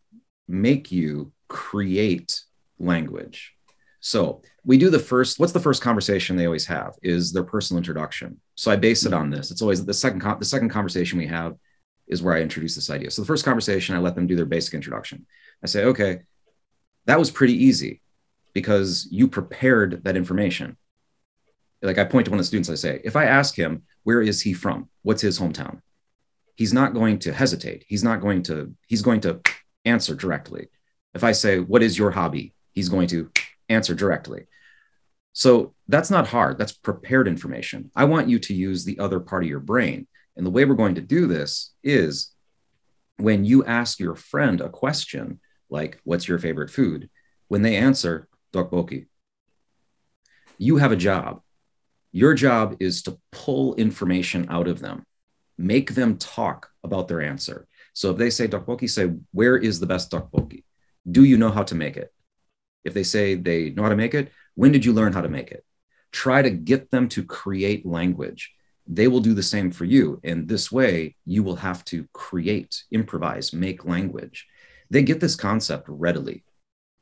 make 0.47 0.93
you 0.93 1.33
create 1.49 2.41
language. 2.79 3.55
So 4.05 4.43
we 4.65 4.79
do 4.79 4.91
the 4.91 4.99
first, 4.99 5.39
what's 5.39 5.53
the 5.53 5.61
first 5.61 5.81
conversation 5.81 6.37
they 6.37 6.47
always 6.47 6.67
have 6.67 6.97
is 7.03 7.33
their 7.33 7.45
personal 7.45 7.79
introduction. 7.79 8.41
So 8.57 8.71
I 8.71 8.77
base 8.77 9.07
it 9.07 9.11
mm-hmm. 9.11 9.19
on 9.19 9.31
this. 9.31 9.53
It's 9.53 9.63
always 9.63 9.85
the 9.85 9.95
second, 9.95 10.21
the 10.41 10.45
second 10.45 10.71
conversation 10.71 11.19
we 11.19 11.29
have 11.29 11.55
is 12.09 12.21
where 12.21 12.35
I 12.35 12.41
introduce 12.41 12.75
this 12.75 12.91
idea. 12.91 13.13
So 13.13 13.23
the 13.23 13.27
first 13.27 13.45
conversation, 13.45 13.95
I 13.95 14.01
let 14.01 14.17
them 14.17 14.27
do 14.27 14.35
their 14.35 14.45
basic 14.45 14.75
introduction. 14.75 15.25
I 15.63 15.69
say, 15.69 15.85
okay, 15.85 16.23
that 17.07 17.19
was 17.19 17.31
pretty 17.31 17.65
easy 17.65 18.03
because 18.53 19.07
you 19.11 19.29
prepared 19.29 20.03
that 20.03 20.17
information. 20.17 20.77
Like 21.81 21.99
I 21.99 22.05
point 22.05 22.25
to 22.25 22.33
one 22.33 22.41
of 22.41 22.45
the 22.45 22.49
students, 22.49 22.71
I 22.71 22.75
say, 22.75 23.01
if 23.05 23.15
I 23.15 23.27
ask 23.27 23.57
him, 23.57 23.85
where 24.03 24.21
is 24.21 24.43
he 24.43 24.53
from? 24.53 24.89
What's 25.03 25.23
his 25.23 25.39
hometown? 25.39 25.81
He's 26.57 26.73
not 26.73 26.93
going 26.93 27.21
to 27.21 27.33
hesitate. 27.33 27.85
He's 27.87 28.03
not 28.03 28.21
going 28.21 28.43
to, 28.45 28.75
he's 28.89 29.03
going 29.03 29.21
to 29.21 29.41
answer 29.85 30.17
directly. 30.17 30.69
If 31.15 31.23
I 31.23 31.33
say, 31.33 31.61
what 31.61 31.85
is 31.85 31.97
your 31.97 32.11
hobby? 32.11 32.53
He's 32.73 32.89
going 32.89 33.07
to 33.09 33.31
answer 33.69 33.95
directly. 33.95 34.47
So 35.33 35.75
that's 35.89 36.11
not 36.11 36.29
hard. 36.29 36.59
That's 36.59 36.73
prepared 36.73 37.27
information. 37.27 37.91
I 37.97 38.05
want 38.05 38.29
you 38.29 38.39
to 38.41 38.55
use 38.55 38.85
the 38.85 38.99
other 38.99 39.21
part 39.21 39.45
of 39.45 39.49
your 39.49 39.61
brain. 39.61 40.07
And 40.37 40.45
the 40.47 40.51
way 40.51 40.65
we're 40.65 40.75
going 40.75 40.97
to 40.97 41.01
do 41.01 41.27
this 41.27 41.73
is 41.83 42.33
when 43.17 43.45
you 43.45 43.65
ask 43.65 43.99
your 43.99 44.15
friend 44.15 44.61
a 44.61 44.69
question 44.69 45.41
like, 45.71 46.01
What's 46.05 46.29
your 46.29 46.39
favorite 46.39 46.71
food? 46.71 47.09
When 47.49 47.63
they 47.63 47.77
answer, 47.77 48.29
Tteokbokki, 48.53 49.07
you 50.59 50.77
have 50.77 50.93
a 50.93 50.97
job. 50.97 51.41
Your 52.13 52.35
job 52.35 52.77
is 52.79 53.03
to 53.05 53.19
pull 53.31 53.75
information 53.77 54.47
out 54.51 54.69
of 54.69 54.81
them, 54.81 55.05
make 55.57 55.95
them 55.95 56.19
talk 56.19 56.69
about 56.85 57.09
their 57.09 57.23
answer. 57.23 57.67
So 57.95 58.11
if 58.11 58.19
they 58.19 58.31
say 58.31 58.49
tteokbokki, 58.49 58.89
say, 58.89 59.13
Where 59.33 59.57
is 59.57 59.81
the 59.81 59.87
best 59.87 60.11
tteokbokki? 60.11 60.65
Do 61.11 61.25
you 61.25 61.39
know 61.39 61.51
how 61.51 61.63
to 61.65 61.75
make 61.75 61.97
it? 61.97 62.13
If 62.85 62.95
they 62.95 63.03
say 63.03 63.35
they 63.35 63.71
know 63.71 63.83
how 63.83 63.89
to 63.89 63.97
make 63.97 64.15
it, 64.15 64.33
when 64.55 64.73
did 64.73 64.85
you 64.85 64.93
learn 64.93 65.13
how 65.13 65.23
to 65.23 65.29
make 65.29 65.51
it? 65.51 65.65
Try 66.11 66.43
to 66.43 66.51
get 66.51 66.91
them 66.91 67.09
to 67.11 67.25
create 67.25 67.87
language. 67.87 68.53
They 68.87 69.09
will 69.09 69.21
do 69.21 69.35
the 69.35 69.43
same 69.43 69.71
for 69.71 69.85
you. 69.85 70.21
And 70.25 70.49
this 70.49 70.71
way, 70.71 71.17
you 71.25 71.43
will 71.43 71.57
have 71.57 71.85
to 71.87 72.07
create, 72.13 72.83
improvise, 72.91 73.53
make 73.53 73.85
language. 73.85 74.47
They 74.91 75.03
get 75.03 75.21
this 75.21 75.37
concept 75.37 75.87
readily. 75.89 76.45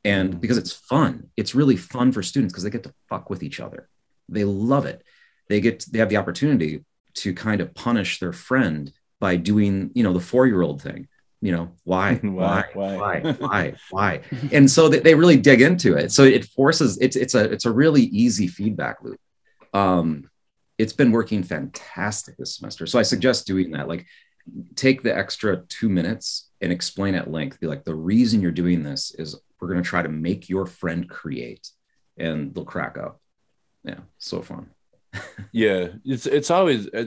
And 0.03 0.39
because 0.39 0.57
it's 0.57 0.71
fun, 0.71 1.29
it's 1.35 1.53
really 1.53 1.75
fun 1.75 2.11
for 2.11 2.23
students 2.23 2.53
because 2.53 2.63
they 2.63 2.69
get 2.69 2.83
to 2.83 2.93
fuck 3.09 3.29
with 3.29 3.43
each 3.43 3.59
other. 3.59 3.89
They 4.29 4.45
love 4.45 4.85
it. 4.85 5.03
They 5.49 5.59
get, 5.59 5.85
they 5.91 5.99
have 5.99 6.09
the 6.09 6.17
opportunity 6.17 6.85
to 7.15 7.33
kind 7.33 7.61
of 7.61 7.73
punish 7.73 8.19
their 8.19 8.33
friend 8.33 8.91
by 9.19 9.35
doing, 9.35 9.91
you 9.93 10.03
know, 10.03 10.13
the 10.13 10.19
four 10.19 10.47
year 10.47 10.61
old 10.61 10.81
thing. 10.81 11.07
You 11.41 11.51
know, 11.51 11.71
why, 11.83 12.15
why, 12.15 12.65
Why? 12.73 13.21
why, 13.21 13.35
Why? 13.39 13.73
why, 13.89 14.21
and 14.51 14.69
so 14.69 14.89
they, 14.89 14.99
they 14.99 15.15
really 15.15 15.37
dig 15.37 15.61
into 15.61 15.95
it. 15.95 16.11
So 16.11 16.23
it 16.23 16.45
forces 16.45 16.97
it's 16.99 17.15
it's 17.15 17.35
a 17.35 17.51
it's 17.51 17.65
a 17.65 17.71
really 17.71 18.03
easy 18.03 18.47
feedback 18.47 19.01
loop. 19.03 19.19
Um 19.73 20.29
it's 20.77 20.93
been 20.93 21.11
working 21.11 21.43
fantastic 21.43 22.37
this 22.37 22.55
semester. 22.57 22.87
So 22.87 22.97
i 22.97 23.03
suggest 23.03 23.45
doing 23.45 23.71
that. 23.71 23.87
Like 23.87 24.05
take 24.75 25.03
the 25.03 25.15
extra 25.15 25.63
two 25.69 25.89
minutes 25.89 26.49
and 26.61 26.71
explain 26.71 27.13
at 27.13 27.29
length 27.29 27.59
be 27.59 27.67
like 27.67 27.83
the 27.83 27.93
reason 27.93 28.41
you're 28.41 28.51
doing 28.51 28.81
this 28.81 29.13
is 29.17 29.39
we're 29.59 29.67
going 29.67 29.83
to 29.83 29.87
try 29.87 30.01
to 30.01 30.09
make 30.09 30.49
your 30.49 30.65
friend 30.65 31.07
create 31.07 31.69
and 32.17 32.53
they'll 32.53 32.65
crack 32.65 32.97
up. 32.97 33.21
Yeah 33.83 33.99
so 34.17 34.41
fun 34.41 34.69
yeah 35.51 35.87
it's 36.05 36.25
it's 36.25 36.49
always 36.49 36.87
uh, 36.93 37.05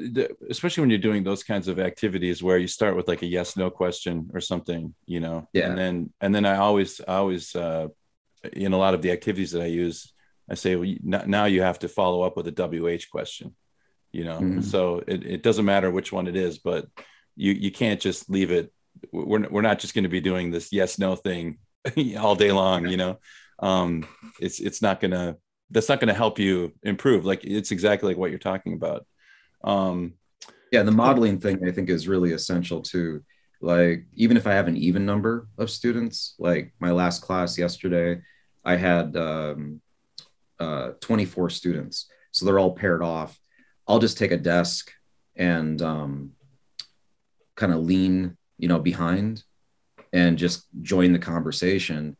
especially 0.50 0.82
when 0.82 0.90
you're 0.90 0.98
doing 0.98 1.24
those 1.24 1.42
kinds 1.42 1.68
of 1.68 1.78
activities 1.78 2.42
where 2.42 2.58
you 2.58 2.66
start 2.68 2.94
with 2.96 3.08
like 3.08 3.22
a 3.22 3.26
yes 3.26 3.56
no 3.56 3.70
question 3.70 4.30
or 4.34 4.40
something 4.40 4.94
you 5.06 5.20
know 5.20 5.48
Yeah. 5.54 5.68
and 5.68 5.78
then 5.78 6.12
and 6.20 6.34
then 6.34 6.44
i 6.44 6.56
always 6.56 7.00
I 7.00 7.14
always 7.16 7.56
uh 7.56 7.88
in 8.52 8.72
a 8.74 8.78
lot 8.78 8.92
of 8.94 9.00
the 9.00 9.10
activities 9.10 9.52
that 9.52 9.62
i 9.62 9.66
use 9.84 10.12
i 10.50 10.54
say 10.54 10.76
well, 10.76 10.84
you- 10.84 11.00
now 11.02 11.46
you 11.46 11.62
have 11.62 11.78
to 11.80 11.88
follow 11.88 12.22
up 12.22 12.36
with 12.36 12.46
a 12.48 12.52
wh 12.52 13.10
question 13.10 13.54
you 14.12 14.24
know 14.24 14.38
Mhm. 14.40 14.62
so 14.62 15.02
it, 15.06 15.24
it 15.24 15.42
doesn't 15.42 15.64
matter 15.64 15.90
which 15.90 16.12
one 16.12 16.26
it 16.28 16.36
is 16.36 16.58
but 16.58 16.86
you 17.36 17.52
you 17.52 17.70
can't 17.70 18.00
just 18.00 18.28
leave 18.28 18.50
it 18.50 18.70
we're, 19.12 19.48
we're 19.48 19.62
not 19.70 19.78
just 19.78 19.94
going 19.94 20.04
to 20.04 20.10
be 20.18 20.20
doing 20.20 20.50
this 20.50 20.72
yes 20.72 20.98
no 20.98 21.16
thing 21.16 21.58
all 22.18 22.36
day 22.36 22.52
long 22.52 22.86
you 22.86 22.96
know 22.98 23.18
um, 23.60 24.04
it's 24.40 24.58
it's 24.60 24.82
not 24.82 25.00
gonna 25.00 25.36
that's 25.74 25.88
not 25.88 26.00
gonna 26.00 26.14
help 26.14 26.38
you 26.38 26.72
improve. 26.82 27.26
Like 27.26 27.44
it's 27.44 27.72
exactly 27.72 28.08
like 28.08 28.16
what 28.16 28.30
you're 28.30 28.38
talking 28.38 28.74
about. 28.74 29.04
Um, 29.62 30.14
yeah, 30.72 30.82
the 30.82 30.92
modeling 30.92 31.40
thing 31.40 31.66
I 31.66 31.72
think 31.72 31.90
is 31.90 32.08
really 32.08 32.32
essential 32.32 32.80
too. 32.80 33.22
Like 33.60 34.06
even 34.14 34.36
if 34.36 34.46
I 34.46 34.52
have 34.52 34.68
an 34.68 34.76
even 34.76 35.04
number 35.04 35.48
of 35.58 35.70
students, 35.70 36.34
like 36.38 36.72
my 36.80 36.92
last 36.92 37.22
class 37.22 37.58
yesterday, 37.58 38.22
I 38.64 38.76
had 38.76 39.16
um, 39.16 39.80
uh, 40.58 40.92
24 41.00 41.50
students, 41.50 42.06
so 42.30 42.46
they're 42.46 42.58
all 42.58 42.72
paired 42.72 43.02
off. 43.02 43.38
I'll 43.86 43.98
just 43.98 44.16
take 44.16 44.32
a 44.32 44.36
desk 44.36 44.92
and 45.36 45.80
um, 45.82 46.32
kind 47.56 47.72
of 47.72 47.80
lean, 47.80 48.36
you 48.58 48.68
know, 48.68 48.78
behind 48.78 49.42
and 50.12 50.38
just 50.38 50.66
join 50.80 51.12
the 51.12 51.18
conversation 51.18 52.16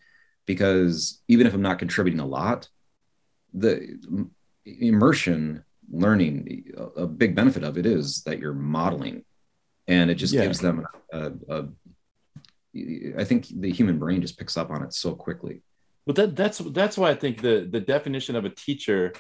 because 0.47 1.23
even 1.29 1.47
if 1.47 1.55
I'm 1.55 1.63
not 1.63 1.79
contributing 1.79 2.21
a 2.21 2.27
lot, 2.27 2.69
the 3.55 3.99
immersion 4.65 5.65
learning, 5.91 6.73
a 6.97 7.07
big 7.07 7.35
benefit 7.35 7.63
of 7.63 7.79
it 7.79 7.87
is 7.87 8.23
that 8.23 8.39
you're 8.39 8.55
modeling 8.55 9.25
and 9.87 10.11
it 10.11 10.15
just 10.15 10.35
yeah. 10.35 10.43
gives 10.43 10.59
them 10.59 10.87
a, 11.13 11.33
a, 11.49 11.69
I 13.19 13.25
think 13.25 13.47
the 13.49 13.71
human 13.71 13.99
brain 13.99 14.21
just 14.21 14.39
picks 14.39 14.57
up 14.57 14.71
on 14.71 14.83
it 14.83 14.93
so 14.93 15.15
quickly. 15.15 15.63
Well, 16.07 16.15
that, 16.15 16.37
that's 16.37 16.59
that's 16.59 16.99
why 16.99 17.11
I 17.11 17.15
think 17.15 17.41
the 17.41 17.67
the 17.71 17.81
definition 17.81 18.37
of 18.37 18.45
a 18.45 18.51
teacher 18.51 19.15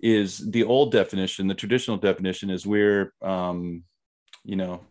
is 0.00 0.38
the 0.50 0.64
old 0.64 0.92
definition. 0.92 1.48
The 1.48 1.54
traditional 1.54 1.96
definition 1.96 2.50
is 2.50 2.64
we're, 2.64 3.12
um, 3.22 3.82
you 4.44 4.54
know, 4.54 4.84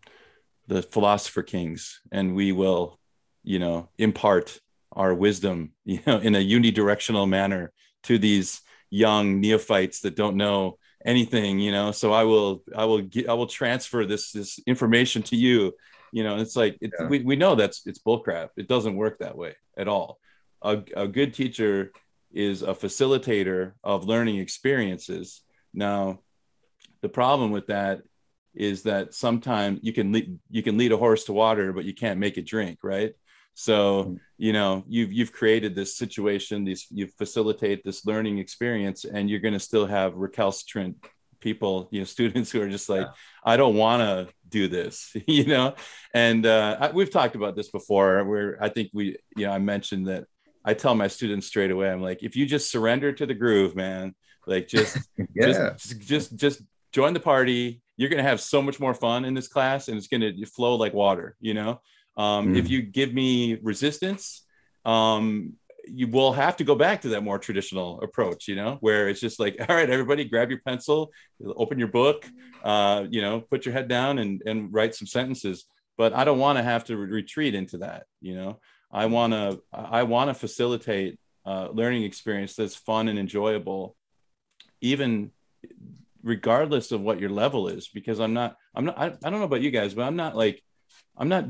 the 0.68 0.82
philosopher 0.82 1.44
kings, 1.44 2.02
and 2.12 2.36
we 2.36 2.52
will 2.52 3.00
you 3.44 3.60
know 3.60 3.88
impart 3.98 4.60
our 4.92 5.14
wisdom 5.14 5.72
you 5.86 6.00
know 6.06 6.18
in 6.18 6.36
a 6.36 6.46
unidirectional 6.46 7.28
manner 7.28 7.72
to 8.04 8.18
these 8.18 8.62
young 8.90 9.40
neophytes 9.40 10.02
that 10.02 10.16
don't 10.16 10.38
know 10.38 10.78
anything 11.06 11.60
you 11.60 11.72
know? 11.72 11.92
So 11.92 12.14
i 12.14 12.24
will 12.24 12.64
i 12.76 12.86
will 12.86 13.02
get, 13.02 13.30
i 13.30 13.34
will 13.34 13.48
transfer 13.48 14.06
this 14.06 14.32
this 14.32 14.60
information 14.66 15.24
to 15.24 15.36
you 15.36 15.74
you 16.12 16.24
know? 16.24 16.38
It's 16.38 16.56
like 16.56 16.78
it's, 16.82 16.96
yeah. 17.00 17.08
we, 17.08 17.20
we 17.20 17.36
know 17.36 17.56
that's 17.56 17.86
it's 17.86 18.00
bullcrap. 18.00 18.50
It 18.58 18.68
doesn't 18.68 18.96
work 18.96 19.20
that 19.20 19.38
way 19.38 19.56
at 19.78 19.88
all. 19.88 20.20
A, 20.62 20.82
a 20.96 21.08
good 21.08 21.34
teacher 21.34 21.92
is 22.32 22.62
a 22.62 22.74
facilitator 22.74 23.74
of 23.84 24.06
learning 24.06 24.38
experiences. 24.38 25.42
Now 25.74 26.20
the 27.02 27.10
problem 27.10 27.52
with 27.52 27.68
that 27.68 28.02
is 28.54 28.84
that 28.84 29.14
sometimes 29.14 29.80
you 29.84 29.94
can 29.94 30.12
lead, 30.12 30.40
you 30.50 30.64
can 30.64 30.78
lead 30.78 30.92
a 30.92 30.98
horse 30.98 31.26
to 31.26 31.34
water 31.34 31.72
but 31.72 31.86
you 31.86 31.94
can't 31.94 32.20
make 32.20 32.38
it 32.38 32.46
drink 32.46 32.80
right 32.84 33.14
so 33.60 34.16
you 34.38 34.54
know 34.54 34.84
you've 34.88 35.12
you've 35.12 35.34
created 35.34 35.74
this 35.74 35.98
situation 35.98 36.64
these 36.64 36.86
you 36.92 37.08
facilitate 37.18 37.84
this 37.84 38.06
learning 38.06 38.38
experience 38.38 39.04
and 39.04 39.32
you're 39.32 39.40
going 39.40 39.56
to 39.56 39.60
still 39.60 39.88
have 39.88 40.14
recalcitrant 40.14 40.96
people 41.40 41.90
you 41.92 42.00
know 42.00 42.06
students 42.18 42.52
who 42.52 42.62
are 42.62 42.70
just 42.70 42.88
like 42.88 43.08
yeah. 43.08 43.12
i 43.44 43.58
don't 43.58 43.74
want 43.74 44.02
to 44.02 44.32
do 44.48 44.68
this 44.68 45.12
you 45.28 45.46
know 45.46 45.74
and 46.14 46.46
uh, 46.46 46.78
I, 46.80 46.92
we've 46.92 47.10
talked 47.10 47.34
about 47.36 47.56
this 47.56 47.70
before 47.70 48.24
where 48.26 48.64
i 48.64 48.70
think 48.70 48.92
we 48.94 49.18
you 49.36 49.48
know 49.48 49.52
i 49.52 49.58
mentioned 49.58 50.06
that 50.08 50.26
i 50.64 50.76
tell 50.76 50.94
my 50.94 51.08
students 51.08 51.48
straight 51.48 51.72
away 51.72 51.90
i'm 51.90 52.02
like 52.02 52.22
if 52.22 52.36
you 52.36 52.46
just 52.46 52.70
surrender 52.70 53.12
to 53.12 53.26
the 53.26 53.34
groove 53.34 53.76
man 53.76 54.14
like 54.46 54.68
just 54.68 55.00
yeah. 55.36 55.48
just 55.48 56.00
just 56.00 56.36
just 56.36 56.62
join 56.92 57.14
the 57.16 57.20
party 57.20 57.82
you're 57.96 58.10
going 58.10 58.24
to 58.24 58.30
have 58.30 58.40
so 58.40 58.62
much 58.62 58.80
more 58.80 58.94
fun 58.94 59.26
in 59.26 59.34
this 59.34 59.48
class 59.48 59.88
and 59.88 59.98
it's 59.98 60.08
going 60.08 60.22
to 60.22 60.46
flow 60.46 60.76
like 60.76 60.94
water 60.94 61.36
you 61.40 61.56
know 61.56 61.82
um, 62.18 62.54
mm. 62.54 62.58
If 62.58 62.70
you 62.70 62.82
give 62.82 63.14
me 63.14 63.60
resistance, 63.62 64.44
um, 64.84 65.54
you 65.86 66.08
will 66.08 66.34
have 66.34 66.58
to 66.58 66.64
go 66.64 66.76
back 66.76 67.02
to 67.02 67.10
that 67.10 67.24
more 67.24 67.40
traditional 67.40 68.02
approach, 68.02 68.48
you 68.48 68.56
know, 68.56 68.78
where 68.82 69.08
it's 69.08 69.22
just 69.22 69.40
like, 69.40 69.56
all 69.70 69.76
right, 69.76 69.90
everybody, 69.90 70.26
grab 70.26 70.50
your 70.50 70.60
pencil, 70.66 71.12
open 71.56 71.80
your 71.80 71.88
book, 71.88 72.26
uh, 72.64 73.06
you 73.10 73.22
know, 73.22 73.42
put 73.42 73.66
your 73.66 73.74
head 73.74 73.88
down 73.88 74.20
and 74.20 74.42
and 74.46 74.74
write 74.74 74.96
some 74.96 75.08
sentences. 75.08 75.66
But 75.98 76.14
I 76.14 76.26
don't 76.26 76.40
want 76.40 76.58
to 76.58 76.64
have 76.64 76.84
to 76.86 76.98
re- 76.98 77.08
retreat 77.08 77.56
into 77.56 77.80
that, 77.80 78.06
you 78.22 78.36
know. 78.36 78.60
I 78.92 79.06
want 79.06 79.34
to 79.34 79.62
I 79.72 80.04
want 80.04 80.30
to 80.30 80.34
facilitate 80.34 81.20
uh, 81.46 81.70
learning 81.72 82.04
experience 82.04 82.56
that's 82.56 82.76
fun 82.76 83.08
and 83.08 83.20
enjoyable, 83.20 83.96
even 84.82 85.32
regardless 86.24 86.92
of 86.92 87.02
what 87.02 87.20
your 87.20 87.30
level 87.30 87.68
is. 87.68 87.88
Because 87.88 88.20
I'm 88.20 88.34
not 88.34 88.56
I'm 88.76 88.86
not 88.86 88.98
I, 88.98 89.06
I 89.06 89.30
don't 89.30 89.40
know 89.40 89.44
about 89.44 89.62
you 89.62 89.72
guys, 89.72 89.94
but 89.94 90.04
I'm 90.04 90.16
not 90.16 90.36
like 90.36 90.64
I'm 91.18 91.30
not 91.30 91.46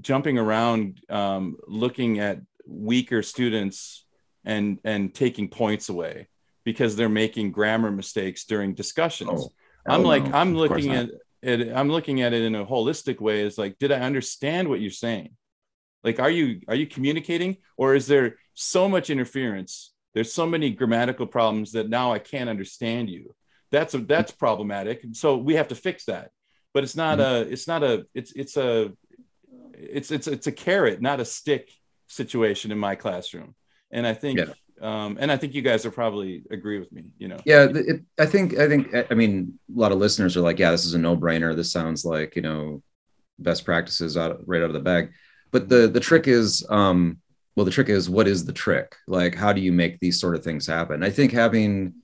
jumping 0.00 0.38
around 0.38 1.00
um, 1.08 1.56
looking 1.66 2.18
at 2.18 2.40
weaker 2.66 3.22
students 3.22 4.06
and 4.44 4.78
and 4.84 5.14
taking 5.14 5.48
points 5.48 5.88
away 5.88 6.28
because 6.64 6.96
they're 6.96 7.08
making 7.08 7.52
grammar 7.52 7.90
mistakes 7.90 8.44
during 8.44 8.74
discussions. 8.74 9.30
Oh, 9.32 9.50
i'm 9.86 10.02
like 10.02 10.24
i'm 10.32 10.54
looking 10.54 10.92
at 10.92 11.10
it 11.42 11.70
i'm 11.74 11.90
looking 11.90 12.22
at 12.22 12.32
it 12.32 12.42
in 12.42 12.54
a 12.54 12.64
holistic 12.64 13.20
way. 13.20 13.40
Is 13.40 13.58
like 13.58 13.78
did 13.78 13.92
i 13.92 14.00
understand 14.00 14.68
what 14.68 14.80
you're 14.80 14.90
saying? 14.90 15.30
Like 16.02 16.20
are 16.20 16.30
you 16.30 16.60
are 16.68 16.74
you 16.74 16.86
communicating 16.86 17.58
or 17.76 17.94
is 17.94 18.06
there 18.06 18.36
so 18.54 18.88
much 18.88 19.10
interference? 19.10 19.92
There's 20.14 20.32
so 20.32 20.46
many 20.46 20.70
grammatical 20.70 21.26
problems 21.26 21.72
that 21.72 21.88
now 21.88 22.12
i 22.12 22.18
can't 22.18 22.50
understand 22.50 23.10
you. 23.10 23.34
That's 23.70 23.94
a, 23.94 23.98
that's 23.98 24.30
problematic. 24.30 25.04
So 25.12 25.36
we 25.36 25.54
have 25.54 25.68
to 25.68 25.74
fix 25.74 26.04
that. 26.04 26.30
But 26.72 26.84
it's 26.84 26.96
not 26.96 27.18
mm-hmm. 27.18 27.48
a 27.48 27.52
it's 27.52 27.68
not 27.68 27.82
a 27.82 28.06
it's 28.14 28.32
it's 28.32 28.56
a 28.56 28.92
it's 29.78 30.10
it's 30.10 30.26
it's 30.26 30.46
a 30.46 30.52
carrot, 30.52 31.00
not 31.00 31.20
a 31.20 31.24
stick 31.24 31.70
situation 32.08 32.72
in 32.72 32.78
my 32.78 32.94
classroom. 32.94 33.54
And 33.90 34.06
I 34.06 34.14
think 34.14 34.38
yeah. 34.38 34.52
um, 34.80 35.16
and 35.20 35.30
I 35.30 35.36
think 35.36 35.54
you 35.54 35.62
guys 35.62 35.84
will 35.84 35.92
probably 35.92 36.44
agree 36.50 36.78
with 36.78 36.92
me, 36.92 37.04
you 37.18 37.28
know. 37.28 37.38
Yeah, 37.44 37.68
it, 37.70 38.02
I 38.18 38.26
think 38.26 38.58
I 38.58 38.68
think 38.68 38.94
I 39.10 39.14
mean 39.14 39.58
a 39.74 39.78
lot 39.78 39.92
of 39.92 39.98
listeners 39.98 40.36
are 40.36 40.40
like, 40.42 40.58
yeah, 40.58 40.70
this 40.70 40.84
is 40.84 40.94
a 40.94 40.98
no-brainer. 40.98 41.54
This 41.54 41.72
sounds 41.72 42.04
like, 42.04 42.36
you 42.36 42.42
know, 42.42 42.82
best 43.38 43.64
practices 43.64 44.16
out 44.16 44.40
right 44.46 44.62
out 44.62 44.70
of 44.70 44.74
the 44.74 44.80
bag. 44.80 45.12
But 45.50 45.68
the 45.68 45.88
the 45.88 46.00
trick 46.00 46.26
is 46.26 46.66
um 46.68 47.18
well 47.56 47.64
the 47.64 47.70
trick 47.70 47.88
is 47.88 48.10
what 48.10 48.28
is 48.28 48.44
the 48.44 48.52
trick? 48.52 48.96
Like 49.06 49.34
how 49.34 49.52
do 49.52 49.60
you 49.60 49.72
make 49.72 50.00
these 50.00 50.20
sort 50.20 50.34
of 50.34 50.44
things 50.44 50.66
happen? 50.66 51.02
I 51.02 51.10
think 51.10 51.32
having 51.32 51.94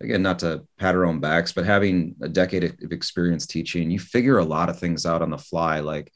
again 0.00 0.22
not 0.22 0.38
to 0.40 0.62
pat 0.78 0.94
our 0.94 1.06
own 1.06 1.20
backs 1.20 1.52
but 1.52 1.64
having 1.64 2.14
a 2.20 2.28
decade 2.28 2.64
of 2.64 2.92
experience 2.92 3.46
teaching 3.46 3.90
you 3.90 3.98
figure 3.98 4.38
a 4.38 4.44
lot 4.44 4.68
of 4.68 4.78
things 4.78 5.06
out 5.06 5.22
on 5.22 5.30
the 5.30 5.38
fly 5.38 5.80
like 5.80 6.12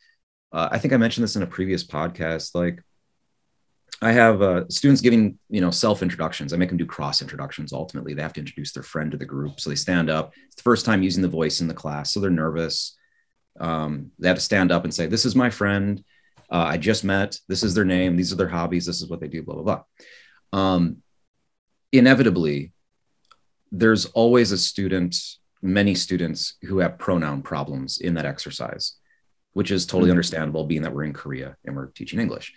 uh, 0.53 0.69
I 0.71 0.79
think 0.79 0.93
I 0.93 0.97
mentioned 0.97 1.25
this 1.25 1.37
in 1.37 1.43
a 1.43 1.47
previous 1.47 1.85
podcast. 1.85 2.55
Like, 2.55 2.83
I 4.03 4.13
have 4.13 4.41
uh, 4.41 4.69
students 4.69 5.01
giving 5.01 5.39
you 5.49 5.61
know 5.61 5.71
self 5.71 6.03
introductions. 6.03 6.53
I 6.53 6.57
make 6.57 6.71
them 6.71 6.79
do 6.79 6.87
cross 6.87 7.23
introductions. 7.23 7.73
Ultimately, 7.73 8.15
they 8.15 8.23
have 8.23 8.33
to 8.35 8.41
introduce 8.41 8.73
their 8.73 8.83
friend 8.83 9.11
to 9.11 9.19
the 9.19 9.27
group. 9.27 9.61
So 9.61 9.71
they 9.71 9.77
stand 9.77 10.11
up. 10.11 10.33
It's 10.47 10.57
the 10.57 10.63
first 10.63 10.87
time 10.87 11.03
using 11.03 11.23
the 11.23 11.29
voice 11.29 11.61
in 11.61 11.69
the 11.69 11.75
class, 11.75 12.13
so 12.13 12.21
they're 12.21 12.31
nervous. 12.31 12.97
Um, 13.59 14.11
they 14.19 14.29
have 14.29 14.39
to 14.39 14.43
stand 14.43 14.73
up 14.73 14.85
and 14.85 14.95
say, 14.95 15.07
"This 15.07 15.27
is 15.27 15.37
my 15.37 15.51
friend. 15.51 16.03
Uh, 16.51 16.65
I 16.69 16.79
just 16.79 17.05
met. 17.05 17.39
This 17.47 17.63
is 17.63 17.75
their 17.75 17.85
name. 17.85 18.17
These 18.17 18.33
are 18.33 18.37
their 18.37 18.49
hobbies. 18.49 18.87
This 18.87 19.03
is 19.03 19.09
what 19.09 19.21
they 19.21 19.29
do." 19.29 19.43
Blah 19.43 19.57
blah 19.57 19.85
blah. 20.53 20.59
Um, 20.59 21.03
inevitably, 21.93 22.73
there's 23.71 24.07
always 24.07 24.51
a 24.51 24.59
student, 24.59 25.17
many 25.63 25.95
students 25.95 26.55
who 26.63 26.79
have 26.79 26.99
pronoun 26.99 27.43
problems 27.43 27.99
in 28.01 28.15
that 28.15 28.25
exercise 28.25 28.97
which 29.61 29.71
is 29.71 29.85
totally 29.85 30.05
mm-hmm. 30.05 30.13
understandable 30.13 30.65
being 30.65 30.81
that 30.81 30.95
we're 30.95 31.05
in 31.05 31.13
Korea 31.13 31.55
and 31.67 31.77
we're 31.77 31.89
teaching 31.89 32.19
English. 32.19 32.55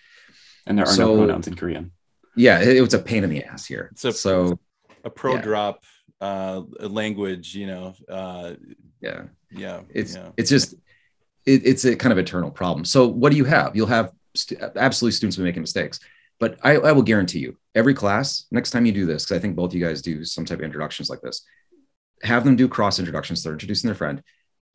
And 0.66 0.78
there 0.78 0.86
are 0.86 0.96
so, 0.96 1.08
no 1.08 1.18
pronouns 1.18 1.48
in 1.48 1.56
Korean. 1.58 1.92
Yeah, 2.34 2.62
it, 2.62 2.78
it, 2.78 2.82
was 2.82 2.94
a 2.94 3.00
pain 3.00 3.26
in 3.26 3.30
the 3.30 3.44
ass 3.44 3.66
here. 3.66 3.90
It's 3.92 4.06
a, 4.06 4.14
so 4.14 4.58
a 5.04 5.10
pro 5.10 5.34
yeah. 5.34 5.42
drop 5.42 5.84
uh, 6.22 6.62
language, 6.80 7.56
you 7.56 7.68
know. 7.68 7.94
Uh, 8.08 8.54
yeah, 9.02 9.24
yeah, 9.52 9.82
it's 9.90 10.16
yeah. 10.16 10.30
it's 10.38 10.50
just 10.50 10.76
it, 11.46 11.68
it's 11.68 11.84
a 11.84 11.98
kind 11.98 12.14
of 12.14 12.18
eternal 12.20 12.50
problem. 12.50 12.86
So 12.86 13.06
what 13.06 13.34
do 13.34 13.38
you 13.38 13.44
have? 13.44 13.76
You'll 13.76 13.88
have 13.88 14.14
st- 14.34 14.62
absolutely 14.62 15.12
students 15.12 15.36
will 15.36 15.44
be 15.44 15.50
making 15.50 15.64
mistakes, 15.64 16.00
but 16.40 16.58
I, 16.64 16.78
I 16.78 16.94
will 16.94 17.02
guarantee 17.02 17.40
you, 17.40 17.58
every 17.76 17.94
class 17.94 18.46
next 18.50 18.72
time 18.72 18.86
you 18.86 18.94
do 18.94 19.06
this, 19.06 19.26
because 19.26 19.38
I 19.38 19.42
think 19.42 19.58
both 19.58 19.74
you 19.74 19.86
guys 19.86 20.02
do 20.02 20.24
some 20.24 20.46
type 20.46 20.60
of 20.60 20.64
introductions 20.64 21.10
like 21.10 21.20
this, 21.20 21.46
have 22.24 22.46
them 22.46 22.56
do 22.56 22.70
cross 22.70 22.98
introductions. 22.98 23.44
They're 23.44 23.52
introducing 23.52 23.90
their 23.90 23.96
friend 23.96 24.24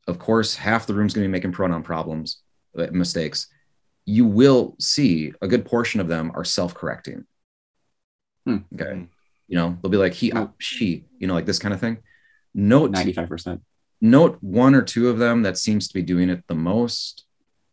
of 0.09 0.19
course, 0.19 0.55
half 0.55 0.87
the 0.87 0.93
room's 0.93 1.13
going 1.13 1.23
to 1.23 1.27
be 1.27 1.31
making 1.31 1.51
pronoun 1.51 1.83
problems, 1.83 2.41
uh, 2.77 2.87
mistakes. 2.91 3.47
You 4.05 4.25
will 4.25 4.75
see 4.79 5.33
a 5.41 5.47
good 5.47 5.65
portion 5.65 6.01
of 6.01 6.07
them 6.07 6.31
are 6.33 6.43
self-correcting. 6.43 7.25
Hmm. 8.45 8.57
Okay. 8.73 9.07
You 9.47 9.55
know, 9.55 9.77
they'll 9.81 9.91
be 9.91 9.97
like 9.97 10.13
he, 10.13 10.31
uh, 10.31 10.47
she, 10.57 11.05
you 11.19 11.27
know, 11.27 11.33
like 11.35 11.45
this 11.45 11.59
kind 11.59 11.73
of 11.73 11.79
thing. 11.79 11.99
Note 12.53 12.91
95%. 12.91 13.61
Note 14.01 14.37
one 14.41 14.73
or 14.73 14.81
two 14.81 15.09
of 15.09 15.19
them 15.19 15.43
that 15.43 15.57
seems 15.57 15.87
to 15.87 15.93
be 15.93 16.01
doing 16.01 16.29
it 16.29 16.43
the 16.47 16.55
most. 16.55 17.25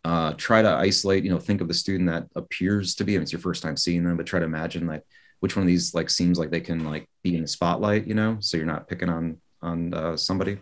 Uh, 0.05 0.35
try 0.37 0.63
to 0.63 0.69
isolate, 0.69 1.25
you 1.25 1.31
know, 1.31 1.39
think 1.39 1.61
of 1.61 1.69
the 1.69 1.75
student 1.75 2.09
that 2.09 2.29
appears 2.37 2.95
to 2.97 3.05
be, 3.05 3.15
I 3.15 3.17
mean, 3.17 3.23
it's 3.23 3.33
your 3.33 3.41
first 3.41 3.63
time 3.63 3.77
seeing 3.77 4.05
them, 4.05 4.17
but 4.17 4.27
try 4.27 4.39
to 4.39 4.45
imagine 4.45 4.87
like 4.87 5.03
which 5.41 5.57
one 5.57 5.63
of 5.63 5.67
these 5.67 5.95
like 5.95 6.11
seems 6.11 6.39
like 6.39 6.51
they 6.51 6.61
can 6.61 6.85
like 6.85 7.09
be 7.23 7.35
in 7.35 7.43
the 7.43 7.49
spotlight, 7.49 8.07
you 8.07 8.15
know, 8.15 8.37
so 8.41 8.57
you're 8.57 8.67
not 8.67 8.89
picking 8.89 9.09
on 9.09 9.39
on 9.63 9.95
uh, 9.95 10.17
somebody. 10.17 10.59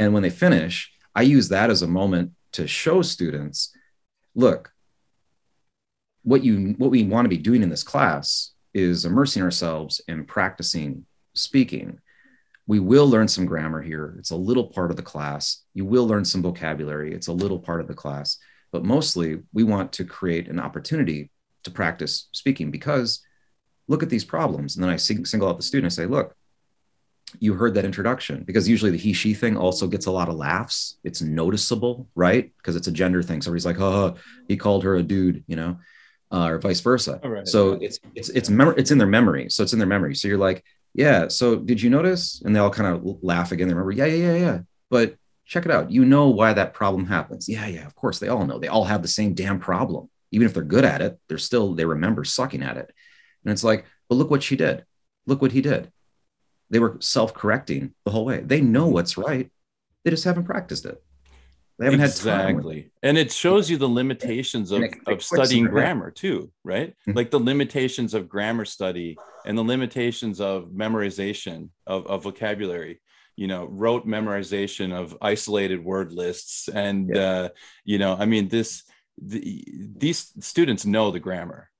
And 0.00 0.14
when 0.14 0.22
they 0.22 0.30
finish, 0.30 0.90
I 1.14 1.22
use 1.22 1.50
that 1.50 1.68
as 1.68 1.82
a 1.82 1.86
moment 1.86 2.32
to 2.52 2.66
show 2.66 3.02
students, 3.02 3.70
look, 4.34 4.72
what 6.22 6.42
you 6.42 6.74
what 6.78 6.90
we 6.90 7.04
want 7.04 7.26
to 7.26 7.36
be 7.36 7.36
doing 7.36 7.62
in 7.62 7.68
this 7.68 7.82
class 7.82 8.52
is 8.72 9.04
immersing 9.04 9.42
ourselves 9.42 10.00
in 10.08 10.24
practicing 10.24 11.04
speaking. 11.34 11.98
We 12.66 12.80
will 12.80 13.08
learn 13.08 13.28
some 13.28 13.44
grammar 13.44 13.82
here. 13.82 14.16
It's 14.18 14.30
a 14.30 14.36
little 14.36 14.68
part 14.68 14.90
of 14.90 14.96
the 14.96 15.02
class. 15.02 15.64
You 15.74 15.84
will 15.84 16.06
learn 16.06 16.24
some 16.24 16.40
vocabulary. 16.40 17.12
It's 17.12 17.28
a 17.28 17.32
little 17.32 17.58
part 17.58 17.82
of 17.82 17.86
the 17.86 17.94
class. 17.94 18.38
But 18.72 18.84
mostly, 18.84 19.42
we 19.52 19.64
want 19.64 19.92
to 19.94 20.04
create 20.04 20.48
an 20.48 20.60
opportunity 20.60 21.30
to 21.64 21.70
practice 21.70 22.30
speaking 22.32 22.70
because 22.70 23.20
look 23.86 24.02
at 24.02 24.08
these 24.08 24.24
problems. 24.24 24.76
And 24.76 24.82
then 24.82 24.90
I 24.90 24.96
sing, 24.96 25.26
single 25.26 25.48
out 25.50 25.58
the 25.58 25.62
student. 25.62 25.86
and 25.86 25.92
say, 25.92 26.06
look, 26.06 26.34
you 27.38 27.54
heard 27.54 27.74
that 27.74 27.84
introduction 27.84 28.42
because 28.44 28.68
usually 28.68 28.90
the 28.90 28.98
he 28.98 29.12
she 29.12 29.34
thing 29.34 29.56
also 29.56 29.86
gets 29.86 30.06
a 30.06 30.10
lot 30.10 30.28
of 30.28 30.36
laughs. 30.36 30.98
It's 31.04 31.22
noticeable 31.22 32.08
right? 32.14 32.52
Because 32.56 32.76
it's 32.76 32.88
a 32.88 32.92
gender 32.92 33.22
thing. 33.22 33.42
Somebody's 33.42 33.64
he's 33.64 33.66
like 33.66 33.80
oh 33.80 34.16
he 34.48 34.56
called 34.56 34.84
her 34.84 34.96
a 34.96 35.02
dude 35.02 35.44
you 35.46 35.56
know 35.56 35.78
uh, 36.32 36.48
or 36.48 36.58
vice 36.58 36.80
versa. 36.80 37.20
Right. 37.22 37.46
so 37.46 37.72
it's 37.72 37.98
it's 38.14 38.28
it's 38.30 38.50
mem- 38.50 38.74
it's 38.76 38.90
in 38.90 38.98
their 38.98 39.06
memory. 39.06 39.48
So 39.50 39.62
it's 39.62 39.72
in 39.72 39.78
their 39.78 39.88
memory. 39.88 40.14
So 40.14 40.28
you're 40.28 40.38
like 40.38 40.64
yeah 40.94 41.28
so 41.28 41.56
did 41.56 41.80
you 41.80 41.90
notice? 41.90 42.42
And 42.44 42.54
they 42.54 42.60
all 42.60 42.70
kind 42.70 42.94
of 42.94 43.22
laugh 43.22 43.52
again. 43.52 43.68
They 43.68 43.74
remember 43.74 43.92
yeah 43.92 44.06
yeah 44.06 44.32
yeah 44.32 44.38
yeah. 44.38 44.58
But 44.88 45.16
check 45.44 45.64
it 45.64 45.70
out. 45.70 45.90
You 45.90 46.04
know 46.04 46.28
why 46.28 46.52
that 46.52 46.74
problem 46.74 47.06
happens. 47.06 47.48
Yeah 47.48 47.66
yeah 47.66 47.86
of 47.86 47.94
course 47.94 48.18
they 48.18 48.28
all 48.28 48.46
know. 48.46 48.58
They 48.58 48.68
all 48.68 48.84
have 48.84 49.02
the 49.02 49.08
same 49.08 49.34
damn 49.34 49.60
problem. 49.60 50.08
Even 50.32 50.46
if 50.46 50.54
they're 50.54 50.62
good 50.62 50.84
at 50.84 51.02
it 51.02 51.18
they're 51.28 51.38
still 51.38 51.74
they 51.74 51.84
remember 51.84 52.24
sucking 52.24 52.62
at 52.62 52.76
it. 52.76 52.92
And 53.44 53.52
it's 53.52 53.64
like 53.64 53.84
but 54.08 54.16
look 54.16 54.30
what 54.30 54.42
she 54.42 54.56
did. 54.56 54.84
Look 55.26 55.42
what 55.42 55.52
he 55.52 55.60
did 55.60 55.92
they 56.70 56.78
were 56.78 56.96
self-correcting 57.00 57.92
the 58.04 58.10
whole 58.10 58.24
way. 58.24 58.40
They 58.40 58.60
know 58.60 58.88
what's 58.88 59.18
right. 59.18 59.50
They 60.04 60.10
just 60.10 60.24
haven't 60.24 60.44
practiced 60.44 60.86
it. 60.86 61.02
They 61.78 61.86
haven't 61.86 62.00
exactly. 62.00 62.30
had 62.30 62.36
time. 62.36 62.56
Exactly. 62.56 62.90
And 63.02 63.18
it 63.18 63.32
shows 63.32 63.70
you 63.70 63.76
the 63.76 63.88
limitations 63.88 64.70
of, 64.70 64.82
of 65.06 65.22
studying 65.22 65.64
grammar 65.64 66.10
too, 66.10 66.52
right? 66.62 66.90
Mm-hmm. 66.90 67.12
Like 67.12 67.30
the 67.30 67.40
limitations 67.40 68.14
of 68.14 68.28
grammar 68.28 68.66
study 68.66 69.16
and 69.46 69.56
the 69.56 69.62
limitations 69.62 70.40
of 70.40 70.70
memorization 70.70 71.70
of, 71.86 72.06
of 72.06 72.22
vocabulary 72.22 73.00
you 73.40 73.46
know 73.46 73.66
rote 73.70 74.06
memorization 74.06 74.92
of 74.92 75.16
isolated 75.22 75.82
word 75.82 76.12
lists 76.12 76.68
and 76.68 77.10
yeah. 77.14 77.22
uh, 77.22 77.48
you 77.84 77.98
know 77.98 78.14
i 78.18 78.26
mean 78.26 78.48
this 78.48 78.84
the, 79.16 79.64
these 79.96 80.32
students 80.40 80.84
know 80.84 81.10
the 81.10 81.20
grammar 81.20 81.70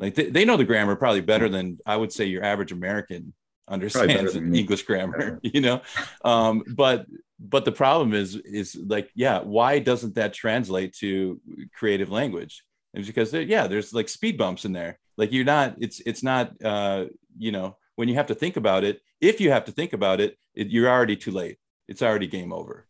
like 0.00 0.14
they, 0.16 0.28
they 0.28 0.44
know 0.44 0.56
the 0.56 0.64
grammar 0.64 0.96
probably 0.96 1.20
better 1.20 1.48
than 1.48 1.78
i 1.86 1.96
would 1.96 2.12
say 2.12 2.24
your 2.24 2.42
average 2.42 2.72
american 2.72 3.32
understands 3.68 4.36
English 4.36 4.82
grammar, 4.82 5.40
you 5.42 5.60
know. 5.60 5.80
Um, 6.24 6.62
but 6.68 7.06
but 7.38 7.64
the 7.64 7.72
problem 7.72 8.14
is 8.14 8.36
is 8.36 8.76
like, 8.76 9.10
yeah, 9.14 9.40
why 9.40 9.78
doesn't 9.78 10.14
that 10.16 10.32
translate 10.32 10.94
to 10.96 11.40
creative 11.74 12.10
language? 12.10 12.64
It's 12.92 13.06
because 13.06 13.30
there, 13.30 13.42
yeah, 13.42 13.66
there's 13.66 13.92
like 13.92 14.08
speed 14.08 14.38
bumps 14.38 14.64
in 14.64 14.72
there. 14.72 14.98
Like 15.16 15.32
you're 15.32 15.44
not, 15.44 15.76
it's 15.78 16.00
it's 16.00 16.22
not, 16.22 16.52
uh, 16.64 17.06
you 17.38 17.52
know, 17.52 17.76
when 17.96 18.08
you 18.08 18.14
have 18.14 18.26
to 18.28 18.34
think 18.34 18.56
about 18.56 18.84
it. 18.84 19.00
If 19.20 19.40
you 19.40 19.50
have 19.50 19.64
to 19.66 19.72
think 19.72 19.92
about 19.92 20.20
it, 20.20 20.36
it 20.54 20.68
you're 20.68 20.88
already 20.88 21.16
too 21.16 21.30
late. 21.30 21.58
It's 21.88 22.02
already 22.02 22.26
game 22.26 22.52
over. 22.52 22.86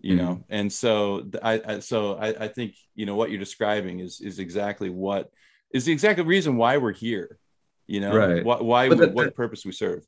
You 0.00 0.16
mm-hmm. 0.16 0.24
know, 0.24 0.44
and 0.48 0.72
so 0.72 1.28
I, 1.42 1.62
I 1.66 1.78
so 1.80 2.14
I, 2.14 2.44
I 2.44 2.48
think 2.48 2.74
you 2.94 3.06
know 3.06 3.16
what 3.16 3.30
you're 3.30 3.38
describing 3.38 4.00
is 4.00 4.20
is 4.20 4.38
exactly 4.38 4.90
what 4.90 5.30
is 5.72 5.84
the 5.86 5.92
exact 5.92 6.20
reason 6.20 6.56
why 6.56 6.76
we're 6.76 6.92
here 6.92 7.38
you 7.86 8.00
know 8.00 8.14
right. 8.14 8.44
why, 8.44 8.56
why 8.60 8.88
the, 8.88 9.08
what 9.08 9.34
purpose 9.34 9.64
we 9.64 9.72
serve 9.72 10.06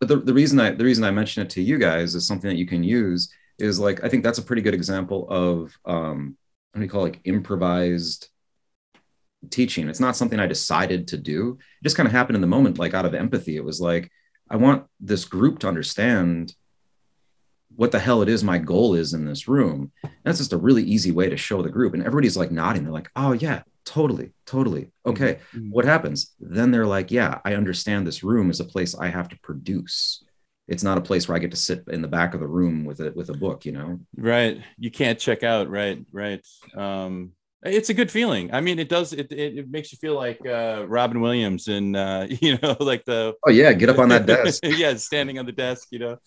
but 0.00 0.08
the, 0.08 0.16
the 0.16 0.34
reason 0.34 0.60
I 0.60 0.70
the 0.70 0.84
reason 0.84 1.04
I 1.04 1.10
mention 1.10 1.42
it 1.42 1.50
to 1.50 1.62
you 1.62 1.78
guys 1.78 2.14
is 2.14 2.26
something 2.26 2.48
that 2.48 2.56
you 2.56 2.66
can 2.66 2.84
use 2.84 3.32
is 3.58 3.78
like 3.78 4.04
I 4.04 4.08
think 4.08 4.22
that's 4.22 4.38
a 4.38 4.42
pretty 4.42 4.62
good 4.62 4.74
example 4.74 5.28
of 5.28 5.76
um 5.84 6.36
what 6.72 6.80
do 6.80 6.84
you 6.84 6.90
call 6.90 7.04
it, 7.06 7.14
like 7.14 7.20
improvised 7.24 8.28
teaching. 9.50 9.88
It's 9.88 10.00
not 10.00 10.16
something 10.16 10.38
I 10.38 10.46
decided 10.46 11.08
to 11.08 11.16
do. 11.16 11.58
It 11.80 11.84
just 11.84 11.96
kind 11.96 12.06
of 12.06 12.12
happened 12.12 12.36
in 12.36 12.40
the 12.40 12.46
moment, 12.46 12.78
like 12.78 12.94
out 12.94 13.04
of 13.04 13.14
empathy. 13.14 13.56
It 13.56 13.64
was 13.64 13.80
like, 13.80 14.10
I 14.50 14.56
want 14.56 14.86
this 15.00 15.24
group 15.24 15.60
to 15.60 15.68
understand 15.68 16.54
what 17.74 17.92
the 17.92 17.98
hell 17.98 18.22
it 18.22 18.28
is 18.28 18.42
my 18.42 18.58
goal 18.58 18.94
is 18.94 19.14
in 19.14 19.24
this 19.24 19.46
room. 19.46 19.92
And 20.02 20.12
that's 20.24 20.38
just 20.38 20.52
a 20.52 20.58
really 20.58 20.82
easy 20.82 21.12
way 21.12 21.28
to 21.28 21.36
show 21.36 21.62
the 21.62 21.70
group. 21.70 21.94
And 21.94 22.02
everybody's 22.02 22.36
like 22.36 22.50
nodding. 22.50 22.82
They're 22.82 22.92
like, 22.92 23.10
oh 23.14 23.32
yeah, 23.32 23.62
totally 23.88 24.32
totally. 24.44 24.90
Okay 25.06 25.38
mm-hmm. 25.54 25.70
what 25.70 25.84
happens? 25.84 26.34
Then 26.38 26.70
they're 26.70 26.86
like 26.86 27.10
yeah 27.10 27.38
i 27.44 27.54
understand 27.54 28.06
this 28.06 28.22
room 28.22 28.50
is 28.50 28.60
a 28.60 28.64
place 28.64 28.94
i 28.94 29.08
have 29.08 29.28
to 29.30 29.38
produce. 29.40 30.22
It's 30.66 30.82
not 30.82 30.98
a 30.98 31.00
place 31.00 31.26
where 31.26 31.36
i 31.36 31.38
get 31.38 31.50
to 31.52 31.56
sit 31.56 31.84
in 31.88 32.02
the 32.02 32.08
back 32.08 32.34
of 32.34 32.40
the 32.40 32.46
room 32.46 32.84
with 32.84 33.00
it 33.00 33.16
with 33.16 33.30
a 33.30 33.34
book 33.34 33.64
you 33.64 33.72
know? 33.72 33.98
Right. 34.16 34.62
You 34.76 34.90
can't 34.90 35.18
check 35.18 35.42
out 35.42 35.68
right 35.70 36.04
right. 36.12 36.44
Um 36.76 37.32
it's 37.62 37.90
a 37.90 37.94
good 37.94 38.10
feeling. 38.10 38.52
I 38.52 38.60
mean 38.60 38.78
it 38.78 38.88
does 38.88 39.12
it, 39.12 39.32
it, 39.32 39.58
it 39.58 39.70
makes 39.70 39.90
you 39.92 39.98
feel 39.98 40.14
like 40.14 40.44
uh 40.46 40.84
robin 40.86 41.20
williams 41.20 41.68
and 41.68 41.96
uh 41.96 42.26
you 42.42 42.58
know 42.62 42.76
like 42.80 43.04
the 43.06 43.34
oh 43.46 43.50
yeah 43.50 43.72
get 43.72 43.88
up 43.88 43.98
on 43.98 44.10
that 44.10 44.26
desk. 44.32 44.60
Yeah 44.64 44.94
standing 44.96 45.38
on 45.38 45.46
the 45.46 45.52
desk 45.52 45.88
you 45.90 46.00
know? 46.00 46.18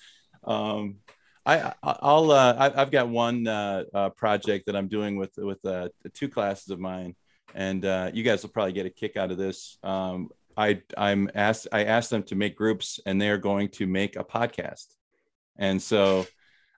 Um 0.44 0.98
I 1.46 1.74
I'll 1.82 2.32
uh, 2.32 2.72
I've 2.76 2.92
got 2.92 3.10
one 3.10 3.48
uh, 3.48 3.84
uh, 3.94 4.10
project 4.10 4.68
that 4.68 4.76
I'm 4.76 4.88
doing 4.88 5.16
with 5.16 5.32
with 5.38 5.64
uh, 5.66 5.90
two 6.14 6.30
classes 6.30 6.70
of 6.70 6.80
mine, 6.80 7.16
and 7.56 7.86
uh, 7.86 8.12
you 8.14 8.24
guys 8.24 8.44
will 8.44 8.50
probably 8.50 8.74
get 8.74 8.86
a 8.86 8.90
kick 8.90 9.18
out 9.18 9.32
of 9.32 9.38
this. 9.38 9.78
Um, 9.84 10.30
I 10.58 10.82
I'm 10.98 11.30
asked 11.34 11.68
I 11.72 11.86
asked 11.86 12.10
them 12.10 12.24
to 12.24 12.36
make 12.36 12.56
groups, 12.56 13.00
and 13.06 13.20
they 13.20 13.30
are 13.30 13.38
going 13.38 13.70
to 13.70 13.88
make 13.88 14.16
a 14.16 14.24
podcast, 14.24 14.88
and 15.58 15.82
so 15.82 16.26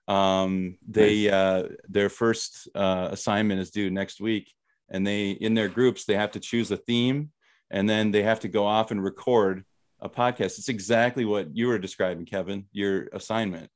um, 0.06 0.78
they 0.86 1.28
uh, 1.30 1.64
their 1.88 2.08
first 2.08 2.68
uh, 2.74 3.08
assignment 3.10 3.60
is 3.60 3.70
due 3.70 3.90
next 3.90 4.20
week, 4.20 4.52
and 4.88 5.06
they 5.06 5.30
in 5.30 5.54
their 5.54 5.68
groups 5.68 6.04
they 6.04 6.16
have 6.16 6.32
to 6.32 6.40
choose 6.40 6.70
a 6.70 6.76
theme, 6.76 7.30
and 7.70 7.88
then 7.88 8.10
they 8.10 8.22
have 8.22 8.40
to 8.40 8.48
go 8.48 8.66
off 8.66 8.90
and 8.90 9.02
record 9.02 9.64
a 10.00 10.08
podcast. 10.08 10.58
It's 10.58 10.68
exactly 10.68 11.24
what 11.24 11.56
you 11.56 11.68
were 11.68 11.78
describing, 11.78 12.26
Kevin. 12.26 12.66
Your 12.72 13.08
assignment, 13.12 13.70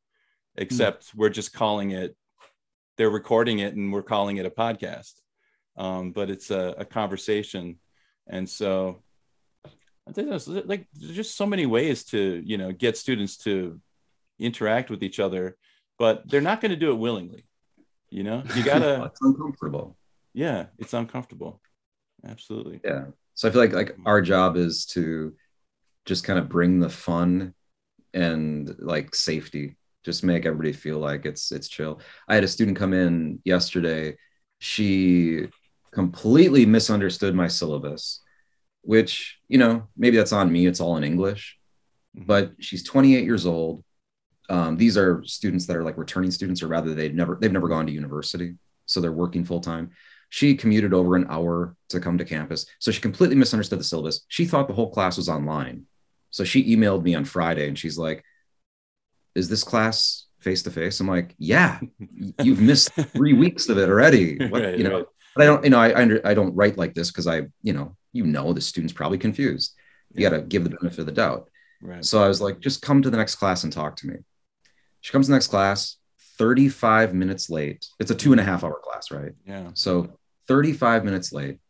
except 0.57 1.09
mm-hmm. 1.09 1.19
we're 1.19 1.31
just 1.31 1.53
calling 1.53 1.91
it. 1.91 2.17
They're 2.97 3.11
recording 3.11 3.61
it, 3.61 3.75
and 3.75 3.93
we're 3.93 4.03
calling 4.03 4.37
it 4.37 4.47
a 4.47 4.51
podcast 4.51 5.15
um, 5.79 6.11
but 6.11 6.29
it's 6.29 6.51
a, 6.51 6.75
a, 6.79 6.85
conversation. 6.85 7.79
And 8.27 8.49
so 8.49 9.03
I 9.65 10.13
think 10.13 10.29
there's 10.29 10.49
like 10.49 10.87
there's 10.93 11.17
just 11.17 11.37
so 11.37 11.47
many 11.47 11.65
ways 11.65 12.05
to 12.07 12.43
you 12.45 12.59
know 12.59 12.73
get 12.73 12.97
students 12.99 13.39
to 13.39 13.81
interact 14.39 14.91
with 14.91 15.03
each 15.03 15.21
other, 15.21 15.57
but 15.99 16.29
they're 16.29 16.41
not 16.41 16.61
going 16.61 16.73
to 16.73 16.77
do 16.77 16.91
it 16.91 16.99
willingly. 16.99 17.45
You 18.11 18.25
know, 18.25 18.43
you 18.55 18.65
gotta. 18.65 19.05
it's 19.13 19.23
uncomfortable. 19.23 19.97
Yeah, 20.35 20.67
it's 20.79 20.95
uncomfortable. 20.95 21.61
Absolutely. 22.27 22.81
Yeah. 22.85 23.07
So 23.35 23.49
I 23.49 23.53
feel 23.53 23.61
like 23.61 23.73
like 23.73 23.97
our 24.05 24.21
job 24.21 24.57
is 24.57 24.85
to 24.87 25.35
just 26.05 26.25
kind 26.25 26.39
of 26.39 26.49
bring 26.49 26.81
the 26.81 26.91
fun 26.91 27.55
and 28.15 28.75
like 28.79 29.15
safety 29.15 29.77
just 30.05 30.25
make 30.25 30.47
everybody 30.47 30.73
feel 30.73 30.99
like 30.99 31.27
it's 31.27 31.53
it's 31.53 31.69
chill 31.69 32.01
i 32.29 32.35
had 32.35 32.43
a 32.43 32.49
student 32.49 32.79
come 32.79 32.95
in 32.95 33.39
yesterday 33.45 34.17
she 34.59 35.47
completely 35.93 36.67
misunderstood 36.67 37.35
my 37.35 37.49
syllabus, 37.49 38.21
which, 38.83 39.39
you 39.49 39.59
know, 39.59 39.89
maybe 39.97 40.17
that's 40.17 40.33
on 40.33 40.51
me. 40.51 40.67
It's 40.67 40.81
all 40.81 40.97
in 40.97 41.05
English, 41.05 41.59
mm-hmm. 42.17 42.27
but 42.27 42.53
she's 42.61 42.83
28 42.83 43.25
years 43.25 43.47
old. 43.47 43.85
Um, 44.51 44.77
these 44.77 44.97
are 44.97 45.23
students 45.25 45.67
that 45.67 45.77
are 45.77 45.85
like 45.85 45.99
returning 45.99 46.31
students, 46.31 46.63
or 46.63 46.69
rather, 46.69 46.95
they've 46.95 47.15
never 47.15 47.37
they've 47.39 47.53
never 47.53 47.69
gone 47.69 47.87
to 47.87 47.93
university, 47.93 48.55
so 48.87 49.01
they're 49.01 49.13
working 49.13 49.45
full 49.45 49.61
time. 49.61 49.91
She 50.31 50.55
commuted 50.55 50.95
over 50.95 51.17
an 51.17 51.27
hour 51.29 51.77
to 51.91 52.01
come 52.01 52.17
to 52.19 52.25
campus, 52.25 52.65
so 52.79 52.91
she 52.91 53.03
completely 53.03 53.37
misunderstood 53.37 53.81
the 53.81 53.85
syllabus. 53.85 54.25
She 54.29 54.47
thought 54.47 54.69
the 54.69 54.75
whole 54.75 54.91
class 54.91 55.19
was 55.19 55.29
online, 55.29 55.85
so 56.31 56.45
she 56.45 56.75
emailed 56.75 57.03
me 57.03 57.15
on 57.15 57.27
Friday, 57.27 57.69
and 57.69 57.79
she's 57.79 57.99
like, 57.99 58.25
"Is 59.35 59.51
this 59.51 59.65
class 59.65 60.25
face 60.41 60.63
to 60.63 60.71
face?" 60.71 60.99
I'm 61.01 61.09
like, 61.09 61.35
"Yeah, 61.37 61.79
you've 62.43 62.63
missed 62.63 62.91
three 62.95 63.35
weeks 63.35 63.69
of 63.69 63.77
it 63.77 63.91
already. 63.91 64.39
What, 64.49 64.63
right, 64.63 64.79
you 64.79 64.85
know." 64.85 64.99
Right 64.99 65.07
but 65.39 65.45
I 65.45 65.47
don't, 65.47 65.65
you 65.65 65.71
know, 65.71 65.79
I 65.79 65.91
I, 65.91 66.03
under, 66.03 66.27
I 66.27 66.35
don't 66.35 66.55
write 66.57 66.77
like 66.77 66.95
this 66.95 67.13
because 67.13 67.29
I, 67.29 67.43
you 67.63 67.73
know, 67.73 67.95
you 68.13 68.27
know, 68.27 68.53
the 68.53 68.61
student's 68.61 68.93
probably 68.93 69.19
confused. 69.19 69.73
You 70.13 70.25
yeah. 70.25 70.31
got 70.31 70.37
to 70.37 70.43
give 70.43 70.65
the 70.65 70.71
benefit 70.71 70.99
of 70.99 71.07
the 71.07 71.13
doubt. 71.13 71.49
Right. 71.81 72.05
So 72.05 72.21
I 72.21 72.27
was 72.27 72.41
like, 72.41 72.59
just 72.59 72.83
come 72.83 73.03
to 73.03 73.11
the 73.11 73.17
next 73.17 73.37
class 73.37 73.63
and 73.63 73.73
talk 73.73 73.95
to 73.99 74.09
me. 74.09 74.17
She 75.01 75.13
comes 75.13 75.27
to 75.27 75.31
the 75.31 75.37
next 75.37 75.47
class, 75.47 75.99
35 76.39 77.15
minutes 77.15 77.49
late. 77.51 77.87
It's 78.01 78.11
a 78.11 78.17
two 78.17 78.33
and 78.33 78.41
a 78.41 78.45
half 78.45 78.65
hour 78.65 78.81
class, 78.83 79.13
right? 79.13 79.31
Yeah. 79.47 79.71
So 79.75 80.19
35 80.49 81.05
minutes 81.05 81.33
late. 81.33 81.61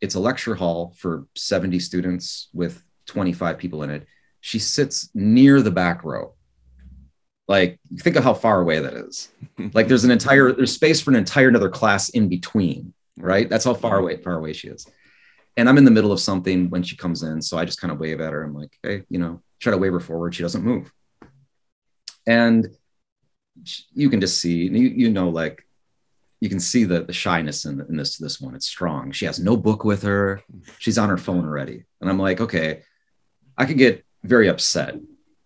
It's 0.00 0.14
a 0.14 0.20
lecture 0.20 0.54
hall 0.54 0.94
for 0.96 1.26
70 1.34 1.80
students 1.80 2.48
with 2.54 2.80
25 3.06 3.58
people 3.58 3.82
in 3.82 3.90
it. 3.90 4.06
She 4.40 4.60
sits 4.60 5.10
near 5.14 5.62
the 5.62 5.72
back 5.72 6.04
row. 6.04 6.36
Like, 7.48 7.80
think 7.98 8.14
of 8.14 8.22
how 8.22 8.34
far 8.34 8.60
away 8.60 8.78
that 8.78 8.94
is. 8.94 9.32
like, 9.74 9.88
there's 9.88 10.04
an 10.04 10.12
entire, 10.12 10.52
there's 10.52 10.72
space 10.72 11.00
for 11.00 11.10
an 11.10 11.16
entire 11.16 11.48
another 11.48 11.70
class 11.70 12.10
in 12.10 12.28
between 12.28 12.94
right? 13.18 13.48
That's 13.48 13.64
how 13.64 13.74
far 13.74 13.96
mm-hmm. 13.96 14.02
away 14.02 14.16
far 14.22 14.34
away 14.34 14.52
she 14.52 14.68
is. 14.68 14.86
And 15.56 15.68
I'm 15.68 15.78
in 15.78 15.84
the 15.84 15.90
middle 15.90 16.12
of 16.12 16.20
something 16.20 16.70
when 16.70 16.82
she 16.82 16.96
comes 16.96 17.22
in, 17.22 17.42
so 17.42 17.58
I 17.58 17.64
just 17.64 17.80
kind 17.80 17.92
of 17.92 17.98
wave 17.98 18.20
at 18.20 18.32
her. 18.32 18.42
I'm 18.42 18.54
like, 18.54 18.72
hey, 18.82 19.02
you 19.08 19.18
know, 19.18 19.42
try 19.58 19.72
to 19.72 19.78
wave 19.78 19.92
her 19.92 20.00
forward. 20.00 20.34
She 20.34 20.42
doesn't 20.42 20.64
move, 20.64 20.92
and 22.26 22.68
you 23.92 24.08
can 24.08 24.20
just 24.20 24.38
see, 24.38 24.68
you, 24.68 24.88
you 24.88 25.10
know, 25.10 25.28
like 25.28 25.66
you 26.40 26.48
can 26.48 26.60
see 26.60 26.84
the 26.84 27.02
the 27.02 27.12
shyness 27.12 27.64
in, 27.64 27.80
in 27.80 27.96
this 27.96 28.16
this 28.16 28.40
one. 28.40 28.54
It's 28.54 28.66
strong. 28.66 29.12
She 29.12 29.26
has 29.26 29.38
no 29.38 29.56
book 29.56 29.84
with 29.84 30.02
her. 30.02 30.40
She's 30.78 30.98
on 30.98 31.08
her 31.08 31.18
phone 31.18 31.44
already, 31.44 31.84
and 32.00 32.08
I'm 32.08 32.18
like, 32.18 32.40
okay, 32.40 32.82
I 33.58 33.66
could 33.66 33.78
get 33.78 34.04
very 34.22 34.48
upset 34.48 34.94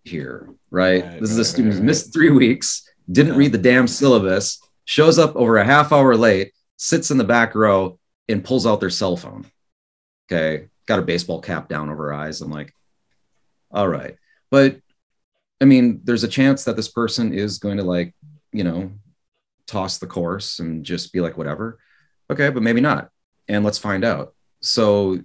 here, 0.05 0.51
right? 0.71 1.05
Right, 1.05 1.21
this 1.21 1.31
is 1.31 1.39
a 1.39 1.45
student 1.45 1.75
right, 1.75 1.81
who's 1.81 1.85
missed 1.85 2.13
three 2.13 2.31
weeks, 2.31 2.89
didn't 3.11 3.33
Yeah. 3.33 3.39
read 3.39 3.53
the 3.53 3.59
damn 3.59 3.89
syllabus, 3.89 4.61
shows 4.85 5.19
up 5.19 5.35
over 5.35 5.57
a 5.57 5.65
half 5.65 5.93
hour 5.93 6.17
late, 6.17 6.53
sits 6.77 7.11
in 7.11 7.19
the 7.19 7.25
back 7.25 7.55
row, 7.55 7.99
and 8.29 8.45
pulls 8.45 8.67
out 8.67 8.81
their 8.81 8.91
cell 8.91 9.17
phone. 9.17 9.47
Okay, 10.27 10.69
got 10.87 10.99
a 10.99 11.03
baseball 11.03 11.41
cap 11.41 11.69
down 11.69 11.91
over 11.91 12.05
her 12.05 12.15
eyes. 12.15 12.41
I'm 12.41 12.51
like, 12.51 12.75
all 13.71 13.89
right, 13.89 14.17
but 14.51 14.79
I 15.61 15.67
mean, 15.67 16.01
there's 16.05 16.25
a 16.25 16.29
chance 16.29 16.65
that 16.65 16.77
this 16.77 16.89
person 16.89 17.33
is 17.33 17.59
going 17.59 17.79
to 17.79 17.85
like, 17.85 18.15
you 18.53 18.65
know, 18.65 18.91
toss 19.67 19.99
the 19.99 20.07
course 20.07 20.59
and 20.59 20.85
just 20.85 21.13
be 21.13 21.21
like, 21.21 21.37
whatever. 21.37 21.79
Okay, 22.31 22.51
but 22.51 22.63
maybe 22.63 22.81
not. 22.81 23.11
And 23.49 23.65
let's 23.65 23.79
find 23.79 24.05
out. 24.05 24.35
So 24.61 25.21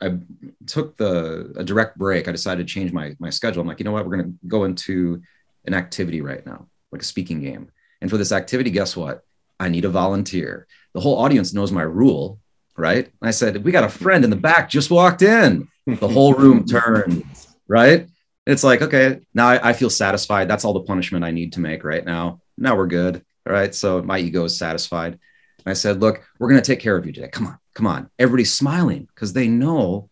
I 0.00 0.18
took 0.66 0.96
the 0.96 1.52
a 1.56 1.64
direct 1.64 1.96
break. 1.96 2.28
I 2.28 2.32
decided 2.32 2.66
to 2.66 2.72
change 2.72 2.92
my 2.92 3.16
my 3.18 3.30
schedule. 3.30 3.62
I'm 3.62 3.68
like, 3.68 3.78
you 3.78 3.84
know 3.84 3.92
what? 3.92 4.06
We're 4.06 4.16
gonna 4.16 4.32
go 4.46 4.64
into 4.64 5.22
an 5.64 5.74
activity 5.74 6.20
right 6.20 6.44
now, 6.44 6.68
like 6.92 7.02
a 7.02 7.04
speaking 7.04 7.40
game. 7.40 7.70
And 8.00 8.10
for 8.10 8.18
this 8.18 8.32
activity, 8.32 8.70
guess 8.70 8.96
what? 8.96 9.24
I 9.58 9.68
need 9.68 9.84
a 9.84 9.90
volunteer. 9.90 10.66
The 10.94 11.00
whole 11.00 11.18
audience 11.18 11.54
knows 11.54 11.72
my 11.72 11.82
rule, 11.82 12.40
right? 12.76 13.06
And 13.06 13.28
I 13.28 13.30
said, 13.30 13.64
we 13.64 13.72
got 13.72 13.84
a 13.84 13.88
friend 13.88 14.24
in 14.24 14.30
the 14.30 14.36
back 14.36 14.68
just 14.68 14.90
walked 14.90 15.22
in. 15.22 15.68
The 15.86 16.08
whole 16.08 16.34
room 16.34 16.64
turned, 16.66 17.24
right? 17.68 18.08
It's 18.46 18.64
like, 18.64 18.82
okay, 18.82 19.20
now 19.32 19.48
I, 19.48 19.70
I 19.70 19.72
feel 19.72 19.90
satisfied. 19.90 20.48
That's 20.48 20.64
all 20.64 20.74
the 20.74 20.80
punishment 20.80 21.24
I 21.24 21.30
need 21.30 21.54
to 21.54 21.60
make 21.60 21.84
right 21.84 22.04
now. 22.04 22.40
Now 22.58 22.76
we're 22.76 22.86
good. 22.86 23.24
All 23.46 23.52
right. 23.52 23.74
So 23.74 24.02
my 24.02 24.18
ego 24.18 24.44
is 24.44 24.58
satisfied. 24.58 25.12
And 25.12 25.70
I 25.70 25.74
said, 25.74 26.00
look, 26.00 26.22
we're 26.38 26.48
going 26.48 26.60
to 26.60 26.66
take 26.66 26.80
care 26.80 26.96
of 26.96 27.06
you 27.06 27.12
today. 27.12 27.28
Come 27.28 27.46
on, 27.46 27.58
come 27.74 27.86
on. 27.86 28.10
Everybody's 28.18 28.52
smiling 28.52 29.08
because 29.14 29.32
they 29.32 29.48
know 29.48 30.10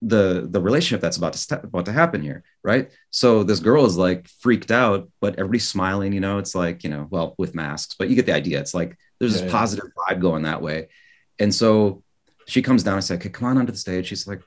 the 0.00 0.46
the 0.48 0.60
relationship 0.60 1.00
that's 1.00 1.16
about 1.16 1.32
to 1.32 1.38
st- 1.38 1.64
about 1.64 1.84
to 1.86 1.92
happen 1.92 2.22
here, 2.22 2.44
right? 2.62 2.90
So 3.10 3.42
this 3.42 3.58
girl 3.60 3.84
is 3.84 3.96
like 3.96 4.28
freaked 4.28 4.70
out, 4.70 5.08
but 5.20 5.34
everybody's 5.38 5.68
smiling. 5.68 6.12
You 6.12 6.20
know, 6.20 6.38
it's 6.38 6.54
like 6.54 6.84
you 6.84 6.90
know, 6.90 7.06
well, 7.10 7.34
with 7.38 7.54
masks, 7.54 7.96
but 7.98 8.08
you 8.08 8.14
get 8.14 8.26
the 8.26 8.34
idea. 8.34 8.60
It's 8.60 8.74
like 8.74 8.96
there's 9.18 9.34
Yeah, 9.34 9.42
this 9.42 9.52
yeah. 9.52 9.58
positive 9.58 9.86
vibe 9.98 10.20
going 10.20 10.42
that 10.44 10.62
way, 10.62 10.88
and 11.38 11.52
so 11.52 12.02
she 12.46 12.62
comes 12.62 12.82
down. 12.84 12.96
I 12.96 13.00
said, 13.00 13.18
"Okay, 13.18 13.28
come 13.28 13.48
on 13.48 13.58
onto 13.58 13.72
the 13.72 13.78
stage." 13.78 14.06
She's 14.06 14.26
like, 14.26 14.42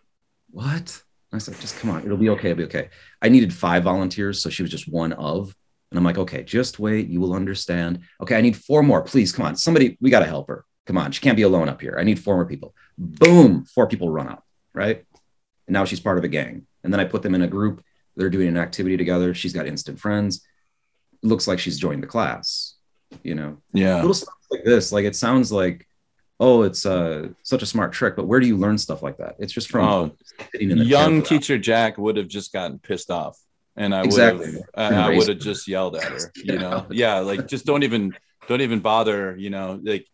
"What?" 0.51 1.01
I 1.33 1.37
said, 1.37 1.59
"Just 1.59 1.77
come 1.79 1.89
on. 1.89 2.03
It'll 2.05 2.17
be 2.17 2.29
okay. 2.29 2.51
It'll 2.51 2.59
be 2.59 2.63
okay." 2.65 2.89
I 3.21 3.27
needed 3.29 3.53
five 3.53 3.83
volunteers, 3.83 4.41
so 4.41 4.49
she 4.49 4.63
was 4.63 4.71
just 4.71 4.87
one 4.87 5.13
of. 5.13 5.55
And 5.91 5.97
I'm 5.97 6.05
like, 6.05 6.17
"Okay, 6.17 6.43
just 6.43 6.79
wait. 6.79 7.09
You 7.09 7.19
will 7.19 7.33
understand." 7.33 7.99
Okay, 8.21 8.37
I 8.37 8.41
need 8.41 8.55
four 8.55 8.83
more. 8.83 9.01
Please, 9.01 9.33
come 9.33 9.45
on. 9.45 9.57
Somebody, 9.57 9.97
we 9.99 10.09
got 10.09 10.21
to 10.21 10.25
help 10.25 10.47
her. 10.47 10.63
Come 10.85 10.97
on, 10.97 11.11
she 11.11 11.21
can't 11.21 11.35
be 11.37 11.43
alone 11.43 11.67
up 11.69 11.81
here. 11.81 11.97
I 11.99 12.03
need 12.03 12.19
four 12.19 12.35
more 12.35 12.45
people. 12.45 12.73
Boom, 12.97 13.65
four 13.65 13.87
people 13.87 14.09
run 14.09 14.27
up, 14.29 14.43
right? 14.73 15.05
And 15.71 15.75
now 15.75 15.85
she's 15.85 16.01
part 16.01 16.17
of 16.17 16.25
a 16.25 16.27
gang. 16.27 16.67
And 16.83 16.91
then 16.91 16.99
I 16.99 17.05
put 17.05 17.21
them 17.23 17.33
in 17.33 17.41
a 17.43 17.47
group. 17.47 17.81
They're 18.17 18.29
doing 18.29 18.49
an 18.49 18.57
activity 18.57 18.97
together. 18.97 19.33
She's 19.33 19.53
got 19.53 19.67
instant 19.67 20.01
friends. 20.01 20.45
looks 21.23 21.47
like 21.47 21.59
she's 21.59 21.79
joined 21.79 22.03
the 22.03 22.07
class. 22.07 22.75
You 23.23 23.35
know, 23.35 23.57
Yeah. 23.71 23.95
little 23.97 24.13
stuff 24.13 24.33
like 24.51 24.65
this. 24.65 24.91
Like 24.91 25.05
it 25.05 25.15
sounds 25.15 25.49
like, 25.49 25.87
oh, 26.41 26.63
it's 26.63 26.85
uh, 26.85 27.29
such 27.43 27.61
a 27.61 27.65
smart 27.65 27.93
trick. 27.93 28.17
But 28.17 28.27
where 28.27 28.41
do 28.41 28.47
you 28.47 28.57
learn 28.57 28.77
stuff 28.77 29.01
like 29.01 29.15
that? 29.19 29.35
It's 29.39 29.53
just 29.53 29.69
from 29.69 29.85
Oh, 29.87 30.11
sitting 30.51 30.71
in 30.71 30.79
the 30.79 30.83
young 30.83 31.21
teacher 31.21 31.57
Jack 31.57 31.97
would 31.97 32.17
have 32.17 32.27
just 32.27 32.51
gotten 32.51 32.77
pissed 32.79 33.09
off, 33.09 33.39
and 33.77 33.95
I 33.95 34.01
would 34.01 34.19
have 34.19 34.41
I, 34.75 34.93
I 34.93 35.15
would 35.15 35.29
have 35.29 35.39
just 35.39 35.69
yelled 35.69 35.95
at 35.95 36.03
her. 36.03 36.31
You 36.35 36.59
know, 36.59 36.85
yeah, 36.91 37.19
like 37.19 37.47
just 37.47 37.65
don't 37.65 37.83
even 37.83 38.13
don't 38.49 38.61
even 38.61 38.79
bother. 38.81 39.37
You 39.37 39.51
know, 39.51 39.79
like 39.81 40.05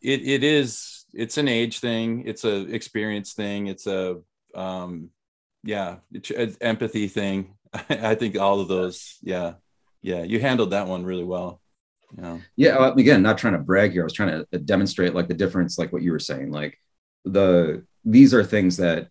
it 0.00 0.22
it 0.26 0.42
is 0.42 1.04
it's 1.12 1.36
an 1.36 1.48
age 1.48 1.80
thing, 1.80 2.22
it's 2.26 2.44
a 2.44 2.60
experience 2.72 3.34
thing, 3.34 3.66
it's 3.66 3.86
a 3.86 4.20
um 4.54 5.10
yeah, 5.62 5.96
it's 6.12 6.56
empathy 6.60 7.06
thing. 7.08 7.54
I 7.88 8.14
think 8.14 8.38
all 8.38 8.60
of 8.60 8.68
those, 8.68 9.18
yeah, 9.22 9.54
yeah, 10.02 10.22
you 10.22 10.40
handled 10.40 10.70
that 10.70 10.86
one 10.86 11.04
really 11.04 11.24
well. 11.24 11.60
yeah 12.16 12.38
Yeah, 12.56 12.92
again, 12.96 13.22
not 13.22 13.38
trying 13.38 13.52
to 13.54 13.58
brag 13.60 13.92
here. 13.92 14.02
I 14.02 14.04
was 14.04 14.12
trying 14.14 14.44
to 14.52 14.58
demonstrate 14.58 15.14
like 15.14 15.28
the 15.28 15.34
difference, 15.34 15.78
like 15.78 15.92
what 15.92 16.02
you 16.02 16.12
were 16.12 16.18
saying. 16.18 16.50
Like 16.50 16.78
the 17.24 17.84
these 18.04 18.32
are 18.34 18.42
things 18.44 18.78
that 18.78 19.08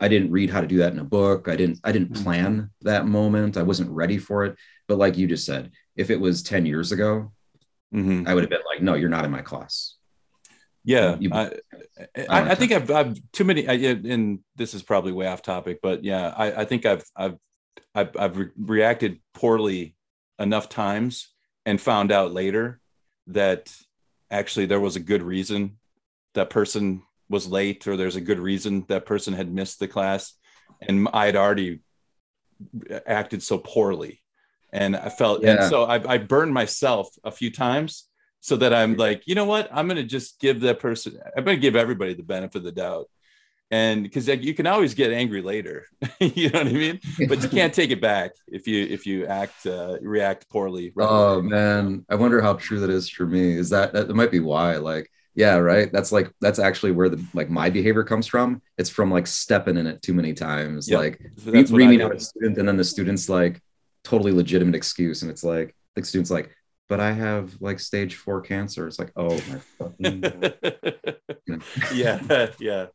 I 0.00 0.06
didn't 0.08 0.30
read 0.30 0.50
how 0.50 0.60
to 0.60 0.66
do 0.66 0.78
that 0.78 0.92
in 0.92 0.98
a 1.00 1.04
book. 1.04 1.48
I 1.48 1.56
didn't 1.56 1.80
I 1.82 1.90
didn't 1.92 2.14
plan 2.22 2.70
that 2.82 3.06
moment. 3.06 3.56
I 3.56 3.62
wasn't 3.62 3.90
ready 3.90 4.18
for 4.18 4.44
it. 4.44 4.56
But 4.86 4.98
like 4.98 5.16
you 5.16 5.26
just 5.26 5.44
said, 5.46 5.72
if 5.96 6.10
it 6.10 6.20
was 6.20 6.42
10 6.42 6.66
years 6.66 6.92
ago, 6.92 7.32
Mhm. 7.94 8.28
I 8.28 8.34
would 8.34 8.42
have 8.44 8.50
been 8.50 8.60
like, 8.70 8.82
no, 8.82 8.94
you're 8.94 9.08
not 9.08 9.24
in 9.24 9.30
my 9.30 9.40
class. 9.42 9.96
Yeah, 10.88 11.16
You- 11.20 11.30
I, 11.34 11.50
I, 12.30 12.50
I 12.52 12.54
think 12.54 12.72
I've, 12.72 12.90
I've 12.90 13.18
too 13.32 13.44
many, 13.44 13.68
I, 13.68 13.74
and 13.74 14.38
this 14.56 14.72
is 14.72 14.82
probably 14.82 15.12
way 15.12 15.26
off 15.26 15.42
topic, 15.42 15.80
but 15.82 16.02
yeah, 16.02 16.32
I, 16.34 16.62
I 16.62 16.64
think 16.64 16.86
I've, 16.86 17.04
I've, 17.14 17.36
I've, 17.94 18.16
I've 18.18 18.36
re- 18.38 18.50
reacted 18.56 19.20
poorly 19.34 19.94
enough 20.38 20.70
times 20.70 21.28
and 21.66 21.78
found 21.78 22.10
out 22.10 22.32
later 22.32 22.80
that 23.26 23.70
actually 24.30 24.64
there 24.64 24.80
was 24.80 24.96
a 24.96 25.00
good 25.00 25.22
reason 25.22 25.76
that 26.32 26.48
person 26.48 27.02
was 27.28 27.46
late, 27.46 27.86
or 27.86 27.98
there's 27.98 28.16
a 28.16 28.22
good 28.22 28.38
reason 28.38 28.86
that 28.88 29.04
person 29.04 29.34
had 29.34 29.52
missed 29.52 29.80
the 29.80 29.88
class, 29.88 30.32
and 30.80 31.06
I 31.12 31.26
had 31.26 31.36
already 31.36 31.80
acted 33.06 33.42
so 33.42 33.58
poorly, 33.58 34.22
and 34.72 34.96
I 34.96 35.10
felt, 35.10 35.44
and 35.44 35.68
so 35.68 35.84
I, 35.84 36.14
I 36.14 36.16
burned 36.16 36.54
myself 36.54 37.08
a 37.24 37.30
few 37.30 37.50
times 37.50 38.07
so 38.48 38.56
that 38.56 38.72
I'm 38.74 38.96
like, 38.96 39.22
you 39.26 39.34
know 39.34 39.44
what? 39.44 39.68
I'm 39.72 39.86
going 39.86 39.98
to 39.98 40.04
just 40.04 40.40
give 40.40 40.60
that 40.62 40.80
person, 40.80 41.18
I'm 41.36 41.44
going 41.44 41.56
to 41.56 41.60
give 41.60 41.76
everybody 41.76 42.14
the 42.14 42.22
benefit 42.22 42.56
of 42.58 42.64
the 42.64 42.72
doubt. 42.72 43.08
And 43.70 44.02
because 44.02 44.26
you 44.28 44.54
can 44.54 44.66
always 44.66 44.94
get 44.94 45.12
angry 45.12 45.42
later, 45.42 45.84
you 46.20 46.48
know 46.48 46.60
what 46.60 46.68
I 46.68 46.72
mean? 46.72 47.00
But 47.28 47.42
you 47.42 47.50
can't 47.50 47.74
take 47.74 47.90
it 47.90 48.00
back 48.00 48.30
if 48.46 48.66
you 48.66 48.82
if 48.86 49.04
you 49.04 49.26
act 49.26 49.66
uh, 49.66 49.98
react 50.00 50.48
poorly. 50.48 50.90
right 50.94 51.06
Oh 51.06 51.40
away. 51.40 51.48
man, 51.48 52.06
I 52.08 52.14
wonder 52.14 52.40
how 52.40 52.54
true 52.54 52.80
that 52.80 52.88
is 52.88 53.10
for 53.10 53.26
me. 53.26 53.52
Is 53.52 53.68
that 53.68 53.92
that 53.92 54.08
might 54.14 54.30
be 54.30 54.40
why? 54.40 54.76
Like, 54.78 55.10
yeah, 55.34 55.56
right. 55.56 55.92
That's 55.92 56.12
like 56.12 56.32
that's 56.40 56.58
actually 56.58 56.92
where 56.92 57.10
the 57.10 57.22
like 57.34 57.50
my 57.50 57.68
behavior 57.68 58.04
comes 58.04 58.26
from. 58.26 58.62
It's 58.78 58.88
from 58.88 59.10
like 59.10 59.26
stepping 59.26 59.76
in 59.76 59.86
it 59.86 60.00
too 60.00 60.14
many 60.14 60.32
times. 60.32 60.88
Yep. 60.88 60.98
Like 60.98 61.20
So 61.36 61.50
that's 61.50 61.70
reaming 61.70 62.00
out 62.00 62.16
a 62.16 62.20
student, 62.20 62.56
and 62.56 62.66
then 62.66 62.78
the 62.78 62.84
student's 62.84 63.28
like 63.28 63.60
totally 64.02 64.32
legitimate 64.32 64.76
excuse, 64.76 65.20
and 65.20 65.30
it's 65.30 65.44
like 65.44 65.76
the 65.94 66.02
student's 66.04 66.30
like, 66.30 66.56
but 66.88 67.00
I 67.00 67.12
have 67.12 67.56
like 67.60 67.80
stage 67.80 68.16
four 68.16 68.40
cancer. 68.40 68.86
It's 68.86 68.98
like, 68.98 69.12
oh 69.16 69.34
my 69.34 69.60
fucking 69.78 70.24
yeah, 71.94 72.50
yeah. 72.58 72.86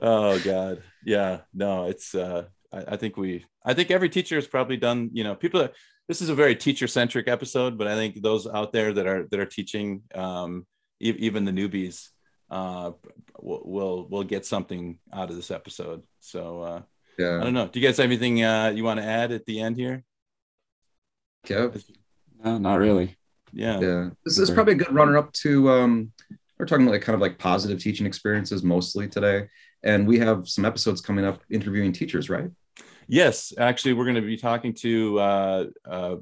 Oh 0.00 0.38
God, 0.40 0.82
yeah. 1.04 1.40
No, 1.52 1.86
it's. 1.86 2.14
uh 2.14 2.44
I, 2.72 2.94
I 2.94 2.96
think 2.96 3.16
we. 3.16 3.44
I 3.64 3.74
think 3.74 3.90
every 3.90 4.08
teacher 4.08 4.34
has 4.34 4.46
probably 4.46 4.76
done. 4.76 5.10
You 5.12 5.24
know, 5.24 5.34
people. 5.34 5.62
Are, 5.62 5.70
this 6.08 6.20
is 6.20 6.28
a 6.28 6.34
very 6.34 6.54
teacher 6.56 6.86
centric 6.86 7.28
episode, 7.28 7.78
but 7.78 7.86
I 7.86 7.94
think 7.94 8.20
those 8.20 8.46
out 8.46 8.72
there 8.72 8.92
that 8.92 9.06
are 9.06 9.26
that 9.30 9.40
are 9.40 9.46
teaching, 9.46 10.02
um, 10.14 10.66
e- 11.00 11.16
even 11.18 11.44
the 11.44 11.52
newbies, 11.52 12.08
uh, 12.50 12.92
will 13.40 13.62
will 13.64 14.08
will 14.08 14.24
get 14.24 14.44
something 14.44 14.98
out 15.12 15.30
of 15.30 15.36
this 15.36 15.50
episode. 15.50 16.02
So 16.20 16.60
uh, 16.60 16.82
yeah. 17.18 17.40
I 17.40 17.44
don't 17.44 17.54
know. 17.54 17.68
Do 17.68 17.80
you 17.80 17.86
guys 17.86 17.96
have 17.96 18.06
anything 18.06 18.42
uh, 18.42 18.72
you 18.74 18.84
want 18.84 19.00
to 19.00 19.06
add 19.06 19.32
at 19.32 19.46
the 19.46 19.60
end 19.60 19.76
here? 19.76 20.04
Kev? 21.46 21.82
No, 22.44 22.58
not 22.58 22.78
really. 22.78 23.16
Yeah. 23.52 23.80
Yeah. 23.80 24.10
This 24.24 24.38
is 24.38 24.50
probably 24.50 24.74
a 24.74 24.76
good 24.76 24.92
runner 24.92 25.16
up 25.16 25.32
to 25.34 25.70
um 25.70 26.12
we're 26.58 26.66
talking 26.66 26.86
like 26.86 27.02
kind 27.02 27.14
of 27.14 27.20
like 27.20 27.38
positive 27.38 27.80
teaching 27.80 28.06
experiences 28.06 28.62
mostly 28.62 29.08
today. 29.08 29.48
And 29.82 30.06
we 30.06 30.18
have 30.20 30.48
some 30.48 30.64
episodes 30.64 31.00
coming 31.00 31.24
up 31.24 31.42
interviewing 31.50 31.92
teachers, 31.92 32.30
right? 32.30 32.50
Yes, 33.06 33.52
actually, 33.58 33.92
we're 33.92 34.04
going 34.04 34.14
to 34.14 34.22
be 34.22 34.36
talking 34.36 34.72
to 34.74 35.18
uh, 35.18 35.64
uh, 35.84 36.16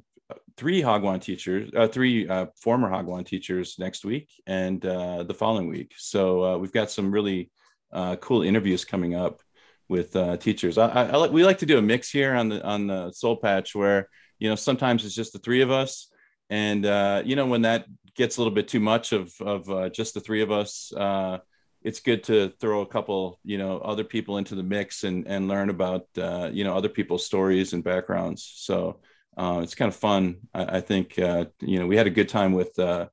three 0.56 0.82
Hagwon 0.82 1.20
teachers, 1.20 1.70
uh, 1.76 1.86
three 1.86 2.28
uh, 2.28 2.46
former 2.60 2.90
Hagwon 2.90 3.24
teachers 3.24 3.76
next 3.78 4.04
week 4.04 4.30
and 4.46 4.84
uh, 4.84 5.22
the 5.22 5.34
following 5.34 5.68
week. 5.68 5.92
So 5.96 6.44
uh, 6.44 6.58
we've 6.58 6.72
got 6.72 6.90
some 6.90 7.12
really 7.12 7.50
uh, 7.92 8.16
cool 8.16 8.42
interviews 8.42 8.84
coming 8.84 9.14
up 9.14 9.42
with 9.88 10.16
uh, 10.16 10.36
teachers. 10.38 10.78
I, 10.78 10.88
I, 10.88 11.04
I 11.08 11.16
like, 11.16 11.30
we 11.30 11.44
like 11.44 11.58
to 11.58 11.66
do 11.66 11.78
a 11.78 11.82
mix 11.82 12.10
here 12.10 12.34
on 12.34 12.48
the 12.48 12.64
on 12.64 12.86
the 12.86 13.12
Seoul 13.12 13.36
Patch 13.36 13.74
where 13.74 14.08
you 14.38 14.48
know 14.48 14.54
sometimes 14.54 15.04
it's 15.04 15.14
just 15.14 15.32
the 15.32 15.38
three 15.38 15.60
of 15.60 15.70
us, 15.70 16.08
and 16.52 16.84
uh, 16.84 17.22
you 17.24 17.34
know 17.34 17.46
when 17.46 17.62
that 17.62 17.86
gets 18.14 18.36
a 18.36 18.40
little 18.40 18.54
bit 18.54 18.68
too 18.68 18.80
much 18.80 19.12
of 19.12 19.32
of 19.40 19.70
uh, 19.70 19.88
just 19.88 20.12
the 20.14 20.20
three 20.20 20.42
of 20.42 20.50
us. 20.52 20.92
Uh, 20.92 21.38
it's 21.84 21.98
good 21.98 22.22
to 22.22 22.52
throw 22.60 22.82
a 22.82 22.86
couple, 22.86 23.40
you 23.44 23.58
know, 23.58 23.78
other 23.78 24.04
people 24.04 24.38
into 24.38 24.54
the 24.54 24.62
mix 24.62 25.02
and 25.02 25.26
and 25.26 25.48
learn 25.48 25.70
about, 25.70 26.06
uh, 26.18 26.48
you 26.52 26.62
know, 26.62 26.76
other 26.76 26.88
people's 26.90 27.26
stories 27.26 27.72
and 27.72 27.82
backgrounds. 27.82 28.52
So 28.54 29.00
uh, 29.36 29.60
it's 29.64 29.74
kind 29.74 29.88
of 29.88 29.96
fun. 29.96 30.36
I, 30.54 30.76
I 30.76 30.80
think, 30.80 31.18
uh, 31.18 31.46
you 31.60 31.80
know, 31.80 31.86
we 31.86 31.96
had 31.96 32.06
a 32.06 32.10
good 32.18 32.28
time 32.28 32.52
with 32.52 32.78
uh, 32.78 33.06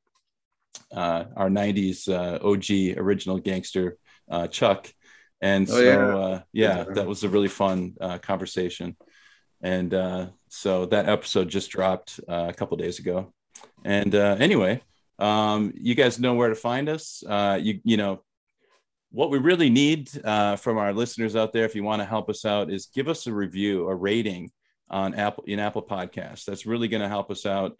uh, 0.91 1.23
our 1.35 1.49
'90s 1.49 2.07
uh, 2.09 2.39
OG 2.43 2.97
original 2.97 3.39
gangster 3.39 3.97
uh, 4.29 4.47
Chuck, 4.47 4.93
and 5.41 5.67
Oh, 5.67 5.79
so 5.79 5.81
yeah. 5.81 6.17
uh, 6.17 6.41
yeah, 6.51 6.83
that 6.95 7.07
was 7.07 7.23
a 7.23 7.29
really 7.29 7.47
fun 7.47 7.95
uh, 8.01 8.17
conversation. 8.19 8.97
And 9.61 9.93
uh, 9.93 10.27
so 10.49 10.85
that 10.87 11.07
episode 11.07 11.47
just 11.47 11.69
dropped 11.69 12.19
uh, 12.27 12.47
a 12.49 12.53
couple 12.53 12.75
days 12.77 12.99
ago. 12.99 13.31
And 13.85 14.13
uh, 14.13 14.35
anyway, 14.39 14.81
um, 15.19 15.73
you 15.75 15.95
guys 15.95 16.19
know 16.19 16.33
where 16.33 16.49
to 16.49 16.55
find 16.55 16.89
us. 16.89 17.23
Uh, 17.25 17.59
you 17.61 17.79
you 17.83 17.97
know, 17.97 18.23
what 19.11 19.31
we 19.31 19.37
really 19.37 19.69
need 19.69 20.09
uh, 20.23 20.55
from 20.55 20.77
our 20.77 20.93
listeners 20.93 21.35
out 21.35 21.53
there, 21.53 21.65
if 21.65 21.75
you 21.75 21.83
want 21.83 22.01
to 22.01 22.05
help 22.05 22.29
us 22.29 22.45
out, 22.45 22.71
is 22.71 22.87
give 22.87 23.07
us 23.07 23.27
a 23.27 23.33
review, 23.33 23.87
a 23.87 23.95
rating 23.95 24.51
on 24.89 25.13
Apple 25.13 25.43
in 25.47 25.59
Apple 25.59 25.83
Podcasts. 25.83 26.45
That's 26.45 26.65
really 26.65 26.87
going 26.87 27.01
to 27.01 27.07
help 27.07 27.31
us 27.31 27.45
out. 27.45 27.79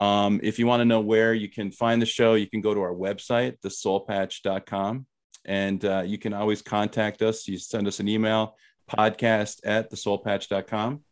Um, 0.00 0.40
if 0.42 0.58
you 0.58 0.66
want 0.66 0.80
to 0.80 0.86
know 0.86 1.00
where 1.00 1.34
you 1.34 1.48
can 1.48 1.70
find 1.70 2.00
the 2.00 2.06
show, 2.06 2.34
you 2.34 2.48
can 2.48 2.60
go 2.60 2.72
to 2.72 2.80
our 2.80 2.94
website, 2.94 3.60
theseoulpatch.com, 3.60 5.06
and 5.44 5.84
uh, 5.84 6.02
you 6.06 6.18
can 6.18 6.32
always 6.32 6.62
contact 6.62 7.20
us. 7.20 7.46
You 7.46 7.58
send 7.58 7.86
us 7.86 8.00
an 8.00 8.08
email, 8.08 8.56
podcast 8.90 9.60
at 9.64 9.90
theseoulpatch.com. 9.92 11.02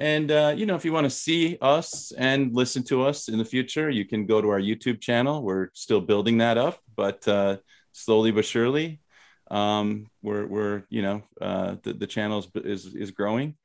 And, 0.00 0.30
uh, 0.30 0.54
you 0.56 0.64
know, 0.64 0.76
if 0.76 0.84
you 0.86 0.94
want 0.94 1.04
to 1.04 1.10
see 1.10 1.58
us 1.60 2.10
and 2.16 2.54
listen 2.54 2.82
to 2.84 3.04
us 3.04 3.28
in 3.28 3.36
the 3.36 3.44
future, 3.44 3.90
you 3.90 4.06
can 4.06 4.24
go 4.24 4.40
to 4.40 4.48
our 4.48 4.58
YouTube 4.58 4.98
channel. 4.98 5.42
We're 5.42 5.68
still 5.74 6.00
building 6.00 6.38
that 6.38 6.56
up, 6.56 6.78
but 6.96 7.28
uh, 7.28 7.58
slowly 7.92 8.30
but 8.30 8.46
surely, 8.46 9.02
um, 9.50 10.06
we're, 10.22 10.46
we're, 10.46 10.84
you 10.88 11.02
know, 11.02 11.22
uh, 11.38 11.76
the, 11.82 11.92
the 11.92 12.06
channel 12.06 12.42
is, 12.54 12.94
is, 12.94 13.10
growing. 13.10 13.56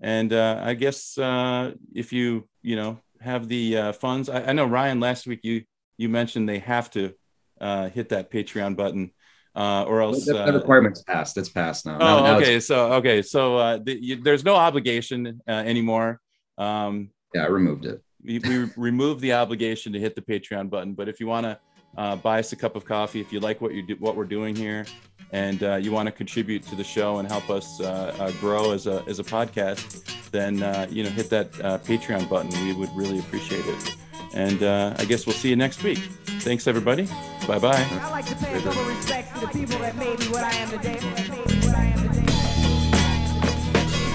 And 0.00 0.32
uh, 0.32 0.60
I 0.64 0.74
guess 0.74 1.16
uh, 1.16 1.74
if 1.94 2.12
you, 2.12 2.48
you 2.60 2.74
know, 2.74 2.98
have 3.20 3.46
the 3.46 3.76
uh, 3.76 3.92
funds, 3.92 4.28
I, 4.28 4.46
I 4.46 4.52
know 4.52 4.66
Ryan, 4.66 4.98
last 4.98 5.28
week 5.28 5.40
you, 5.44 5.62
you 5.96 6.08
mentioned 6.08 6.48
they 6.48 6.58
have 6.58 6.90
to 6.92 7.14
uh, 7.60 7.88
hit 7.88 8.08
that 8.08 8.32
Patreon 8.32 8.76
button 8.76 9.12
uh, 9.54 9.84
or 9.84 10.02
else 10.02 10.24
the, 10.26 10.48
uh, 10.48 10.52
requirement's 10.52 11.02
passed. 11.02 11.36
It's 11.36 11.48
passed 11.48 11.86
now. 11.86 11.94
Oh, 11.94 11.98
Now- 11.98 12.22
now 12.22 12.36
okay. 12.38 12.60
So 12.60 12.92
okay, 12.94 13.22
so 13.22 13.56
uh, 13.56 13.78
the, 13.82 14.02
you, 14.02 14.16
there's 14.22 14.44
no 14.44 14.54
obligation 14.56 15.40
uh, 15.48 15.50
anymore. 15.50 16.20
Um, 16.58 17.10
yeah, 17.34 17.44
I 17.44 17.48
removed 17.48 17.84
it. 17.86 18.02
we, 18.22 18.38
we 18.38 18.70
remove 18.76 19.20
the 19.20 19.32
obligation 19.34 19.92
to 19.92 20.00
hit 20.00 20.14
the 20.14 20.22
Patreon 20.22 20.70
button. 20.70 20.94
But 20.94 21.08
if 21.08 21.20
you 21.20 21.26
want 21.26 21.44
to 21.44 21.58
uh, 21.96 22.16
buy 22.16 22.38
us 22.40 22.52
a 22.52 22.56
cup 22.56 22.76
of 22.76 22.84
coffee, 22.84 23.20
if 23.20 23.32
you 23.32 23.40
like 23.40 23.60
what 23.60 23.72
you 23.74 23.82
do, 23.82 23.96
what 23.96 24.16
we're 24.16 24.24
doing 24.24 24.54
here, 24.56 24.84
and 25.32 25.62
uh, 25.62 25.76
you 25.76 25.92
want 25.92 26.06
to 26.06 26.12
contribute 26.12 26.62
to 26.64 26.76
the 26.76 26.84
show 26.84 27.18
and 27.18 27.28
help 27.30 27.50
us 27.50 27.80
uh, 27.80 28.14
uh, 28.18 28.30
grow 28.32 28.72
as 28.72 28.86
a 28.86 29.04
as 29.08 29.18
a 29.18 29.24
podcast, 29.24 30.30
then 30.30 30.62
uh, 30.62 30.86
you 30.90 31.02
know 31.02 31.10
hit 31.10 31.30
that 31.30 31.48
uh, 31.60 31.78
Patreon 31.78 32.28
button. 32.28 32.50
We 32.64 32.72
would 32.72 32.94
really 32.94 33.18
appreciate 33.18 33.64
it. 33.66 33.96
And 34.34 34.62
uh, 34.64 34.94
I 34.98 35.04
guess 35.04 35.26
we'll 35.26 35.34
see 35.36 35.48
you 35.48 35.56
next 35.56 35.82
week. 35.84 35.98
Thanks, 36.40 36.66
everybody. 36.66 37.08
Bye 37.46 37.58
bye. 37.58 37.86
I 37.90 38.10
like 38.10 38.26
to 38.26 38.34
pay 38.36 38.60
double 38.62 38.84
respect 38.84 39.34
to 39.34 39.40
the 39.40 39.46
people 39.46 39.78
that 39.78 39.96
made 39.96 40.18
me 40.18 40.26
what 40.28 40.42
I 40.42 40.52
am 40.54 40.70
today. 40.70 40.94
What 40.96 41.74
I 41.74 41.84
am 41.84 41.98
today. 42.08 42.26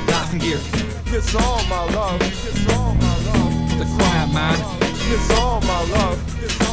Nothing 0.08 0.40
gear. 0.40 0.60
It's 1.18 1.34
all 1.36 1.64
my 1.66 1.86
love. 1.94 2.22
It's 2.22 2.74
all 2.74 2.94
my 2.96 3.18
love. 3.26 3.80
The 3.80 3.86
quiet 3.98 4.34
man. 4.34 4.58
It's 4.82 5.32
all 5.40 5.62
my 5.62 5.84
love. 5.92 6.69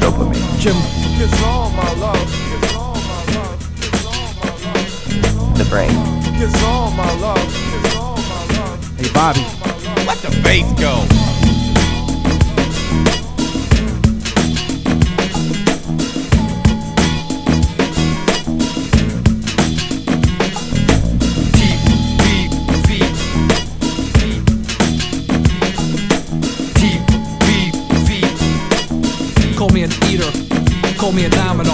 Dopamine. 0.00 0.58
Jim. 0.58 0.76
It's 1.22 1.42
all 1.42 1.70
my 1.70 1.92
love. 1.94 2.16
It's 2.16 2.74
all 2.74 2.94
my 2.94 3.24
love. 3.34 3.58
It's 3.76 4.04
all 4.06 4.32
my 4.40 4.52
love. 4.64 4.86
It's 5.06 5.36
all 5.36 5.54
The 5.54 5.64
brain. 5.68 5.90
It's 6.42 6.62
all 6.64 6.90
my 6.92 7.12
love. 7.20 7.84
It's 7.84 7.96
all 7.96 8.16
my 8.16 8.44
love. 8.56 8.98
Hey, 8.98 9.10
Bobby. 9.12 9.44
Let 10.06 10.18
the 10.18 10.30
bass 10.42 10.72
go. 10.80 11.29
Call 31.10 31.16
me 31.16 31.24
a. 31.24 31.28
Dominant. 31.28 31.69